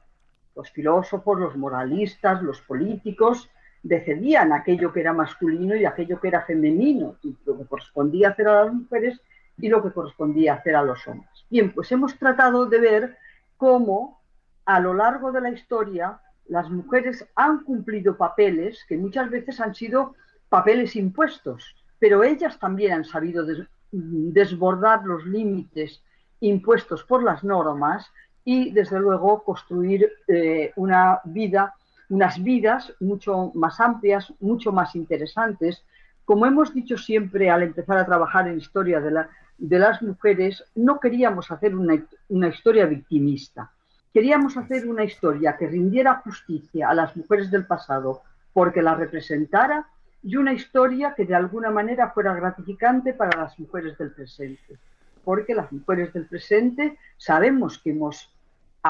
los 0.57 0.70
filósofos, 0.70 1.38
los 1.38 1.57
moralistas, 1.57 2.42
los 2.42 2.61
políticos, 2.62 3.50
decidían 3.82 4.52
aquello 4.52 4.92
que 4.92 5.00
era 5.00 5.12
masculino 5.12 5.76
y 5.76 5.84
aquello 5.84 6.18
que 6.18 6.28
era 6.28 6.42
femenino, 6.42 7.16
y 7.22 7.36
lo 7.44 7.59
que 7.59 7.66
correspondía 7.66 8.30
hacer 8.30 8.48
a 8.48 8.64
las 8.64 8.72
mujeres 8.72 9.20
y 9.59 9.68
lo 9.68 9.82
que 9.82 9.92
correspondía 9.92 10.54
hacer 10.54 10.74
a 10.74 10.82
los 10.82 11.07
hombres. 11.07 11.30
Bien, 11.48 11.72
pues 11.72 11.92
hemos 11.92 12.18
tratado 12.18 12.66
de 12.66 12.80
ver 12.80 13.18
cómo 13.57 14.20
a 14.64 14.80
lo 14.80 14.94
largo 14.94 15.30
de 15.30 15.40
la 15.40 15.50
historia 15.50 16.20
las 16.46 16.70
mujeres 16.70 17.26
han 17.36 17.62
cumplido 17.62 18.16
papeles 18.16 18.84
que 18.88 18.96
muchas 18.96 19.30
veces 19.30 19.61
han 19.61 19.74
sido 19.74 20.14
papeles 20.48 20.96
impuestos, 20.96 21.76
pero 21.98 22.22
ellas 22.24 22.59
también 22.59 22.92
han 22.92 23.04
sabido 23.04 23.44
desbordar 23.90 25.04
los 25.04 25.24
límites 25.26 26.02
impuestos 26.40 27.04
por 27.04 27.22
las 27.22 27.42
normas 27.44 28.11
y 28.47 28.70
desde 28.70 29.01
luego 29.01 29.42
construir 29.42 30.09
eh, 30.28 30.72
una 30.76 31.20
vida 31.24 31.74
unas 32.09 32.42
vidas 32.42 32.92
mucho 33.01 33.51
más 33.55 33.80
amplias, 33.80 34.32
mucho 34.40 34.70
más 34.72 34.94
interesantes. 34.94 35.82
Como 36.24 36.47
hemos 36.47 36.72
dicho 36.72 36.97
siempre 36.97 37.51
al 37.51 37.64
empezar 37.64 37.99
a 37.99 38.07
trabajar 38.07 38.47
en 38.47 38.59
historia 38.59 39.01
de, 39.01 39.11
la, 39.11 39.28
de 39.59 39.78
las 39.80 40.01
mujeres, 40.03 40.64
no 40.76 41.01
queríamos 41.01 41.51
hacer 41.51 41.74
una, 41.74 42.01
una 42.28 42.49
historia 42.49 42.86
victimista. 42.86 43.72
Queríamos 44.12 44.57
hacer 44.57 44.88
una 44.88 45.03
historia 45.03 45.57
que 45.57 45.66
rindiera 45.66 46.22
justicia 46.24 46.88
a 46.88 46.94
las 46.94 47.16
mujeres 47.16 47.51
del 47.51 47.66
pasado 47.66 48.22
porque 48.53 48.80
la 48.80 48.94
representara 48.94 49.88
y 50.22 50.36
una 50.36 50.53
historia 50.53 51.14
que 51.14 51.26
de 51.26 51.34
alguna 51.34 51.70
manera 51.70 52.11
fuera 52.11 52.34
gratificante 52.34 53.12
para 53.12 53.42
las 53.42 53.59
mujeres 53.59 53.99
del 53.99 54.12
presente. 54.12 54.78
Porque 55.24 55.55
las 55.55 55.70
mujeres 55.72 56.12
del 56.12 56.26
presente 56.26 56.97
sabemos 57.16 57.78
que 57.78 57.90
hemos 57.90 58.32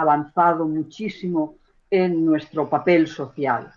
avanzado 0.00 0.66
muchísimo 0.66 1.56
en 1.90 2.24
nuestro 2.24 2.68
papel 2.68 3.06
social. 3.06 3.70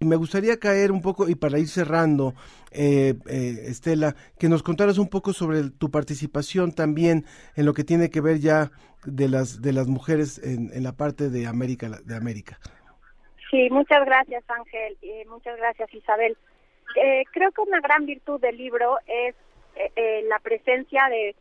Me 0.00 0.16
gustaría 0.16 0.58
caer 0.58 0.90
un 0.90 1.00
poco, 1.00 1.28
y 1.28 1.36
para 1.36 1.58
ir 1.58 1.68
cerrando, 1.68 2.34
eh, 2.72 3.14
eh, 3.28 3.54
Estela, 3.68 4.16
que 4.38 4.48
nos 4.48 4.62
contaras 4.62 4.98
un 4.98 5.08
poco 5.08 5.32
sobre 5.32 5.70
tu 5.70 5.90
participación 5.90 6.72
también 6.72 7.24
en 7.54 7.66
lo 7.66 7.72
que 7.72 7.84
tiene 7.84 8.10
que 8.10 8.20
ver 8.20 8.40
ya 8.40 8.72
de 9.04 9.28
las, 9.28 9.62
de 9.62 9.72
las 9.72 9.86
mujeres 9.86 10.40
en, 10.42 10.70
la 10.82 10.92
parte 10.92 11.30
de 11.30 11.46
América, 11.46 11.88
de 12.04 12.16
América. 12.16 12.58
Sí, 13.50 13.68
muchas 13.70 14.04
gracias 14.04 14.42
Ángel, 14.48 14.96
y 15.02 15.28
muchas 15.28 15.56
gracias 15.56 15.92
Isabel. 15.94 16.36
Eh, 17.00 17.22
creo 17.32 17.52
que 17.52 17.60
una 17.60 17.80
gran 17.80 18.04
virtud 18.06 18.40
del 18.40 18.56
libro 18.56 18.98
es 19.06 19.34
la 20.28 20.38
presencia 20.40 21.08
de, 21.08 21.34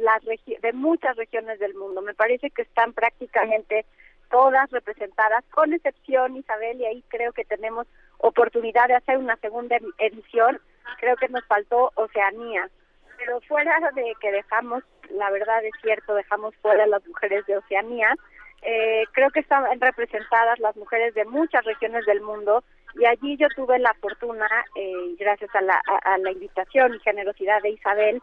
las 0.00 0.22
de 0.24 0.72
muchas 0.72 1.16
regiones 1.16 1.58
del 1.58 1.74
mundo. 1.74 2.02
Me 2.02 2.14
parece 2.14 2.50
que 2.50 2.62
están 2.62 2.92
prácticamente 2.92 3.84
todas 4.30 4.70
representadas, 4.70 5.44
con 5.50 5.72
excepción 5.72 6.36
Isabel, 6.36 6.80
y 6.80 6.86
ahí 6.86 7.04
creo 7.08 7.32
que 7.32 7.44
tenemos 7.44 7.86
oportunidad 8.18 8.88
de 8.88 8.96
hacer 8.96 9.16
una 9.16 9.36
segunda 9.36 9.78
edición, 9.98 10.60
creo 11.00 11.16
que 11.16 11.28
nos 11.28 11.44
faltó 11.46 11.92
Oceanía, 11.94 12.68
pero 13.16 13.40
fuera 13.42 13.78
de 13.94 14.12
que 14.20 14.30
dejamos, 14.30 14.84
la 15.10 15.30
verdad 15.30 15.64
es 15.64 15.72
cierto, 15.82 16.14
dejamos 16.14 16.54
fuera 16.56 16.86
las 16.86 17.06
mujeres 17.06 17.46
de 17.46 17.56
Oceanía, 17.56 18.14
eh, 18.62 19.04
creo 19.12 19.30
que 19.30 19.40
están 19.40 19.64
representadas 19.80 20.58
las 20.58 20.76
mujeres 20.76 21.14
de 21.14 21.24
muchas 21.24 21.64
regiones 21.64 22.04
del 22.06 22.20
mundo 22.20 22.64
y 22.94 23.04
allí 23.06 23.36
yo 23.36 23.46
tuve 23.54 23.78
la 23.78 23.94
fortuna, 23.94 24.48
eh, 24.74 25.14
gracias 25.18 25.54
a 25.54 25.60
la, 25.60 25.80
a 26.04 26.18
la 26.18 26.32
invitación 26.32 26.94
y 26.94 26.98
generosidad 27.00 27.62
de 27.62 27.70
Isabel, 27.70 28.20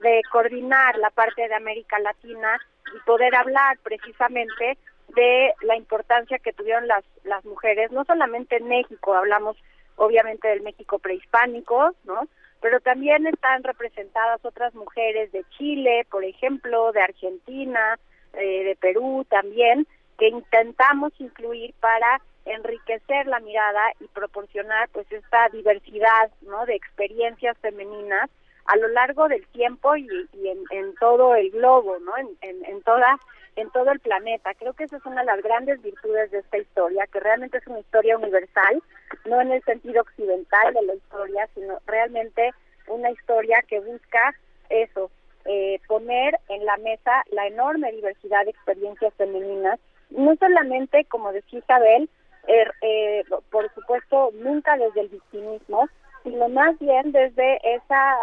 de 0.00 0.22
coordinar 0.30 0.96
la 0.98 1.10
parte 1.10 1.48
de 1.48 1.54
América 1.54 1.98
Latina 1.98 2.58
y 2.94 2.98
poder 3.06 3.34
hablar 3.34 3.78
precisamente 3.82 4.78
de 5.08 5.52
la 5.62 5.76
importancia 5.76 6.38
que 6.38 6.52
tuvieron 6.52 6.86
las, 6.86 7.04
las 7.24 7.44
mujeres, 7.44 7.90
no 7.90 8.04
solamente 8.04 8.56
en 8.56 8.68
México, 8.68 9.14
hablamos 9.14 9.56
obviamente 9.96 10.48
del 10.48 10.62
México 10.62 10.98
prehispánico, 10.98 11.94
¿no? 12.04 12.28
Pero 12.60 12.80
también 12.80 13.26
están 13.26 13.62
representadas 13.62 14.44
otras 14.44 14.74
mujeres 14.74 15.30
de 15.32 15.44
Chile, 15.56 16.06
por 16.10 16.24
ejemplo, 16.24 16.92
de 16.92 17.02
Argentina, 17.02 17.98
eh, 18.34 18.64
de 18.64 18.76
Perú 18.76 19.26
también, 19.28 19.86
que 20.18 20.28
intentamos 20.28 21.12
incluir 21.18 21.74
para 21.80 22.20
enriquecer 22.44 23.26
la 23.26 23.40
mirada 23.40 23.92
y 24.00 24.06
proporcionar 24.08 24.88
pues 24.90 25.10
esta 25.12 25.48
diversidad, 25.50 26.30
¿no? 26.42 26.66
De 26.66 26.74
experiencias 26.74 27.56
femeninas 27.58 28.28
a 28.68 28.76
lo 28.76 28.88
largo 28.88 29.28
del 29.28 29.46
tiempo 29.48 29.96
y, 29.96 30.06
en, 30.06 30.64
en, 30.70 30.94
todo 30.96 31.34
el 31.34 31.50
globo, 31.50 31.98
¿no? 31.98 32.16
En, 32.16 32.28
en, 32.42 32.64
en 32.64 32.82
toda 32.82 33.18
en 33.56 33.70
todo 33.70 33.90
el 33.90 33.98
planeta. 33.98 34.54
Creo 34.54 34.72
que 34.72 34.84
esa 34.84 34.98
es 34.98 35.04
una 35.04 35.22
de 35.22 35.26
las 35.26 35.42
grandes 35.42 35.82
virtudes 35.82 36.30
de 36.30 36.38
esta 36.38 36.58
historia, 36.58 37.08
que 37.12 37.18
realmente 37.18 37.58
es 37.58 37.66
una 37.66 37.80
historia 37.80 38.16
universal, 38.16 38.80
no 39.24 39.40
en 39.40 39.50
el 39.50 39.62
sentido 39.64 40.02
occidental 40.02 40.74
de 40.74 40.82
la 40.82 40.94
historia, 40.94 41.48
sino 41.54 41.78
realmente 41.86 42.52
una 42.86 43.10
historia 43.10 43.58
que 43.66 43.80
busca 43.80 44.34
eso, 44.70 45.10
eh, 45.44 45.80
poner 45.88 46.38
en 46.48 46.64
la 46.66 46.76
mesa 46.76 47.24
la 47.32 47.46
enorme 47.48 47.90
diversidad 47.90 48.44
de 48.44 48.50
experiencias 48.50 49.12
femeninas, 49.14 49.80
no 50.10 50.36
solamente, 50.36 51.04
como 51.06 51.32
decía 51.32 51.58
Isabel, 51.58 52.08
er, 52.46 52.72
eh, 52.82 53.24
por 53.50 53.72
supuesto, 53.74 54.30
nunca 54.34 54.76
desde 54.76 55.00
el 55.00 55.08
victimismo, 55.08 55.88
sino 56.22 56.48
más 56.48 56.78
bien 56.78 57.12
desde 57.12 57.58
esa 57.74 58.18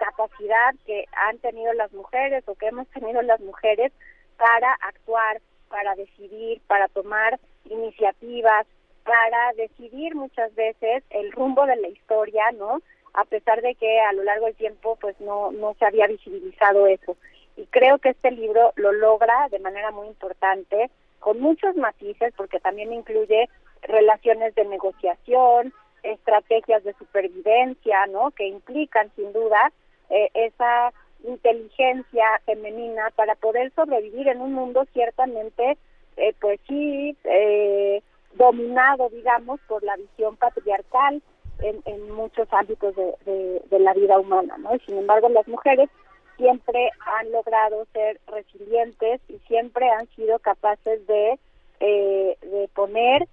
capacidad 0.00 0.74
que 0.86 1.04
han 1.12 1.38
tenido 1.38 1.72
las 1.74 1.92
mujeres 1.92 2.42
o 2.48 2.54
que 2.54 2.68
hemos 2.68 2.88
tenido 2.88 3.20
las 3.22 3.40
mujeres 3.40 3.92
para 4.38 4.72
actuar, 4.80 5.40
para 5.68 5.94
decidir, 5.94 6.60
para 6.66 6.88
tomar 6.88 7.38
iniciativas, 7.66 8.66
para 9.04 9.52
decidir 9.56 10.14
muchas 10.14 10.54
veces 10.54 11.04
el 11.10 11.30
rumbo 11.32 11.66
de 11.66 11.76
la 11.76 11.88
historia, 11.88 12.50
¿no? 12.52 12.80
A 13.12 13.24
pesar 13.24 13.60
de 13.60 13.74
que 13.74 14.00
a 14.00 14.12
lo 14.12 14.22
largo 14.22 14.46
del 14.46 14.56
tiempo 14.56 14.96
pues 15.00 15.20
no 15.20 15.52
no 15.52 15.74
se 15.78 15.84
había 15.84 16.06
visibilizado 16.06 16.86
eso. 16.86 17.16
Y 17.56 17.66
creo 17.66 17.98
que 17.98 18.10
este 18.10 18.30
libro 18.30 18.72
lo 18.76 18.92
logra 18.92 19.48
de 19.50 19.58
manera 19.58 19.90
muy 19.90 20.06
importante 20.06 20.90
con 21.18 21.40
muchos 21.40 21.76
matices 21.76 22.32
porque 22.36 22.60
también 22.60 22.92
incluye 22.92 23.50
relaciones 23.82 24.54
de 24.54 24.64
negociación, 24.64 25.74
estrategias 26.02 26.82
de 26.84 26.94
supervivencia, 26.94 28.06
¿no? 28.06 28.30
Que 28.30 28.46
implican 28.46 29.10
sin 29.16 29.32
duda 29.32 29.72
eh, 30.10 30.30
esa 30.34 30.92
inteligencia 31.24 32.40
femenina 32.46 33.10
para 33.16 33.34
poder 33.34 33.72
sobrevivir 33.74 34.28
en 34.28 34.40
un 34.40 34.54
mundo 34.54 34.86
ciertamente, 34.92 35.76
eh, 36.16 36.34
pues 36.40 36.60
sí, 36.66 37.16
eh, 37.24 38.02
dominado, 38.34 39.08
digamos, 39.10 39.60
por 39.68 39.82
la 39.82 39.96
visión 39.96 40.36
patriarcal 40.36 41.22
en, 41.62 41.82
en 41.84 42.10
muchos 42.12 42.48
ámbitos 42.52 42.94
de, 42.96 43.62
de, 43.70 43.78
la 43.78 43.92
vida 43.92 44.18
humana, 44.18 44.56
¿no? 44.58 44.74
Y 44.74 44.80
sin 44.80 44.98
embargo, 44.98 45.28
las 45.28 45.46
mujeres 45.46 45.90
siempre 46.36 46.90
han 47.00 47.30
logrado 47.32 47.86
ser 47.92 48.18
resilientes 48.28 49.20
y 49.28 49.38
siempre 49.46 49.88
han 49.90 50.08
sido 50.16 50.38
capaces 50.38 51.06
de, 51.06 51.38
eh, 51.80 52.38
de 52.40 52.68
poner, 52.74 53.28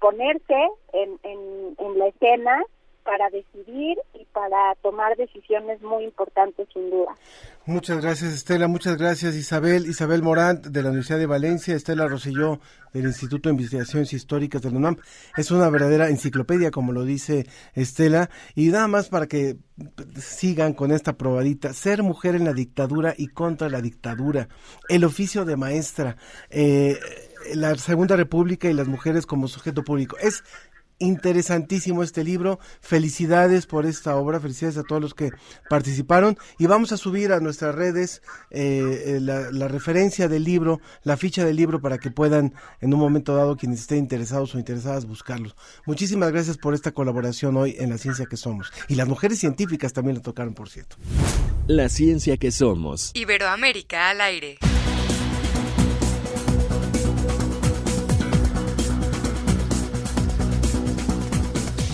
ponerse 0.00 0.68
en, 0.92 1.18
en, 1.22 1.76
en 1.78 1.98
la 1.98 2.08
escena 2.08 2.62
para 3.04 3.28
decidir 3.30 3.98
y 4.14 4.24
para 4.32 4.74
tomar 4.82 5.16
decisiones 5.16 5.80
muy 5.82 6.04
importantes 6.04 6.68
sin 6.72 6.90
duda. 6.90 7.14
Muchas 7.66 8.00
gracias 8.00 8.32
Estela, 8.32 8.66
muchas 8.66 8.96
gracias 8.96 9.34
Isabel, 9.34 9.86
Isabel 9.86 10.22
Morant 10.22 10.66
de 10.66 10.82
la 10.82 10.88
Universidad 10.88 11.18
de 11.18 11.26
Valencia, 11.26 11.74
Estela 11.74 12.08
Roselló 12.08 12.60
del 12.92 13.04
Instituto 13.04 13.48
de 13.48 13.54
Investigaciones 13.54 14.12
Históricas 14.12 14.62
del 14.62 14.76
UNAM. 14.76 14.96
Es 15.36 15.50
una 15.50 15.70
verdadera 15.70 16.08
enciclopedia, 16.08 16.70
como 16.70 16.92
lo 16.92 17.04
dice 17.04 17.46
Estela, 17.74 18.30
y 18.54 18.68
nada 18.68 18.88
más 18.88 19.08
para 19.08 19.26
que 19.26 19.56
sigan 20.16 20.74
con 20.74 20.92
esta 20.92 21.16
probadita, 21.16 21.72
ser 21.72 22.02
mujer 22.02 22.34
en 22.34 22.44
la 22.44 22.52
dictadura 22.52 23.14
y 23.16 23.28
contra 23.28 23.68
la 23.68 23.80
dictadura, 23.80 24.48
el 24.88 25.04
oficio 25.04 25.44
de 25.44 25.56
maestra, 25.56 26.16
eh, 26.50 26.98
la 27.54 27.74
Segunda 27.76 28.16
República 28.16 28.68
y 28.68 28.74
las 28.74 28.88
mujeres 28.88 29.26
como 29.26 29.48
sujeto 29.48 29.82
público. 29.82 30.16
Es 30.18 30.44
interesantísimo 31.02 32.02
este 32.02 32.24
libro. 32.24 32.58
Felicidades 32.80 33.66
por 33.66 33.86
esta 33.86 34.16
obra, 34.16 34.40
felicidades 34.40 34.78
a 34.78 34.82
todos 34.82 35.02
los 35.02 35.14
que 35.14 35.30
participaron. 35.68 36.38
Y 36.58 36.66
vamos 36.66 36.92
a 36.92 36.96
subir 36.96 37.32
a 37.32 37.40
nuestras 37.40 37.74
redes 37.74 38.22
eh, 38.50 39.16
eh, 39.16 39.20
la, 39.20 39.68
referencia 39.68 40.28
del 40.28 40.44
libro, 40.44 40.80
la 41.02 41.16
ficha 41.16 41.44
del 41.44 41.56
libro 41.56 41.80
para 41.80 41.98
que 41.98 42.10
puedan 42.10 42.54
en 42.80 42.94
un 42.94 43.00
momento 43.00 43.34
dado 43.34 43.56
quienes 43.56 43.80
estén 43.80 43.98
interesados 43.98 44.54
o 44.54 44.58
interesadas 44.58 45.06
buscarlos. 45.06 45.56
Muchísimas 45.86 46.30
gracias 46.32 46.56
por 46.56 46.74
esta 46.74 46.92
colaboración 46.92 47.56
hoy 47.56 47.76
en 47.78 47.90
La 47.90 47.98
Ciencia 47.98 48.26
que 48.26 48.36
Somos. 48.36 48.72
Y 48.88 48.94
las 48.94 49.08
mujeres 49.08 49.38
científicas 49.38 49.92
también 49.92 50.16
lo 50.16 50.22
tocaron, 50.22 50.54
por 50.54 50.68
cierto. 50.68 50.96
La 51.66 51.88
Ciencia 51.88 52.36
que 52.36 52.50
Somos. 52.50 53.10
Iberoamérica 53.14 54.10
al 54.10 54.20
aire. 54.20 54.58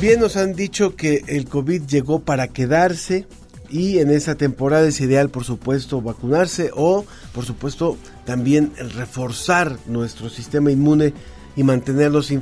Bien 0.00 0.20
nos 0.20 0.36
han 0.36 0.54
dicho 0.54 0.94
que 0.94 1.24
el 1.26 1.48
COVID 1.48 1.82
llegó 1.82 2.20
para 2.20 2.46
quedarse 2.46 3.26
y 3.68 3.98
en 3.98 4.10
esa 4.10 4.36
temporada 4.36 4.86
es 4.86 5.00
ideal, 5.00 5.28
por 5.28 5.42
supuesto, 5.42 6.00
vacunarse 6.00 6.70
o, 6.72 7.04
por 7.32 7.44
supuesto, 7.44 7.98
también 8.24 8.72
reforzar 8.94 9.76
nuestro 9.86 10.28
sistema 10.28 10.70
inmune 10.70 11.14
y 11.56 11.64
mantenerlos 11.64 12.30
informados 12.30 12.38